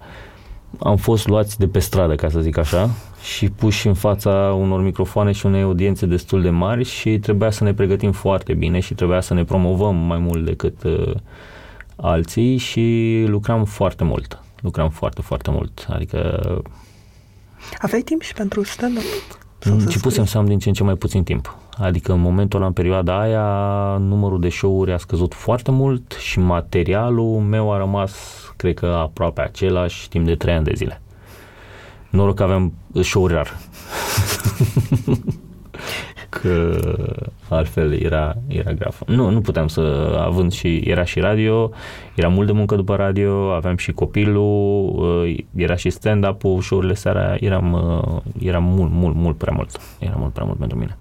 am 0.78 0.96
fost 0.96 1.28
luați 1.28 1.58
de 1.58 1.66
pe 1.66 1.78
stradă, 1.78 2.14
ca 2.14 2.28
să 2.28 2.40
zic 2.40 2.56
așa, 2.56 2.90
și 3.22 3.50
puși 3.50 3.86
în 3.86 3.94
fața 3.94 4.56
unor 4.58 4.82
microfoane 4.82 5.32
și 5.32 5.46
unei 5.46 5.62
audiențe 5.62 6.06
destul 6.06 6.42
de 6.42 6.50
mari 6.50 6.84
și 6.84 7.18
trebuia 7.18 7.50
să 7.50 7.64
ne 7.64 7.74
pregătim 7.74 8.12
foarte 8.12 8.54
bine 8.54 8.80
și 8.80 8.94
trebuia 8.94 9.20
să 9.20 9.34
ne 9.34 9.44
promovăm 9.44 9.96
mai 9.96 10.18
mult 10.18 10.44
decât 10.44 10.82
uh, 10.82 11.14
alții 11.96 12.56
și 12.56 13.24
lucram 13.26 13.64
foarte 13.64 14.04
mult. 14.04 14.42
Lucram 14.60 14.90
foarte, 14.90 15.20
foarte 15.22 15.50
mult. 15.50 15.86
Adică... 15.88 16.42
Aveai 17.78 18.02
timp 18.02 18.22
și 18.22 18.32
pentru 18.32 18.64
stand-up? 18.64 19.39
Începusem 19.64 20.24
să 20.24 20.38
am 20.38 20.46
din 20.46 20.58
ce 20.58 20.68
în 20.68 20.74
ce 20.74 20.82
mai 20.82 20.94
puțin 20.94 21.22
timp. 21.22 21.56
Adică 21.78 22.12
în 22.12 22.20
momentul 22.20 22.58
ăla, 22.58 22.66
în 22.66 22.72
perioada 22.72 23.20
aia, 23.20 23.96
numărul 23.96 24.40
de 24.40 24.48
show-uri 24.48 24.92
a 24.92 24.96
scăzut 24.96 25.34
foarte 25.34 25.70
mult 25.70 26.12
și 26.12 26.38
materialul 26.38 27.38
meu 27.38 27.72
a 27.72 27.78
rămas, 27.78 28.12
cred 28.56 28.74
că, 28.74 28.86
aproape 28.86 29.40
același 29.40 30.08
timp 30.08 30.26
de 30.26 30.34
trei 30.34 30.54
ani 30.54 30.64
de 30.64 30.72
zile. 30.74 31.00
Noroc 32.10 32.34
că 32.34 32.42
aveam 32.42 32.72
show-uri 33.00 33.32
rar. 33.32 33.58
că 36.30 36.78
altfel 37.48 38.02
era, 38.02 38.34
era 38.46 38.72
grav. 38.72 38.98
Nu, 39.06 39.30
nu 39.30 39.40
puteam 39.40 39.68
să, 39.68 40.14
având 40.20 40.52
și, 40.52 40.76
era 40.76 41.04
și 41.04 41.20
radio, 41.20 41.70
era 42.14 42.28
mult 42.28 42.46
de 42.46 42.52
muncă 42.52 42.76
după 42.76 42.96
radio, 42.96 43.52
aveam 43.52 43.76
și 43.76 43.92
copilul, 43.92 44.92
uh, 45.24 45.36
era 45.54 45.76
și 45.76 45.90
stand-up-ul, 45.90 46.60
show-urile 46.60 46.94
seara, 46.94 47.36
eram, 47.40 47.72
uh, 47.72 48.22
era 48.38 48.58
mult, 48.58 48.90
mult, 48.92 49.14
mult 49.14 49.36
prea 49.36 49.52
mult. 49.56 49.80
Era 49.98 50.14
mult 50.18 50.32
prea 50.32 50.44
mult 50.44 50.58
pentru 50.58 50.78
mine. 50.78 50.98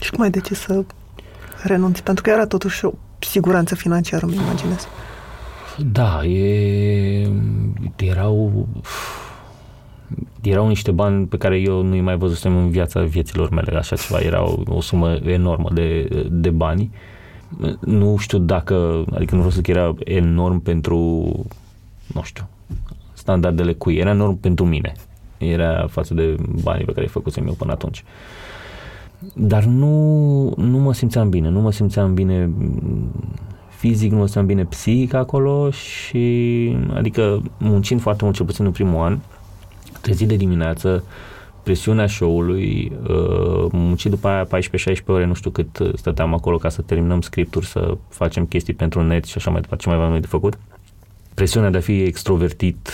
Și 0.00 0.10
cum 0.10 0.22
ai 0.22 0.30
decis 0.30 0.58
să 0.58 0.84
renunți? 1.62 2.02
Pentru 2.02 2.22
că 2.22 2.30
era 2.30 2.46
totuși 2.46 2.84
o 2.84 2.90
siguranță 3.18 3.74
financiară, 3.74 4.26
îmi 4.26 4.34
imaginez. 4.34 4.88
Da, 5.78 6.24
e, 6.24 7.30
erau 7.96 8.66
erau 10.42 10.68
niște 10.68 10.90
bani 10.90 11.26
pe 11.26 11.36
care 11.36 11.58
eu 11.58 11.82
nu-i 11.82 12.00
mai 12.00 12.16
văzusem 12.16 12.56
în 12.56 12.70
viața 12.70 13.02
vieților 13.02 13.50
mele, 13.50 13.76
așa 13.76 13.96
ceva, 13.96 14.18
era 14.18 14.50
o, 14.50 14.54
o 14.66 14.80
sumă 14.80 15.18
enormă 15.24 15.68
de, 15.72 16.08
de 16.30 16.50
bani. 16.50 16.90
Nu 17.80 18.16
știu 18.16 18.38
dacă, 18.38 19.04
adică 19.14 19.34
nu 19.34 19.40
vreau 19.40 19.50
să 19.50 19.56
zic 19.56 19.66
era 19.66 19.94
enorm 20.04 20.58
pentru, 20.62 20.96
nu 22.14 22.22
știu, 22.22 22.48
standardele 23.12 23.72
cui, 23.72 23.96
era 23.96 24.10
enorm 24.10 24.40
pentru 24.40 24.64
mine. 24.64 24.92
Era 25.38 25.86
față 25.90 26.14
de 26.14 26.34
banii 26.62 26.84
pe 26.84 26.92
care 26.92 27.04
îi 27.04 27.12
făcusem 27.12 27.46
eu 27.46 27.52
până 27.52 27.72
atunci. 27.72 28.04
Dar 29.34 29.64
nu, 29.64 30.52
nu 30.56 30.78
mă 30.78 30.92
simțeam 30.92 31.28
bine, 31.28 31.48
nu 31.48 31.60
mă 31.60 31.72
simțeam 31.72 32.14
bine 32.14 32.50
fizic, 33.68 34.10
nu 34.10 34.16
mă 34.16 34.22
simțeam 34.22 34.46
bine 34.46 34.64
psihic 34.64 35.14
acolo 35.14 35.70
și, 35.70 36.76
adică 36.94 37.42
muncind 37.58 38.00
foarte 38.00 38.24
mult, 38.24 38.36
cel 38.36 38.46
puțin 38.46 38.64
în 38.64 38.70
primul 38.70 39.04
an, 39.04 39.18
trezit 40.00 40.28
de 40.28 40.36
dimineață, 40.36 41.04
presiunea 41.66 42.06
show-ului, 42.06 42.92
uh, 43.02 43.66
muncit 43.72 44.10
după 44.10 44.28
aia 44.28 44.44
14-16 44.44 44.48
ore, 45.06 45.24
nu 45.24 45.34
știu 45.34 45.50
cât 45.50 45.78
stăteam 45.94 46.34
acolo 46.34 46.56
ca 46.56 46.68
să 46.68 46.82
terminăm 46.82 47.20
scripturi, 47.20 47.66
să 47.66 47.96
facem 48.08 48.46
chestii 48.46 48.74
pentru 48.74 49.02
net 49.02 49.24
și 49.24 49.34
așa 49.36 49.50
mai 49.50 49.60
departe, 49.60 49.82
ce 49.82 49.88
mai 49.88 49.96
aveam 49.96 50.12
noi 50.12 50.20
de 50.20 50.26
făcut. 50.26 50.58
Presiunea 51.34 51.70
de 51.70 51.76
a 51.76 51.80
fi 51.80 52.02
extrovertit, 52.02 52.90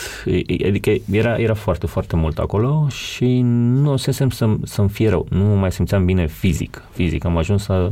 adică 0.67 0.91
era, 1.11 1.39
era 1.39 1.53
foarte, 1.53 1.87
foarte 1.87 2.15
mult 2.15 2.37
acolo 2.37 2.87
și 2.89 3.41
nu 3.43 3.97
sesem 3.97 4.29
să, 4.29 4.49
să-mi 4.63 4.89
fie 4.89 5.09
rău, 5.09 5.25
nu 5.29 5.43
mai 5.43 5.71
simțeam 5.71 6.05
bine 6.05 6.27
fizic. 6.27 6.83
Fizic, 6.91 7.25
am 7.25 7.37
ajuns 7.37 7.63
să, 7.63 7.91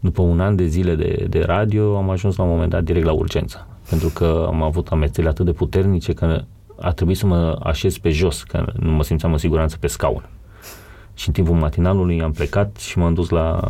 după 0.00 0.22
un 0.22 0.40
an 0.40 0.56
de 0.56 0.66
zile 0.66 0.94
de, 0.94 1.26
de 1.28 1.40
radio, 1.40 1.96
am 1.96 2.10
ajuns 2.10 2.36
la 2.36 2.44
un 2.44 2.50
moment 2.50 2.70
dat 2.70 2.84
direct 2.84 3.04
la 3.04 3.12
urgență. 3.12 3.66
Pentru 3.88 4.08
că 4.08 4.44
am 4.46 4.62
avut 4.62 4.88
amețele 4.88 5.28
atât 5.28 5.44
de 5.44 5.52
puternice 5.52 6.12
că 6.12 6.42
a 6.82 6.90
trebuit 6.90 7.16
să 7.16 7.26
mă 7.26 7.58
așez 7.62 7.98
pe 7.98 8.10
jos, 8.10 8.42
că 8.42 8.72
nu 8.78 8.90
mă 8.90 9.02
simțeam 9.02 9.32
în 9.32 9.38
siguranță 9.38 9.76
pe 9.76 9.86
scaun. 9.86 10.28
Și 11.14 11.28
în 11.28 11.34
timpul 11.34 11.54
matinalului 11.54 12.22
am 12.22 12.32
plecat 12.32 12.76
și 12.76 12.98
m-am 12.98 13.14
dus 13.14 13.28
la, 13.28 13.60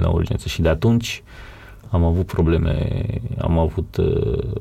la 0.00 0.08
urgență. 0.08 0.48
Și 0.48 0.62
de 0.62 0.68
atunci 0.68 1.22
am 1.90 2.04
avut 2.04 2.26
probleme, 2.26 3.04
am 3.38 3.58
avut, 3.58 3.96
uh, 3.96 4.52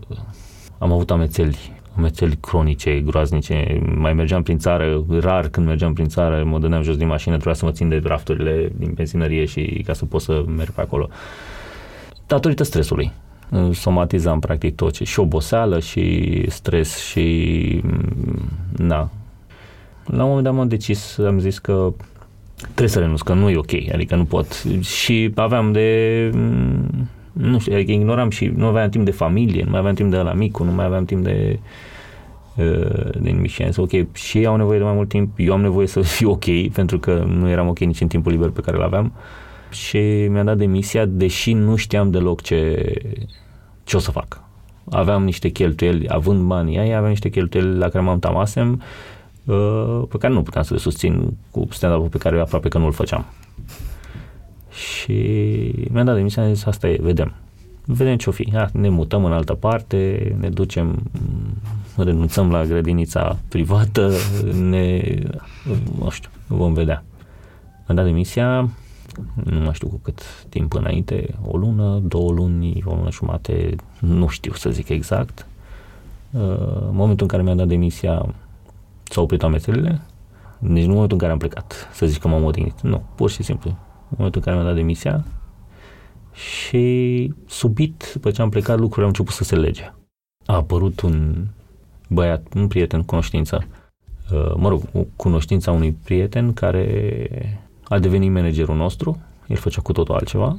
am 0.77 0.91
avut 0.91 1.11
amețeli 1.11 1.79
amețeli 1.95 2.37
cronice, 2.41 2.99
groaznice. 2.99 3.81
Mai 3.95 4.13
mergeam 4.13 4.43
prin 4.43 4.57
țară, 4.57 5.03
rar 5.19 5.47
când 5.47 5.67
mergeam 5.67 5.93
prin 5.93 6.07
țară, 6.07 6.43
mă 6.43 6.59
dădeam 6.59 6.81
jos 6.81 6.97
din 6.97 7.07
mașină, 7.07 7.33
trebuia 7.33 7.55
să 7.55 7.65
mă 7.65 7.71
țin 7.71 7.89
de 7.89 8.01
rafturile 8.03 8.71
din 8.77 8.91
benzinărie 8.93 9.45
și 9.45 9.83
ca 9.85 9.93
să 9.93 10.05
pot 10.05 10.21
să 10.21 10.43
merg 10.47 10.71
pe 10.71 10.81
acolo. 10.81 11.09
Datorită 12.27 12.63
stresului. 12.63 13.11
Somatizam 13.71 14.39
practic 14.39 14.75
tot 14.75 14.93
ce, 14.93 15.03
și 15.03 15.19
oboseală 15.19 15.79
și 15.79 16.45
stres 16.49 16.97
și 16.97 17.81
na. 18.77 19.09
La 20.05 20.23
un 20.23 20.29
moment 20.29 20.43
dat 20.43 20.57
am 20.57 20.67
decis, 20.67 21.17
am 21.17 21.39
zis 21.39 21.59
că 21.59 21.93
trebuie 22.61 22.87
să 22.87 22.99
renunț, 22.99 23.21
că 23.21 23.33
nu 23.33 23.49
e 23.49 23.57
ok, 23.57 23.71
adică 23.93 24.15
nu 24.15 24.25
pot. 24.25 24.63
Și 24.81 25.31
aveam 25.35 25.71
de 25.71 26.29
nu 27.31 27.59
știu, 27.59 27.73
adică 27.73 27.91
ignoram 27.91 28.29
și 28.29 28.45
nu 28.45 28.65
aveam 28.65 28.89
timp 28.89 29.05
de 29.05 29.11
familie, 29.11 29.63
nu 29.63 29.69
mai 29.69 29.79
aveam 29.79 29.95
timp 29.95 30.11
de 30.11 30.17
la 30.17 30.33
micul, 30.33 30.65
nu 30.65 30.71
mai 30.71 30.85
aveam 30.85 31.05
timp 31.05 31.23
de 31.23 31.59
uh, 32.55 33.11
de 33.19 33.29
nimic 33.29 33.51
și 33.51 33.61
am 33.61 33.67
zis, 33.67 33.77
ok, 33.77 34.13
și 34.13 34.37
ei 34.37 34.45
au 34.45 34.55
nevoie 34.55 34.77
de 34.77 34.83
mai 34.83 34.93
mult 34.93 35.09
timp, 35.09 35.33
eu 35.37 35.53
am 35.53 35.61
nevoie 35.61 35.87
să 35.87 36.01
fiu 36.01 36.29
ok, 36.29 36.69
pentru 36.73 36.99
că 36.99 37.25
nu 37.27 37.49
eram 37.49 37.67
ok 37.67 37.79
nici 37.79 38.01
în 38.01 38.07
timpul 38.07 38.31
liber 38.31 38.49
pe 38.49 38.61
care 38.61 38.77
îl 38.77 38.83
aveam 38.83 39.11
și 39.71 40.27
mi-am 40.29 40.45
dat 40.45 40.57
demisia, 40.57 41.05
deși 41.05 41.53
nu 41.53 41.75
știam 41.75 42.11
deloc 42.11 42.41
ce, 42.41 42.93
ce 43.83 43.95
o 43.95 43.99
să 43.99 44.11
fac. 44.11 44.43
Aveam 44.89 45.23
niște 45.23 45.49
cheltuieli, 45.49 46.09
având 46.09 46.41
banii 46.41 46.77
aia, 46.77 46.95
aveam 46.95 47.09
niște 47.09 47.29
cheltuieli 47.29 47.77
la 47.77 47.89
care 47.89 48.03
m-am 48.03 48.19
tamasem, 48.19 48.81
uh, 49.45 50.01
pe 50.09 50.17
care 50.17 50.33
nu 50.33 50.41
puteam 50.41 50.63
să 50.63 50.73
le 50.73 50.79
susțin 50.79 51.37
cu 51.51 51.67
stand-up 51.69 52.11
pe 52.11 52.17
care 52.17 52.39
aproape 52.39 52.67
că 52.67 52.77
nu 52.77 52.85
îl 52.85 52.91
făceam. 52.91 53.25
Și 54.69 55.13
mi-a 55.91 56.03
dat 56.03 56.15
demisia, 56.15 56.43
am 56.43 56.53
zis, 56.53 56.65
asta 56.65 56.87
e, 56.87 56.97
vedem. 57.01 57.33
Vedem 57.85 58.17
ce-o 58.17 58.31
fi. 58.31 58.49
Ha, 58.53 58.69
ne 58.73 58.89
mutăm 58.89 59.25
în 59.25 59.31
altă 59.31 59.53
parte, 59.53 60.35
ne 60.39 60.49
ducem, 60.49 61.03
renunțăm 61.97 62.51
la 62.51 62.65
grădinița 62.65 63.37
privată, 63.49 64.11
ne, 64.69 65.01
nu 65.99 66.09
știu, 66.09 66.29
vom 66.47 66.73
vedea. 66.73 67.03
Am 67.87 67.95
dat 67.95 68.05
demisia, 68.05 68.69
nu 69.43 69.59
mai 69.59 69.73
știu 69.73 69.87
cu 69.87 69.99
cât 70.03 70.45
timp 70.49 70.73
înainte, 70.73 71.35
o 71.45 71.57
lună, 71.57 71.99
două 72.03 72.31
luni, 72.31 72.83
o 72.85 72.95
lună 72.95 73.11
jumate, 73.11 73.75
nu 73.99 74.27
știu 74.27 74.53
să 74.53 74.69
zic 74.69 74.89
exact. 74.89 75.45
În 76.31 76.95
momentul 76.95 77.21
în 77.21 77.27
care 77.27 77.43
mi-am 77.43 77.57
dat 77.57 77.67
demisia, 77.67 78.35
s-au 79.03 79.23
oprit 79.23 79.43
amețelele, 79.43 80.01
nici 80.59 80.83
nu 80.83 80.87
în 80.87 80.93
momentul 80.93 81.17
în 81.17 81.17
care 81.17 81.31
am 81.31 81.37
plecat, 81.37 81.89
să 81.93 82.05
zic 82.05 82.21
că 82.21 82.27
m-am 82.27 82.43
odihnit. 82.43 82.81
Nu, 82.81 83.03
pur 83.15 83.29
și 83.29 83.43
simplu 83.43 83.69
în 83.69 84.15
momentul 84.17 84.41
în 84.41 84.45
care 84.45 84.55
mi-am 84.55 84.67
dat 84.67 84.75
demisia 84.75 85.25
și 86.33 87.33
subit, 87.47 88.09
după 88.13 88.31
ce 88.31 88.41
am 88.41 88.49
plecat, 88.49 88.75
lucrurile 88.75 89.01
au 89.01 89.07
început 89.07 89.33
să 89.33 89.43
se 89.43 89.55
lege. 89.55 89.93
A 90.45 90.55
apărut 90.55 91.01
un 91.01 91.47
băiat, 92.07 92.53
un 92.55 92.67
prieten, 92.67 93.03
cunoștință, 93.03 93.67
uh, 94.31 94.53
mă 94.55 94.69
rog, 94.69 94.81
cunoștința 95.15 95.71
unui 95.71 95.91
prieten 95.91 96.53
care 96.53 97.29
a 97.91 97.99
devenit 97.99 98.31
managerul 98.31 98.75
nostru, 98.75 99.21
el 99.47 99.55
făcea 99.55 99.81
cu 99.81 99.91
totul 99.91 100.15
altceva, 100.15 100.57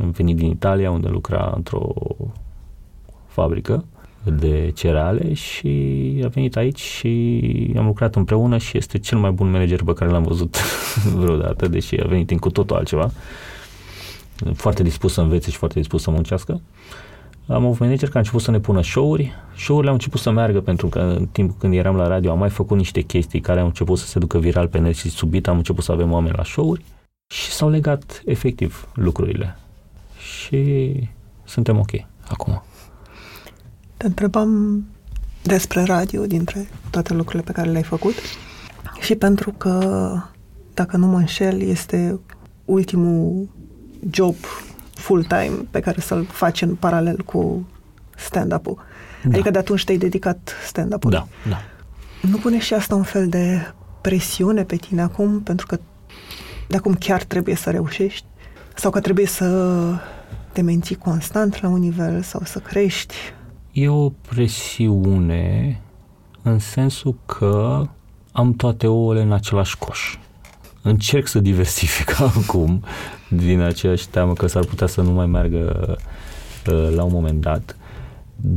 am 0.00 0.10
venit 0.10 0.36
din 0.36 0.50
Italia, 0.50 0.90
unde 0.90 1.08
lucra 1.08 1.52
într-o 1.56 1.92
fabrică 3.26 3.84
de 4.24 4.70
cereale 4.74 5.32
și 5.32 6.20
a 6.24 6.28
venit 6.28 6.56
aici 6.56 6.80
și 6.80 7.74
am 7.76 7.86
lucrat 7.86 8.14
împreună 8.14 8.58
și 8.58 8.76
este 8.76 8.98
cel 8.98 9.18
mai 9.18 9.30
bun 9.30 9.50
manager 9.50 9.82
pe 9.82 9.92
care 9.92 10.10
l-am 10.10 10.22
văzut 10.22 10.56
vreodată, 11.20 11.68
deși 11.68 12.00
a 12.00 12.06
venit 12.06 12.30
în 12.30 12.38
cu 12.38 12.50
totul 12.50 12.76
altceva. 12.76 13.10
Foarte 14.54 14.82
dispus 14.82 15.12
să 15.12 15.20
învețe 15.20 15.50
și 15.50 15.56
foarte 15.56 15.78
dispus 15.78 16.02
să 16.02 16.10
muncească. 16.10 16.60
Am 17.46 17.64
avut 17.64 17.78
manager 17.78 18.04
care 18.04 18.16
a 18.16 18.18
început 18.18 18.40
să 18.40 18.50
ne 18.50 18.58
pună 18.58 18.82
show-uri. 18.82 19.32
Show-urile 19.56 19.88
au 19.88 19.96
început 19.96 20.20
să 20.20 20.30
meargă 20.30 20.60
pentru 20.60 20.86
că 20.88 20.98
în 20.98 21.26
timpul 21.26 21.56
când 21.58 21.74
eram 21.74 21.96
la 21.96 22.06
radio 22.06 22.30
am 22.30 22.38
mai 22.38 22.50
făcut 22.50 22.76
niște 22.76 23.00
chestii 23.00 23.40
care 23.40 23.60
au 23.60 23.66
început 23.66 23.98
să 23.98 24.06
se 24.06 24.18
ducă 24.18 24.38
viral 24.38 24.68
pe 24.68 24.78
net 24.78 24.94
și 24.94 25.10
subit 25.10 25.48
am 25.48 25.56
început 25.56 25.84
să 25.84 25.92
avem 25.92 26.12
oameni 26.12 26.36
la 26.36 26.44
show-uri 26.44 26.84
și 27.26 27.50
s-au 27.50 27.68
legat 27.68 28.22
efectiv 28.24 28.88
lucrurile. 28.94 29.56
Și 30.18 30.92
suntem 31.44 31.78
ok 31.78 31.90
acum. 32.28 32.62
Te 33.96 34.06
întrebam 34.06 34.82
despre 35.42 35.82
radio 35.82 36.26
dintre 36.26 36.68
toate 36.90 37.14
lucrurile 37.14 37.42
pe 37.42 37.52
care 37.52 37.70
le-ai 37.70 37.82
făcut 37.82 38.14
și 39.00 39.14
pentru 39.14 39.52
că, 39.52 40.12
dacă 40.74 40.96
nu 40.96 41.06
mă 41.06 41.16
înșel, 41.16 41.60
este 41.60 42.20
ultimul 42.64 43.48
job 44.10 44.34
full-time 45.02 45.66
pe 45.70 45.80
care 45.80 46.00
să-l 46.00 46.24
faci 46.24 46.62
în 46.62 46.74
paralel 46.74 47.22
cu 47.22 47.66
stand-up-ul. 48.16 48.78
Da. 49.22 49.28
Adică 49.28 49.50
de 49.50 49.58
atunci 49.58 49.84
te-ai 49.84 49.98
dedicat 49.98 50.52
stand-up-ului. 50.66 51.18
Da, 51.18 51.26
da. 51.48 51.58
Nu 52.28 52.36
pune 52.36 52.58
și 52.58 52.74
asta 52.74 52.94
un 52.94 53.02
fel 53.02 53.28
de 53.28 53.72
presiune 54.00 54.64
pe 54.64 54.76
tine 54.76 55.02
acum, 55.02 55.40
pentru 55.40 55.66
că 55.66 55.78
de 56.68 56.76
acum 56.76 56.94
chiar 56.94 57.22
trebuie 57.22 57.54
să 57.54 57.70
reușești? 57.70 58.24
Sau 58.74 58.90
că 58.90 59.00
trebuie 59.00 59.26
să 59.26 59.78
te 60.52 60.62
menții 60.62 60.96
constant 60.96 61.62
la 61.62 61.68
un 61.68 61.78
nivel 61.78 62.22
sau 62.22 62.40
să 62.44 62.58
crești? 62.58 63.14
E 63.72 63.88
o 63.88 64.08
presiune 64.08 65.80
în 66.42 66.58
sensul 66.58 67.16
că 67.26 67.86
am 68.32 68.52
toate 68.52 68.86
ouăle 68.86 69.22
în 69.22 69.32
același 69.32 69.78
coș. 69.78 70.18
Încerc 70.82 71.26
să 71.26 71.38
diversific 71.38 72.20
acum 72.36 72.84
din 73.28 73.60
aceeași 73.60 74.08
teamă 74.08 74.32
că 74.32 74.46
s-ar 74.46 74.64
putea 74.64 74.86
să 74.86 75.00
nu 75.00 75.10
mai 75.10 75.26
meargă 75.26 75.96
uh, 76.70 76.94
la 76.94 77.02
un 77.02 77.12
moment 77.12 77.40
dat, 77.40 77.76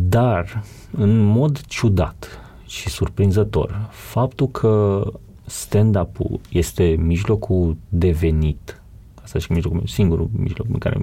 dar 0.09 0.63
în 0.91 1.19
mod 1.19 1.61
ciudat 1.61 2.39
și 2.65 2.89
surprinzător, 2.89 3.89
faptul 3.91 4.47
că 4.47 5.03
stand-up-ul 5.45 6.39
este 6.49 6.95
mijlocul 6.99 7.78
devenit 7.89 8.80
asta 9.26 9.39
și 9.39 9.51
mijlocul, 9.51 9.82
singurul 9.86 10.30
mijloc 10.32 10.67
în 10.71 10.78
care, 10.78 10.97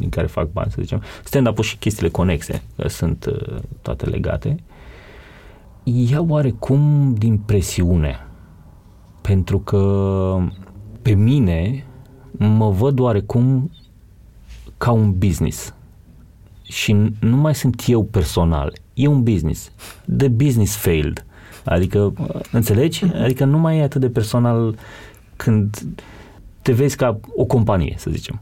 în 0.00 0.08
care 0.08 0.26
fac 0.26 0.52
bani, 0.52 0.70
să 0.70 0.76
zicem. 0.80 1.02
Stand-up-ul 1.24 1.64
și 1.64 1.76
chestiile 1.76 2.08
conexe, 2.08 2.62
că 2.76 2.88
sunt 2.88 3.24
uh, 3.24 3.58
toate 3.82 4.06
legate. 4.06 4.56
Ia 5.82 6.24
oarecum 6.28 7.14
din 7.14 7.38
presiune, 7.38 8.26
pentru 9.22 9.58
că 9.58 10.36
pe 11.02 11.14
mine 11.14 11.84
mă 12.30 12.70
văd 12.70 12.98
oarecum 12.98 13.70
ca 14.78 14.90
un 14.90 15.18
business 15.18 15.74
și 16.62 16.92
nu 17.20 17.36
mai 17.36 17.54
sunt 17.54 17.82
eu 17.86 18.04
personal, 18.04 18.72
e 18.94 19.06
un 19.06 19.22
business. 19.22 19.70
The 20.16 20.28
business 20.28 20.76
failed. 20.76 21.26
Adică, 21.64 22.12
înțelegi? 22.52 23.04
Adică 23.04 23.44
nu 23.44 23.58
mai 23.58 23.78
e 23.78 23.82
atât 23.82 24.00
de 24.00 24.08
personal 24.08 24.74
când 25.36 25.82
te 26.62 26.72
vezi 26.72 26.96
ca 26.96 27.20
o 27.36 27.44
companie, 27.44 27.94
să 27.98 28.10
zicem. 28.10 28.40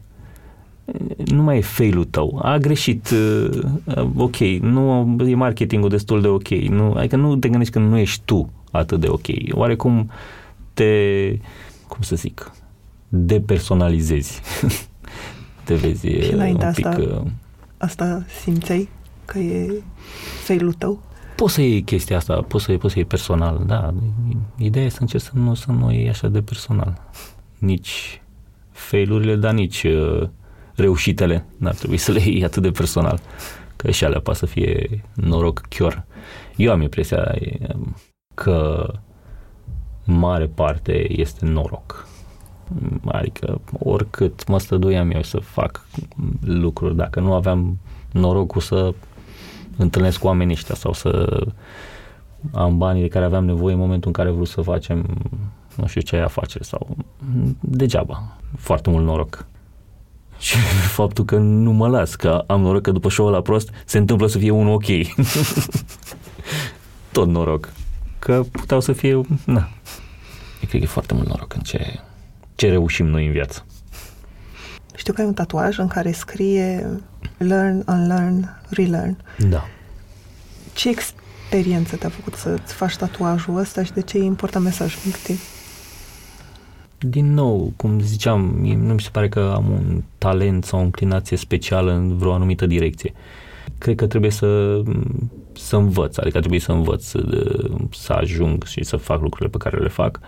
Nu 1.25 1.43
mai 1.43 1.57
e 1.57 1.61
failul 1.61 2.03
tău. 2.03 2.39
A 2.43 2.57
greșit, 2.57 3.09
uh, 3.09 3.59
ok, 4.15 4.37
nu 4.61 5.17
e 5.27 5.35
marketingul 5.35 5.89
destul 5.89 6.21
de 6.21 6.27
ok. 6.27 6.47
Nu, 6.47 6.91
adică 6.91 7.15
nu 7.15 7.35
te 7.35 7.47
gândești 7.49 7.73
că 7.73 7.79
nu 7.79 7.97
ești 7.97 8.21
tu 8.25 8.49
atât 8.71 8.99
de 8.99 9.07
ok. 9.07 9.25
Oarecum 9.51 10.09
te, 10.73 11.31
cum 11.87 12.01
să 12.01 12.15
zic, 12.15 12.51
depersonalizezi. 13.09 14.41
te 15.65 15.75
vezi 15.75 16.07
Și 16.07 16.33
un 16.33 16.71
pic... 16.75 16.85
Asta, 16.85 16.97
uh, 16.99 17.21
asta 17.77 18.25
simțeai 18.41 18.89
că 19.25 19.39
e 19.39 19.83
failul 20.43 20.73
tău? 20.73 21.01
Poți 21.35 21.53
să 21.53 21.61
iei 21.61 21.83
chestia 21.83 22.17
asta, 22.17 22.41
poți 22.41 22.63
să, 22.63 22.71
poți 22.71 22.93
să 22.93 22.99
iei 22.99 23.07
personal, 23.07 23.63
da. 23.65 23.93
Ideea 24.57 24.85
e 24.85 24.89
să 24.89 24.97
încerci 25.01 25.23
să 25.23 25.31
nu, 25.33 25.53
să 25.53 25.71
nu 25.71 25.91
iei 25.91 26.09
așa 26.09 26.27
de 26.27 26.41
personal 26.41 27.01
nici 27.61 28.21
failurile, 28.71 29.35
dar 29.35 29.53
nici 29.53 29.83
uh, 29.83 30.29
reușitele. 30.75 31.45
N-ar 31.57 31.73
trebui 31.73 31.97
să 31.97 32.11
le 32.11 32.19
iei 32.19 32.43
atât 32.43 32.61
de 32.61 32.71
personal, 32.71 33.19
că 33.75 33.91
și 33.91 34.03
alea 34.03 34.19
poate 34.19 34.39
să 34.39 34.45
fie 34.45 35.03
noroc 35.13 35.61
chior. 35.69 36.05
Eu 36.55 36.71
am 36.71 36.81
impresia 36.81 37.35
um, 37.73 37.95
că 38.33 38.87
mare 40.03 40.45
parte 40.45 41.19
este 41.19 41.45
noroc. 41.45 42.07
Adică 43.05 43.61
oricât 43.79 44.47
mă 44.47 44.59
stăduiam 44.59 45.11
eu 45.11 45.21
să 45.21 45.37
fac 45.37 45.85
lucruri, 46.41 46.95
dacă 46.95 47.19
nu 47.19 47.33
aveam 47.33 47.77
norocul 48.11 48.61
să 48.61 48.93
întâlnesc 49.77 50.19
cu 50.19 50.27
oamenii 50.27 50.53
ăștia 50.53 50.75
sau 50.75 50.93
să 50.93 51.41
am 52.51 52.77
banii 52.77 53.01
de 53.01 53.07
care 53.07 53.25
aveam 53.25 53.45
nevoie 53.45 53.73
în 53.73 53.79
momentul 53.79 54.07
în 54.07 54.13
care 54.13 54.29
vreau 54.29 54.45
să 54.45 54.61
facem 54.61 55.05
nu 55.75 55.87
știu 55.87 56.01
ce 56.01 56.17
afacere 56.17 56.63
sau 56.63 56.97
degeaba. 57.59 58.37
Foarte 58.57 58.89
mult 58.89 59.05
noroc. 59.05 59.45
Și 60.39 60.57
faptul 60.87 61.25
că 61.25 61.37
nu 61.37 61.71
mă 61.71 61.87
las, 61.87 62.15
că 62.15 62.43
am 62.47 62.61
noroc 62.61 62.81
că 62.81 62.91
după 62.91 63.09
show-ul 63.09 63.31
la 63.31 63.41
prost 63.41 63.69
se 63.85 63.97
întâmplă 63.97 64.27
să 64.27 64.37
fie 64.37 64.51
un 64.51 64.67
ok. 64.67 64.85
Tot 67.11 67.27
noroc. 67.27 67.73
Că 68.21 68.43
puteau 68.51 68.79
să 68.79 68.93
fie, 68.93 69.21
na. 69.45 69.69
Eu 70.61 70.67
cred 70.67 70.69
că 70.69 70.77
e 70.77 70.85
foarte 70.85 71.13
mult 71.13 71.27
noroc 71.27 71.53
în 71.53 71.61
ce, 71.61 71.99
ce 72.55 72.69
reușim 72.69 73.05
noi 73.05 73.25
în 73.25 73.31
viață. 73.31 73.65
Știu 74.95 75.13
că 75.13 75.21
ai 75.21 75.27
un 75.27 75.33
tatuaj 75.33 75.77
în 75.77 75.87
care 75.87 76.11
scrie 76.11 76.87
learn, 77.37 77.83
unlearn, 77.87 78.49
relearn. 78.69 79.17
Da. 79.49 79.67
Ce 80.73 80.89
ex- 80.89 81.13
experiență 81.51 81.95
te-a 81.95 82.09
făcut 82.09 82.33
să-ți 82.33 82.73
faci 82.73 82.95
tatuajul 82.95 83.57
ăsta 83.57 83.83
și 83.83 83.91
de 83.91 84.01
ce 84.01 84.17
e 84.17 84.23
important 84.23 84.63
mesajul 84.63 84.99
pentru 85.01 85.21
tine? 85.23 85.37
Din 86.99 87.33
nou, 87.33 87.73
cum 87.75 87.99
ziceam, 87.99 88.41
nu 88.61 88.93
mi 88.93 89.01
se 89.01 89.09
pare 89.11 89.29
că 89.29 89.51
am 89.55 89.69
un 89.69 90.03
talent 90.17 90.63
sau 90.63 90.79
o 90.79 90.83
înclinație 90.83 91.37
specială 91.37 91.91
în 91.91 92.17
vreo 92.17 92.33
anumită 92.33 92.65
direcție. 92.65 93.13
Cred 93.77 93.95
că 93.95 94.07
trebuie 94.07 94.31
să, 94.31 94.81
să 95.71 95.77
învăț, 95.77 96.17
adică 96.17 96.39
trebuie 96.39 96.59
să 96.59 96.71
învăț 96.71 97.03
să, 97.03 97.23
să 97.91 98.13
ajung 98.13 98.63
și 98.63 98.83
să 98.83 98.97
fac 98.97 99.21
lucrurile 99.21 99.49
pe 99.49 99.57
care 99.57 99.77
le 99.77 99.87
fac. 99.87 100.19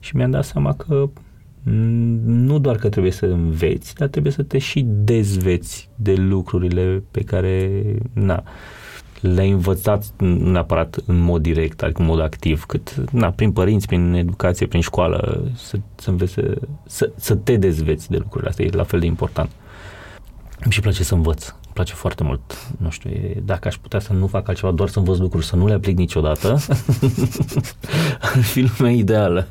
Și 0.00 0.16
mi-am 0.16 0.30
dat 0.30 0.44
seama 0.44 0.74
că 0.74 1.08
nu 2.24 2.58
doar 2.58 2.76
că 2.76 2.88
trebuie 2.88 3.12
să 3.12 3.26
înveți, 3.26 3.94
dar 3.94 4.08
trebuie 4.08 4.32
să 4.32 4.42
te 4.42 4.58
și 4.58 4.84
dezveți 4.86 5.88
de 5.94 6.14
lucrurile 6.14 7.02
pe 7.10 7.20
care, 7.20 7.82
na, 8.12 8.42
le-ai 9.20 9.50
învățat 9.50 10.04
nu 10.16 10.50
neapărat 10.50 10.98
în 11.06 11.18
mod 11.18 11.42
direct, 11.42 11.82
adică 11.82 12.00
în 12.00 12.06
mod 12.06 12.20
activ, 12.20 12.64
cât 12.64 12.94
na, 13.12 13.30
prin 13.30 13.52
părinți, 13.52 13.86
prin 13.86 14.12
educație, 14.12 14.66
prin 14.66 14.80
școală, 14.80 15.50
să, 15.54 15.76
să 15.94 16.10
înveți 16.10 16.32
să, 16.32 16.58
să, 16.86 17.10
să 17.16 17.34
te 17.34 17.56
dezveți 17.56 18.10
de 18.10 18.16
lucrurile 18.16 18.48
astea, 18.48 18.64
e 18.64 18.70
la 18.72 18.84
fel 18.84 19.00
de 19.00 19.06
important. 19.06 19.50
Îmi 20.60 20.72
și 20.72 20.80
place 20.80 21.02
să 21.02 21.14
învăț, 21.14 21.46
îmi 21.46 21.57
place 21.78 21.94
foarte 21.94 22.24
mult. 22.24 22.68
Nu 22.78 22.90
știu, 22.90 23.10
e, 23.10 23.42
dacă 23.44 23.68
aș 23.68 23.76
putea 23.76 23.98
să 23.98 24.12
nu 24.12 24.26
fac 24.26 24.48
altceva, 24.48 24.72
doar 24.72 24.88
să 24.88 24.98
învăț 24.98 25.18
lucruri, 25.18 25.46
să 25.46 25.56
nu 25.56 25.66
le 25.66 25.74
aplic 25.74 25.96
niciodată, 25.96 26.58
ar 28.34 28.42
fi 28.42 28.60
lumea 28.60 28.92
ideală. 28.92 29.48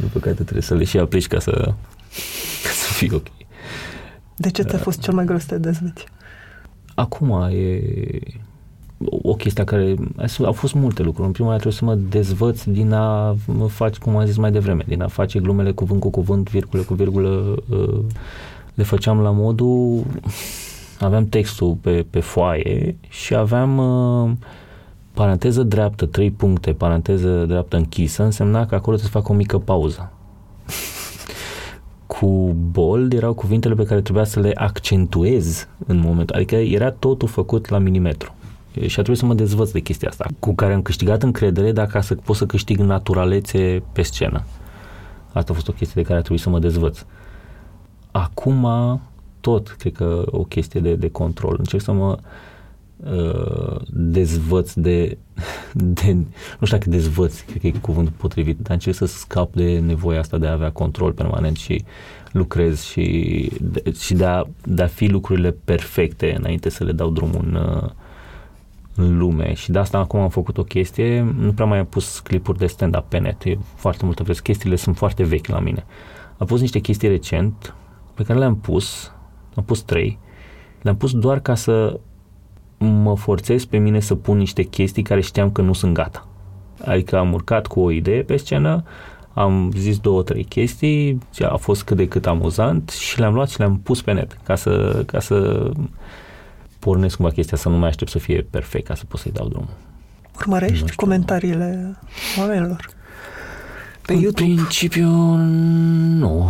După 0.00 0.18
care 0.18 0.34
trebuie 0.34 0.62
să 0.62 0.74
le 0.74 0.84
și 0.84 0.98
aplici 0.98 1.26
ca 1.26 1.38
să, 1.38 1.50
ca 2.62 2.70
să 2.70 2.92
fii 2.92 3.12
ok. 3.12 3.26
De 4.36 4.50
ce 4.50 4.62
ți-a 4.62 4.78
fost 4.78 5.00
cel 5.00 5.14
mai 5.14 5.24
greu 5.24 5.38
să 5.38 5.46
te 5.46 5.58
dezveți? 5.58 6.04
Acum 6.94 7.30
e 7.52 7.80
o 9.08 9.34
chestie 9.34 9.64
care 9.64 9.94
au 10.44 10.52
fost 10.52 10.74
multe 10.74 11.02
lucruri. 11.02 11.26
În 11.26 11.32
primul 11.32 11.50
rând 11.50 11.62
trebuie 11.62 11.80
să 11.80 11.84
mă 11.84 12.18
dezvăț 12.18 12.62
din 12.62 12.92
a 12.92 13.36
mă 13.46 13.68
face, 13.68 13.98
cum 13.98 14.16
am 14.16 14.26
zis 14.26 14.36
mai 14.36 14.52
devreme, 14.52 14.84
din 14.86 15.02
a 15.02 15.08
face 15.08 15.38
glumele 15.38 15.72
cuvânt 15.72 16.00
cu 16.00 16.10
cuvânt, 16.10 16.50
virgulă 16.50 16.82
cu 16.82 16.94
virgulă. 16.94 17.62
Uh, 17.68 18.00
le 18.74 18.82
făceam 18.82 19.20
la 19.20 19.30
modul 19.30 20.04
aveam 21.00 21.26
textul 21.26 21.76
pe, 21.80 22.06
pe 22.10 22.20
foaie 22.20 22.96
și 23.08 23.34
aveam 23.34 23.78
uh, 23.78 24.30
paranteză 25.14 25.62
dreaptă, 25.62 26.06
trei 26.06 26.30
puncte, 26.30 26.72
paranteză 26.72 27.44
dreaptă 27.44 27.76
închisă, 27.76 28.22
însemna 28.22 28.66
că 28.66 28.74
acolo 28.74 28.96
trebuie 28.96 29.12
să 29.12 29.18
fac 29.18 29.28
o 29.28 29.32
mică 29.32 29.58
pauză. 29.58 30.12
cu 32.06 32.56
bold 32.70 33.12
erau 33.12 33.34
cuvintele 33.34 33.74
pe 33.74 33.84
care 33.84 34.00
trebuia 34.00 34.24
să 34.24 34.40
le 34.40 34.52
accentuez 34.54 35.68
în 35.86 35.98
momentul, 35.98 36.36
adică 36.36 36.54
era 36.54 36.90
totul 36.90 37.28
făcut 37.28 37.68
la 37.68 37.78
milimetru 37.78 38.34
și 38.80 38.98
a 38.98 39.02
trebuit 39.02 39.18
să 39.18 39.26
mă 39.26 39.34
dezvăț 39.34 39.70
de 39.70 39.80
chestia 39.80 40.08
asta, 40.08 40.26
cu 40.38 40.54
care 40.54 40.72
am 40.72 40.82
câștigat 40.82 41.22
încredere 41.22 41.72
dacă 41.72 42.00
să 42.00 42.14
pot 42.14 42.36
să 42.36 42.46
câștig 42.46 42.78
naturalețe 42.78 43.82
pe 43.92 44.02
scenă. 44.02 44.44
Asta 45.32 45.52
a 45.52 45.54
fost 45.54 45.68
o 45.68 45.72
chestie 45.72 46.02
de 46.02 46.06
care 46.06 46.18
a 46.18 46.20
trebuit 46.20 46.42
să 46.42 46.50
mă 46.50 46.58
dezvăț. 46.58 47.04
Acum, 48.10 48.68
tot, 49.44 49.74
cred 49.78 49.92
că 49.92 50.22
o 50.26 50.44
chestie 50.44 50.80
de, 50.80 50.94
de 50.94 51.08
control. 51.08 51.56
Încerc 51.58 51.82
să 51.82 51.92
mă 51.92 52.18
uh, 52.96 53.80
dezvăț 53.90 54.72
de, 54.72 55.18
de, 55.98 56.12
nu 56.58 56.66
știu 56.66 56.76
dacă 56.78 56.90
dezvăț, 56.90 57.40
cred 57.40 57.60
că 57.60 57.66
e 57.66 57.72
cuvântul 57.80 58.14
potrivit, 58.16 58.58
dar 58.58 58.72
încerc 58.72 58.96
să 58.96 59.06
scap 59.06 59.54
de 59.54 59.78
nevoia 59.78 60.18
asta 60.18 60.38
de 60.38 60.46
a 60.46 60.52
avea 60.52 60.70
control 60.70 61.12
permanent 61.12 61.56
și 61.56 61.84
lucrez 62.32 62.82
și 62.82 63.50
de, 63.60 63.92
și 63.98 64.14
de 64.14 64.24
a, 64.24 64.44
de 64.62 64.82
a 64.82 64.86
fi 64.86 65.06
lucrurile 65.06 65.50
perfecte 65.50 66.34
înainte 66.38 66.68
să 66.68 66.84
le 66.84 66.92
dau 66.92 67.10
drumul 67.10 67.44
în, 67.44 67.54
uh, 67.54 67.90
în 68.96 69.18
lume 69.18 69.54
și 69.54 69.70
de 69.70 69.78
asta 69.78 69.98
acum 69.98 70.20
am 70.20 70.28
făcut 70.28 70.58
o 70.58 70.62
chestie, 70.62 71.34
nu 71.38 71.52
prea 71.52 71.66
mai 71.66 71.78
am 71.78 71.86
pus 71.86 72.18
clipuri 72.18 72.58
de 72.58 72.66
stand-up 72.66 73.04
pe 73.08 73.18
net, 73.18 73.44
e 73.44 73.58
foarte 73.74 74.04
multă 74.04 74.22
vreme, 74.22 74.38
chestiile 74.42 74.76
sunt 74.76 74.96
foarte 74.96 75.22
vechi 75.22 75.46
la 75.46 75.58
mine. 75.58 75.84
Am 76.36 76.46
pus 76.46 76.60
niște 76.60 76.78
chestii 76.78 77.08
recent 77.08 77.74
pe 78.14 78.22
care 78.22 78.38
le-am 78.38 78.56
pus, 78.56 79.12
am 79.56 79.64
pus 79.64 79.82
trei, 79.82 80.18
le-am 80.82 80.96
pus 80.96 81.12
doar 81.12 81.40
ca 81.40 81.54
să 81.54 82.00
mă 82.78 83.16
forțez 83.16 83.64
pe 83.64 83.76
mine 83.76 84.00
să 84.00 84.14
pun 84.14 84.36
niște 84.36 84.62
chestii 84.62 85.02
care 85.02 85.20
știam 85.20 85.50
că 85.50 85.62
nu 85.62 85.72
sunt 85.72 85.94
gata. 85.94 86.26
Adică 86.84 87.18
am 87.18 87.32
urcat 87.32 87.66
cu 87.66 87.80
o 87.80 87.90
idee 87.90 88.22
pe 88.22 88.36
scenă, 88.36 88.84
am 89.32 89.72
zis 89.76 89.98
două, 89.98 90.22
trei 90.22 90.44
chestii, 90.44 91.18
a 91.40 91.56
fost 91.56 91.82
cât 91.82 91.96
de 91.96 92.08
cât 92.08 92.26
amuzant 92.26 92.90
și 92.90 93.18
le-am 93.18 93.34
luat 93.34 93.48
și 93.48 93.58
le-am 93.58 93.78
pus 93.78 94.02
pe 94.02 94.12
net 94.12 94.38
ca 94.42 94.54
să, 94.54 95.02
ca 95.06 95.20
să 95.20 95.70
pornesc 96.78 97.16
cumva 97.16 97.30
chestia 97.30 97.56
să 97.56 97.68
nu 97.68 97.76
mai 97.76 97.88
aștept 97.88 98.10
să 98.10 98.18
fie 98.18 98.46
perfect 98.50 98.86
ca 98.86 98.94
să 98.94 99.04
pot 99.08 99.20
să-i 99.20 99.32
dau 99.32 99.48
drumul. 99.48 99.68
Urmărești 100.38 100.94
comentariile 100.94 101.96
oamenilor 102.38 102.88
pe 104.06 104.12
În 104.12 104.20
YouTube? 104.20 104.50
În 104.50 104.56
principiu, 104.56 105.08
nu. 106.18 106.48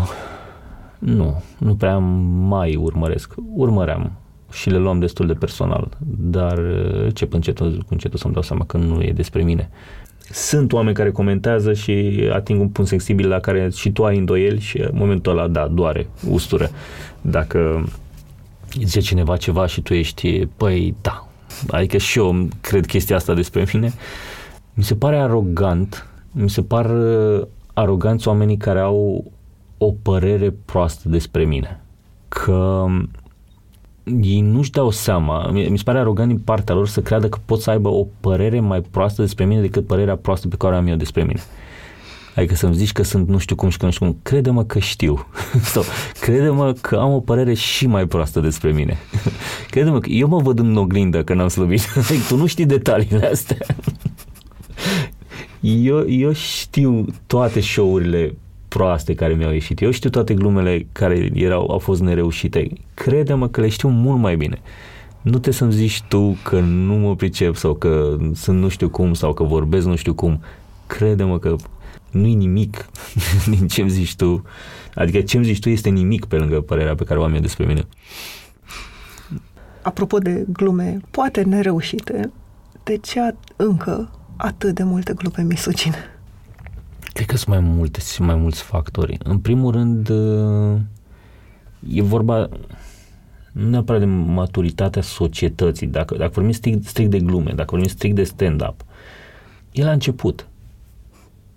Nu, 0.98 1.42
nu 1.58 1.74
prea 1.74 1.98
mai 1.98 2.76
urmăresc. 2.76 3.34
Urmăream 3.54 4.12
și 4.52 4.70
le 4.70 4.78
luam 4.78 4.98
destul 4.98 5.26
de 5.26 5.32
personal, 5.32 5.88
dar 6.16 6.58
încep 7.04 7.32
încetul 7.32 7.82
cu 7.86 7.92
încetul 7.92 8.18
să-mi 8.18 8.32
dau 8.32 8.42
seama 8.42 8.64
că 8.64 8.76
nu 8.76 9.02
e 9.02 9.12
despre 9.12 9.42
mine. 9.42 9.70
Sunt 10.30 10.72
oameni 10.72 10.94
care 10.94 11.10
comentează 11.10 11.72
și 11.72 12.22
ating 12.32 12.60
un 12.60 12.68
punct 12.68 12.90
sensibil 12.90 13.28
la 13.28 13.40
care 13.40 13.70
și 13.74 13.92
tu 13.92 14.04
ai 14.04 14.18
îndoieli 14.18 14.60
și 14.60 14.78
în 14.78 14.90
momentul 14.92 15.38
ăla, 15.38 15.48
da, 15.48 15.66
doare, 15.66 16.06
ustură. 16.30 16.70
Dacă 17.20 17.88
zice 18.78 19.00
cineva 19.00 19.36
ceva 19.36 19.66
și 19.66 19.80
tu 19.80 19.94
ești, 19.94 20.46
păi 20.46 20.94
da, 21.00 21.28
adică 21.68 21.96
și 21.96 22.18
eu 22.18 22.48
cred 22.60 22.86
chestia 22.86 23.16
asta 23.16 23.34
despre 23.34 23.66
mine, 23.72 23.92
mi 24.74 24.84
se 24.84 24.94
pare 24.94 25.16
arogant, 25.16 26.06
mi 26.32 26.50
se 26.50 26.62
par 26.62 26.90
uh, 26.90 27.46
aroganți 27.72 28.28
oamenii 28.28 28.56
care 28.56 28.78
au 28.78 29.24
o 29.78 29.92
părere 30.02 30.54
proastă 30.64 31.08
despre 31.08 31.44
mine. 31.44 31.80
Că 32.28 32.86
ei 34.20 34.40
nu-și 34.40 34.70
dau 34.70 34.90
seama, 34.90 35.50
mi 35.50 35.78
se 35.78 35.82
pare 35.84 35.98
arogant 35.98 36.28
din 36.28 36.38
partea 36.38 36.74
lor 36.74 36.88
să 36.88 37.00
creadă 37.00 37.28
că 37.28 37.38
pot 37.44 37.60
să 37.60 37.70
aibă 37.70 37.88
o 37.88 38.06
părere 38.20 38.60
mai 38.60 38.80
proastă 38.80 39.22
despre 39.22 39.44
mine 39.44 39.60
decât 39.60 39.86
părerea 39.86 40.16
proastă 40.16 40.48
pe 40.48 40.56
care 40.56 40.74
o 40.74 40.76
am 40.76 40.86
eu 40.86 40.96
despre 40.96 41.22
mine. 41.22 41.40
Adică 42.34 42.54
să-mi 42.54 42.74
zici 42.74 42.92
că 42.92 43.02
sunt 43.02 43.28
nu 43.28 43.38
știu 43.38 43.56
cum 43.56 43.68
și 43.68 43.76
că 43.76 43.84
nu 43.84 43.90
știu 43.90 44.06
cum. 44.06 44.18
Crede-mă 44.22 44.64
că 44.64 44.78
știu. 44.78 45.26
Sau 45.72 45.82
crede-mă 46.20 46.72
că 46.72 46.96
am 46.96 47.12
o 47.12 47.20
părere 47.20 47.54
și 47.54 47.86
mai 47.86 48.06
proastă 48.06 48.40
despre 48.40 48.72
mine. 48.72 48.98
crede-mă 49.70 49.98
că 49.98 50.08
eu 50.08 50.28
mă 50.28 50.38
văd 50.38 50.58
în 50.58 50.76
oglindă 50.76 51.24
că 51.24 51.34
n-am 51.34 51.48
slăbit. 51.48 51.82
Adică 51.96 52.24
tu 52.28 52.36
nu 52.36 52.46
știi 52.46 52.66
detaliile 52.66 53.26
astea. 53.26 53.66
eu, 55.60 56.08
eu 56.10 56.32
știu 56.32 57.04
toate 57.26 57.60
show-urile 57.60 58.36
proaste 58.74 59.14
care 59.14 59.34
mi-au 59.34 59.52
ieșit. 59.52 59.80
Eu 59.80 59.90
știu 59.90 60.10
toate 60.10 60.34
glumele 60.34 60.86
care 60.92 61.30
erau, 61.34 61.70
au 61.70 61.78
fost 61.78 62.00
nereușite. 62.00 62.68
Crede-mă 62.94 63.48
că 63.48 63.60
le 63.60 63.68
știu 63.68 63.88
mult 63.88 64.18
mai 64.20 64.36
bine. 64.36 64.58
Nu 65.22 65.38
te 65.38 65.50
să-mi 65.50 65.72
zici 65.72 66.02
tu 66.02 66.36
că 66.42 66.60
nu 66.60 66.94
mă 66.94 67.16
pricep 67.16 67.56
sau 67.56 67.74
că 67.74 68.16
sunt 68.34 68.58
nu 68.58 68.68
știu 68.68 68.88
cum 68.88 69.14
sau 69.14 69.32
că 69.32 69.42
vorbesc 69.42 69.86
nu 69.86 69.96
știu 69.96 70.14
cum. 70.14 70.40
Crede-mă 70.86 71.38
că 71.38 71.56
nu-i 72.10 72.34
nimic 72.34 72.88
din 73.56 73.66
ce-mi 73.66 73.90
zici 73.90 74.16
tu. 74.16 74.42
Adică 74.94 75.20
ce-mi 75.20 75.44
zici 75.44 75.60
tu 75.60 75.68
este 75.68 75.88
nimic 75.88 76.24
pe 76.24 76.36
lângă 76.36 76.60
părerea 76.60 76.94
pe 76.94 77.04
care 77.04 77.18
o 77.20 77.24
am 77.24 77.34
eu 77.34 77.40
despre 77.40 77.64
mine. 77.64 77.86
Apropo 79.82 80.18
de 80.18 80.44
glume 80.52 81.00
poate 81.10 81.42
nereușite, 81.42 82.32
de 82.82 82.96
ce 82.96 83.34
încă 83.56 84.10
atât 84.36 84.74
de 84.74 84.82
multe 84.82 85.12
glume 85.12 85.42
misogine? 85.48 86.13
Cred 87.14 87.26
că 87.26 87.36
sunt 87.36 87.48
mai 87.48 87.60
multe, 87.60 88.00
sunt 88.00 88.26
mai 88.26 88.36
mulți 88.36 88.62
factori. 88.62 89.18
În 89.22 89.38
primul 89.38 89.72
rând, 89.72 90.08
e 91.88 92.02
vorba 92.02 92.48
nu 93.52 93.68
neapărat 93.68 94.00
de 94.00 94.06
maturitatea 94.06 95.02
societății, 95.02 95.86
dacă, 95.86 96.16
dacă 96.16 96.30
vorbim 96.34 96.52
strict, 96.52 96.84
strict 96.84 97.10
de 97.10 97.18
glume, 97.18 97.52
dacă 97.54 97.70
vorbim 97.70 97.88
strict 97.88 98.14
de 98.14 98.24
stand-up, 98.24 98.84
e 99.72 99.84
la 99.84 99.90
început. 99.90 100.46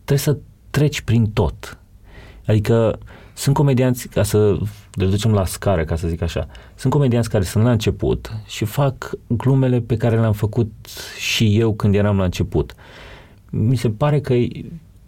Trebuie 0.04 0.18
să 0.18 0.38
treci 0.70 1.02
prin 1.02 1.32
tot. 1.32 1.78
Adică 2.46 3.00
sunt 3.34 3.56
comedianți, 3.56 4.08
ca 4.08 4.24
să 4.24 4.58
le 4.92 5.06
ducem 5.06 5.32
la 5.32 5.46
scară, 5.46 5.84
ca 5.84 5.96
să 5.96 6.08
zic 6.08 6.22
așa, 6.22 6.48
sunt 6.76 6.94
comedianți 6.94 7.30
care 7.30 7.44
sunt 7.44 7.64
la 7.64 7.72
început 7.72 8.32
și 8.46 8.66
fac 8.66 9.12
glumele 9.28 9.80
pe 9.80 9.98
care 9.98 10.20
le-am 10.20 10.34
făcut 10.34 10.72
și 11.20 11.60
eu 11.60 11.74
când 11.74 11.96
eram 11.96 12.18
la 12.18 12.24
început. 12.24 12.74
Mi 13.50 13.76
se 13.76 13.90
pare 13.90 14.20
că 14.20 14.34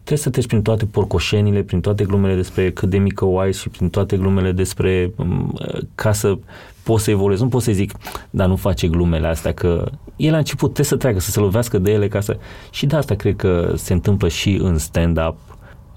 trebuie 0.10 0.28
să 0.28 0.30
treci 0.30 0.47
prin 0.47 0.62
toate 0.62 0.86
porcoșenile, 0.86 1.62
prin 1.62 1.82
toate 1.82 2.03
glumele 2.03 2.36
despre 2.36 2.72
cât 2.72 2.89
de 2.89 2.97
mică 2.97 3.26
o 3.26 3.39
ai 3.39 3.53
și 3.53 3.70
prin 3.70 3.89
toate 3.89 4.18
glumele 4.18 4.51
despre 4.51 5.12
mm, 5.16 5.53
ca 5.95 6.12
să 6.12 6.38
poți 6.84 7.03
să 7.03 7.12
evoluezi. 7.12 7.41
Nu 7.41 7.47
pot 7.47 7.62
să 7.62 7.72
zic, 7.72 7.93
dar 8.30 8.47
nu 8.47 8.55
face 8.55 8.88
glumele 8.88 9.28
astea, 9.28 9.53
că 9.53 9.91
el 10.16 10.32
la 10.32 10.38
început 10.38 10.74
trebuie 10.74 10.86
să 10.86 10.95
treacă, 10.95 11.20
să 11.20 11.32
se 11.32 11.39
lovească 11.39 11.78
de 11.78 11.91
ele 11.91 12.07
ca 12.07 12.20
să... 12.20 12.38
Și 12.72 12.86
de 12.86 12.95
asta 12.95 13.16
cred 13.16 13.36
că 13.36 13.74
se 13.76 13.93
întâmplă 13.93 14.28
și 14.28 14.60
în 14.62 14.78
stand-up 14.78 15.38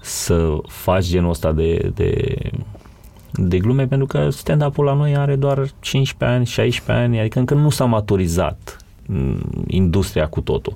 să 0.01 0.57
faci 0.67 1.05
genul 1.05 1.29
ăsta 1.29 1.51
de, 1.51 1.91
de, 1.95 2.35
de 3.31 3.57
glume, 3.57 3.87
pentru 3.87 4.07
că 4.07 4.29
stand-up-ul 4.29 4.85
la 4.85 4.93
noi 4.93 5.15
are 5.15 5.35
doar 5.35 5.69
15 5.79 6.37
ani, 6.37 6.45
16 6.45 7.05
ani, 7.05 7.19
adică 7.19 7.39
încă 7.39 7.53
nu 7.53 7.69
s-a 7.69 7.85
maturizat 7.85 8.77
industria 9.67 10.27
cu 10.27 10.41
totul. 10.41 10.73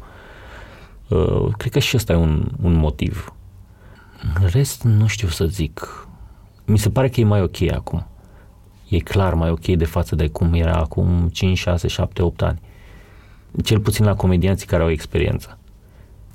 Uh, 1.07 1.53
cred 1.57 1.71
că 1.71 1.79
și 1.79 1.95
ăsta 1.95 2.13
e 2.13 2.15
un, 2.15 2.51
un 2.61 2.73
motiv. 2.73 3.33
În 4.39 4.47
rest, 4.47 4.83
nu 4.83 5.07
știu 5.07 5.27
să 5.27 5.45
zic. 5.45 6.07
Mi 6.65 6.77
se 6.77 6.89
pare 6.89 7.09
că 7.09 7.19
e 7.19 7.23
mai 7.23 7.41
ok 7.41 7.71
acum. 7.71 8.07
E 8.89 8.99
clar 8.99 9.33
mai 9.33 9.49
ok 9.49 9.65
de 9.65 9.85
față 9.85 10.15
de 10.15 10.27
cum 10.27 10.53
era 10.53 10.75
acum 10.75 11.29
5, 11.33 11.57
6, 11.57 11.87
7, 11.87 12.21
8 12.21 12.41
ani. 12.41 12.59
Cel 13.63 13.79
puțin 13.79 14.05
la 14.05 14.15
comedianții 14.15 14.67
care 14.67 14.83
au 14.83 14.89
experiență. 14.89 15.57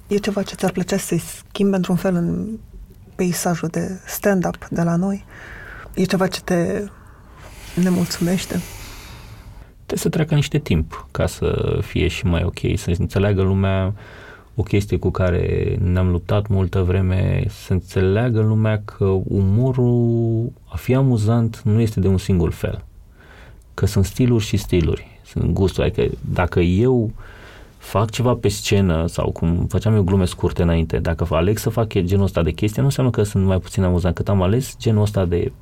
E 0.06 0.16
ceva 0.16 0.42
ce 0.42 0.54
ți-ar 0.54 0.72
plăcea 0.72 0.96
să-i 0.96 1.18
schimbi 1.18 1.76
într-un 1.76 1.96
fel 1.96 2.14
în 2.14 2.48
peisajul 3.14 3.68
de 3.68 4.00
stand-up 4.06 4.68
de 4.70 4.82
la 4.82 4.96
noi? 4.96 5.24
E 5.94 6.04
ceva 6.04 6.26
ce 6.26 6.40
te 6.40 6.84
nemulțumește? 7.74 8.60
Trebuie 9.74 9.98
să 9.98 10.08
treacă 10.08 10.34
niște 10.34 10.58
timp 10.58 11.06
ca 11.10 11.26
să 11.26 11.78
fie 11.82 12.08
și 12.08 12.26
mai 12.26 12.44
ok, 12.44 12.58
să 12.76 12.94
înțeleagă 12.98 13.42
lumea 13.42 13.94
o 14.54 14.62
chestie 14.62 14.96
cu 14.96 15.10
care 15.10 15.76
ne-am 15.82 16.10
luptat 16.10 16.46
multă 16.48 16.82
vreme, 16.82 17.44
să 17.48 17.72
înțeleagă 17.72 18.40
lumea 18.40 18.82
că 18.84 19.04
umorul, 19.28 20.52
a 20.64 20.76
fi 20.76 20.94
amuzant, 20.94 21.62
nu 21.64 21.80
este 21.80 22.00
de 22.00 22.08
un 22.08 22.18
singur 22.18 22.52
fel. 22.52 22.84
Că 23.74 23.86
sunt 23.86 24.04
stiluri 24.04 24.44
și 24.44 24.56
stiluri, 24.56 25.20
sunt 25.24 25.52
gusturi. 25.52 25.86
Adică 25.86 26.16
dacă 26.32 26.60
eu 26.60 27.10
fac 27.82 28.10
ceva 28.10 28.34
pe 28.34 28.48
scenă 28.48 29.06
sau 29.06 29.30
cum 29.30 29.66
făceam 29.68 29.94
eu 29.94 30.02
glume 30.02 30.24
scurte 30.24 30.62
înainte, 30.62 30.98
dacă 30.98 31.26
aleg 31.30 31.58
să 31.58 31.70
fac 31.70 31.98
genul 31.98 32.24
ăsta 32.24 32.42
de 32.42 32.50
chestie, 32.50 32.80
nu 32.80 32.86
înseamnă 32.86 33.12
că 33.12 33.22
sunt 33.22 33.44
mai 33.44 33.58
puțin 33.58 33.82
amuzant, 33.82 34.14
cât 34.14 34.28
am 34.28 34.42
ales 34.42 34.76
genul 34.78 35.02
ăsta 35.02 35.24
de, 35.24 35.52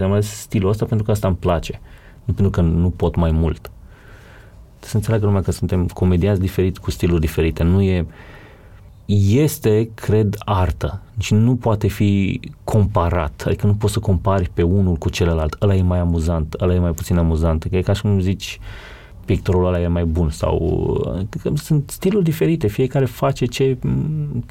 am 0.00 0.12
ales 0.12 0.26
stilul 0.26 0.70
ăsta 0.70 0.84
pentru 0.84 1.04
că 1.04 1.10
asta 1.10 1.26
îmi 1.26 1.36
place, 1.36 1.80
nu 2.24 2.32
pentru 2.32 2.50
că 2.50 2.60
nu 2.60 2.90
pot 2.90 3.14
mai 3.14 3.30
mult. 3.30 3.70
Să 4.78 4.96
înțeleagă 4.96 5.26
lumea 5.26 5.42
că 5.42 5.50
suntem 5.50 5.86
comediați 5.86 6.40
diferiți 6.40 6.80
cu 6.80 6.90
stiluri 6.90 7.20
diferite, 7.20 7.62
nu 7.62 7.82
e 7.82 8.06
este, 9.06 9.90
cred, 9.94 10.36
artă 10.38 11.00
și 11.18 11.34
nu 11.34 11.56
poate 11.56 11.86
fi 11.86 12.40
comparat. 12.64 13.44
Adică 13.46 13.66
nu 13.66 13.74
poți 13.74 13.92
să 13.92 13.98
compari 13.98 14.50
pe 14.54 14.62
unul 14.62 14.94
cu 14.94 15.08
celălalt. 15.08 15.56
Ăla 15.62 15.74
e 15.74 15.82
mai 15.82 15.98
amuzant, 15.98 16.54
ăla 16.60 16.74
e 16.74 16.78
mai 16.78 16.90
puțin 16.90 17.16
amuzant. 17.16 17.64
Că 17.70 17.76
e 17.76 17.80
ca 17.80 17.92
și 17.92 18.00
cum 18.00 18.20
zici 18.20 18.58
pictorul 19.24 19.66
ăla 19.66 19.80
e 19.80 19.86
mai 19.86 20.04
bun 20.04 20.30
sau 20.30 20.58
că 21.40 21.50
sunt 21.54 21.90
stiluri 21.90 22.24
diferite, 22.24 22.66
fiecare 22.66 23.04
face 23.04 23.44
ce 23.44 23.78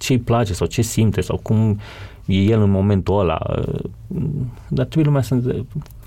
îi 0.10 0.20
place 0.20 0.54
sau 0.54 0.68
ce 0.68 0.82
simte 0.82 1.22
sau 1.22 1.38
cum 1.38 1.80
e 2.26 2.36
el 2.36 2.62
în 2.62 2.70
momentul 2.70 3.20
ăla. 3.20 3.40
Dar 4.68 4.86
trebuie 4.86 5.06
lumea 5.06 5.22
să, 5.22 5.64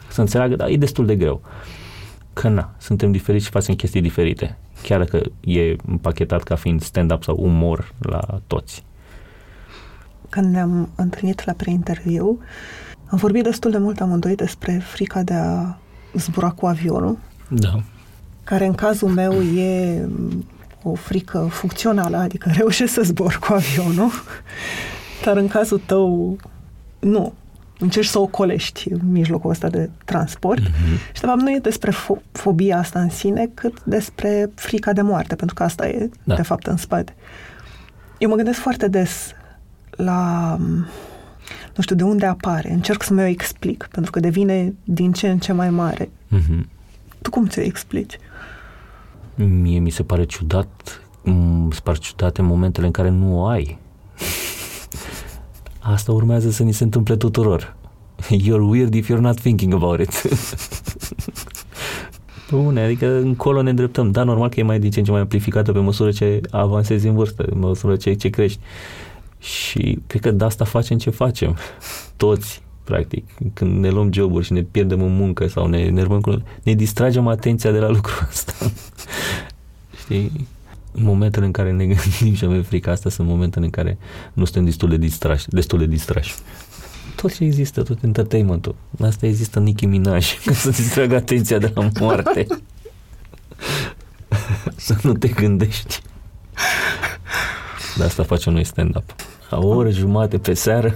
să 0.09 0.21
înțeleagă, 0.21 0.57
dar 0.57 0.69
e 0.69 0.77
destul 0.77 1.07
de 1.07 1.17
greu. 1.17 1.41
Că 2.33 2.49
na, 2.49 2.75
suntem 2.79 3.13
diferiți 3.13 3.45
și 3.45 3.51
facem 3.51 3.75
chestii 3.75 4.01
diferite 4.01 4.59
chiar 4.83 4.99
dacă 4.99 5.21
e 5.41 5.77
împachetat 5.87 6.43
ca 6.43 6.55
fiind 6.55 6.83
stand-up 6.83 7.23
sau 7.23 7.37
umor 7.41 7.93
la 7.99 8.41
toți. 8.47 8.85
Când 10.29 10.53
ne-am 10.53 10.89
întâlnit 10.95 11.45
la 11.45 11.53
preinterviu, 11.53 12.39
am 13.07 13.19
vorbit 13.19 13.43
destul 13.43 13.71
de 13.71 13.79
mult 13.79 14.01
amândoi 14.01 14.35
despre 14.35 14.79
frica 14.85 15.23
de 15.23 15.35
a 15.35 15.79
zbura 16.15 16.51
cu 16.51 16.67
avionul. 16.67 17.19
Da. 17.49 17.83
Care 18.45 18.67
în 18.67 18.75
cazul 18.75 19.09
meu 19.09 19.33
e 19.43 20.09
o 20.83 20.95
frică 20.95 21.49
funcțională, 21.51 22.17
adică 22.17 22.51
reușesc 22.55 22.93
să 22.93 23.03
zbor 23.03 23.39
cu 23.41 23.53
avionul, 23.53 24.11
dar 25.25 25.37
în 25.37 25.49
cazul 25.49 25.81
tău 25.87 26.37
nu 26.99 27.33
încerci 27.79 28.07
să 28.07 28.19
ocolești 28.19 28.93
în 28.93 29.01
mijlocul 29.03 29.51
ăsta 29.51 29.69
de 29.69 29.91
transport. 30.05 30.61
Mm-hmm. 30.61 31.13
Și, 31.13 31.21
de 31.21 31.27
fapt, 31.27 31.41
nu 31.41 31.51
e 31.51 31.59
despre 31.59 31.93
fo- 31.93 32.33
fobia 32.33 32.79
asta 32.79 33.01
în 33.01 33.09
sine, 33.11 33.51
cât 33.55 33.85
despre 33.85 34.51
frica 34.55 34.93
de 34.93 35.03
moarte, 35.03 35.35
pentru 35.35 35.55
că 35.55 35.63
asta 35.63 35.89
e, 35.89 36.11
da. 36.25 36.35
de 36.35 36.43
fapt, 36.43 36.67
în 36.67 36.77
spate. 36.77 37.15
Eu 38.19 38.29
mă 38.29 38.35
gândesc 38.37 38.59
foarte 38.59 38.89
des 38.89 39.33
la, 39.91 40.57
nu 41.77 41.83
știu, 41.83 41.97
de 41.97 42.05
unde 42.05 42.27
apare. 42.27 42.73
Încerc 42.73 43.03
să 43.03 43.13
mă 43.15 43.23
explic, 43.23 43.89
pentru 43.93 44.11
că 44.11 44.21
devine 44.21 44.75
din 44.85 45.13
ce 45.13 45.29
în 45.29 45.39
ce 45.39 45.53
mai 45.53 45.71
mare. 45.71 46.11
Mm-hmm. 46.37 46.61
Tu 47.23 47.31
cum 47.31 47.47
ți-o 47.47 47.63
explici? 47.63 48.19
Mie 49.35 49.79
mi 49.79 49.91
se 49.91 50.03
pare 50.03 50.25
ciudat, 50.25 51.01
mi 51.23 51.73
se 51.73 51.81
pare 51.83 51.99
ciudate 51.99 52.43
momentele 52.43 52.87
în 52.87 52.93
care 52.93 53.09
nu 53.09 53.39
o 53.41 53.47
ai. 53.47 53.79
Asta 55.93 56.13
urmează 56.13 56.51
să 56.51 56.63
ni 56.63 56.73
se 56.73 56.85
întâmple 56.85 57.17
tuturor. 57.17 57.77
You're 58.31 58.69
weird 58.69 58.95
if 58.95 59.11
you're 59.11 59.21
not 59.21 59.41
thinking 59.41 59.73
about 59.73 60.01
it. 60.01 60.23
Bune, 62.51 62.81
adică 62.81 63.17
încolo 63.17 63.63
ne 63.63 63.71
îndreptăm. 63.71 64.11
Da, 64.11 64.23
normal 64.23 64.49
că 64.49 64.61
e 64.61 64.63
mai 64.63 64.79
din 64.79 64.91
ce 64.91 64.99
în 64.99 65.05
ce 65.05 65.11
mai 65.11 65.21
amplificată 65.21 65.73
pe 65.73 65.79
măsură 65.79 66.11
ce 66.11 66.41
avansezi 66.51 67.07
în 67.07 67.15
vârstă, 67.15 67.43
pe 67.43 67.55
măsură 67.55 67.97
ce, 67.97 68.13
ce 68.13 68.29
crești. 68.29 68.61
Și 69.39 69.99
cred 70.07 70.23
că 70.23 70.31
de 70.31 70.45
asta 70.45 70.65
facem 70.65 70.99
ce 70.99 71.11
facem. 71.11 71.57
Toți, 72.17 72.63
practic. 72.85 73.25
Când 73.55 73.79
ne 73.79 73.91
luăm 73.91 74.13
joburi 74.13 74.45
și 74.45 74.53
ne 74.53 74.63
pierdem 74.63 75.03
în 75.03 75.17
muncă 75.17 75.47
sau 75.47 75.67
ne 75.67 75.79
enervăm 75.79 76.21
cu... 76.21 76.43
Ne 76.63 76.75
distragem 76.75 77.27
atenția 77.27 77.71
de 77.71 77.79
la 77.79 77.89
lucrul 77.89 78.27
ăsta. 78.31 78.53
Știi? 80.03 80.47
Momentele 80.93 81.47
în 81.47 81.53
care 81.53 81.73
ne 81.73 81.85
gândim 81.85 82.35
și 82.35 82.45
avem 82.45 82.63
frică 82.63 82.91
asta 82.91 83.11
sunt 83.11 83.29
momentele 83.29 83.65
în 83.65 83.71
care 83.71 83.99
nu 84.33 84.45
suntem 84.45 84.65
destul 84.65 84.89
de 84.89 84.97
distrași. 84.97 85.49
Destul 85.49 85.79
de 85.79 85.87
distrași. 85.87 86.35
Tot 87.17 87.35
ce 87.35 87.45
există, 87.45 87.83
tot 87.83 88.03
entertainment-ul. 88.03 88.75
Asta 89.03 89.27
există 89.27 89.59
Nicki 89.59 89.87
Minaj, 89.87 90.39
ca 90.45 90.53
să 90.53 90.71
distragă 90.71 91.15
atenția 91.15 91.59
de 91.59 91.73
la 91.75 91.89
moarte. 92.01 92.47
să 94.77 94.97
nu 95.03 95.13
te 95.13 95.29
gândești. 95.29 96.01
De 97.97 98.05
asta 98.05 98.23
facem 98.23 98.53
noi 98.53 98.65
stand-up. 98.65 99.15
La 99.51 99.59
o 99.59 99.69
oră 99.69 99.91
jumate 99.91 100.39
pe 100.39 100.55
seară 100.55 100.95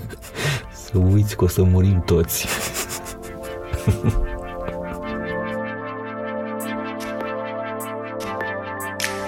să 0.72 0.98
uiți 0.98 1.36
că 1.36 1.44
o 1.44 1.48
să 1.48 1.62
murim 1.62 2.02
toți. 2.06 2.46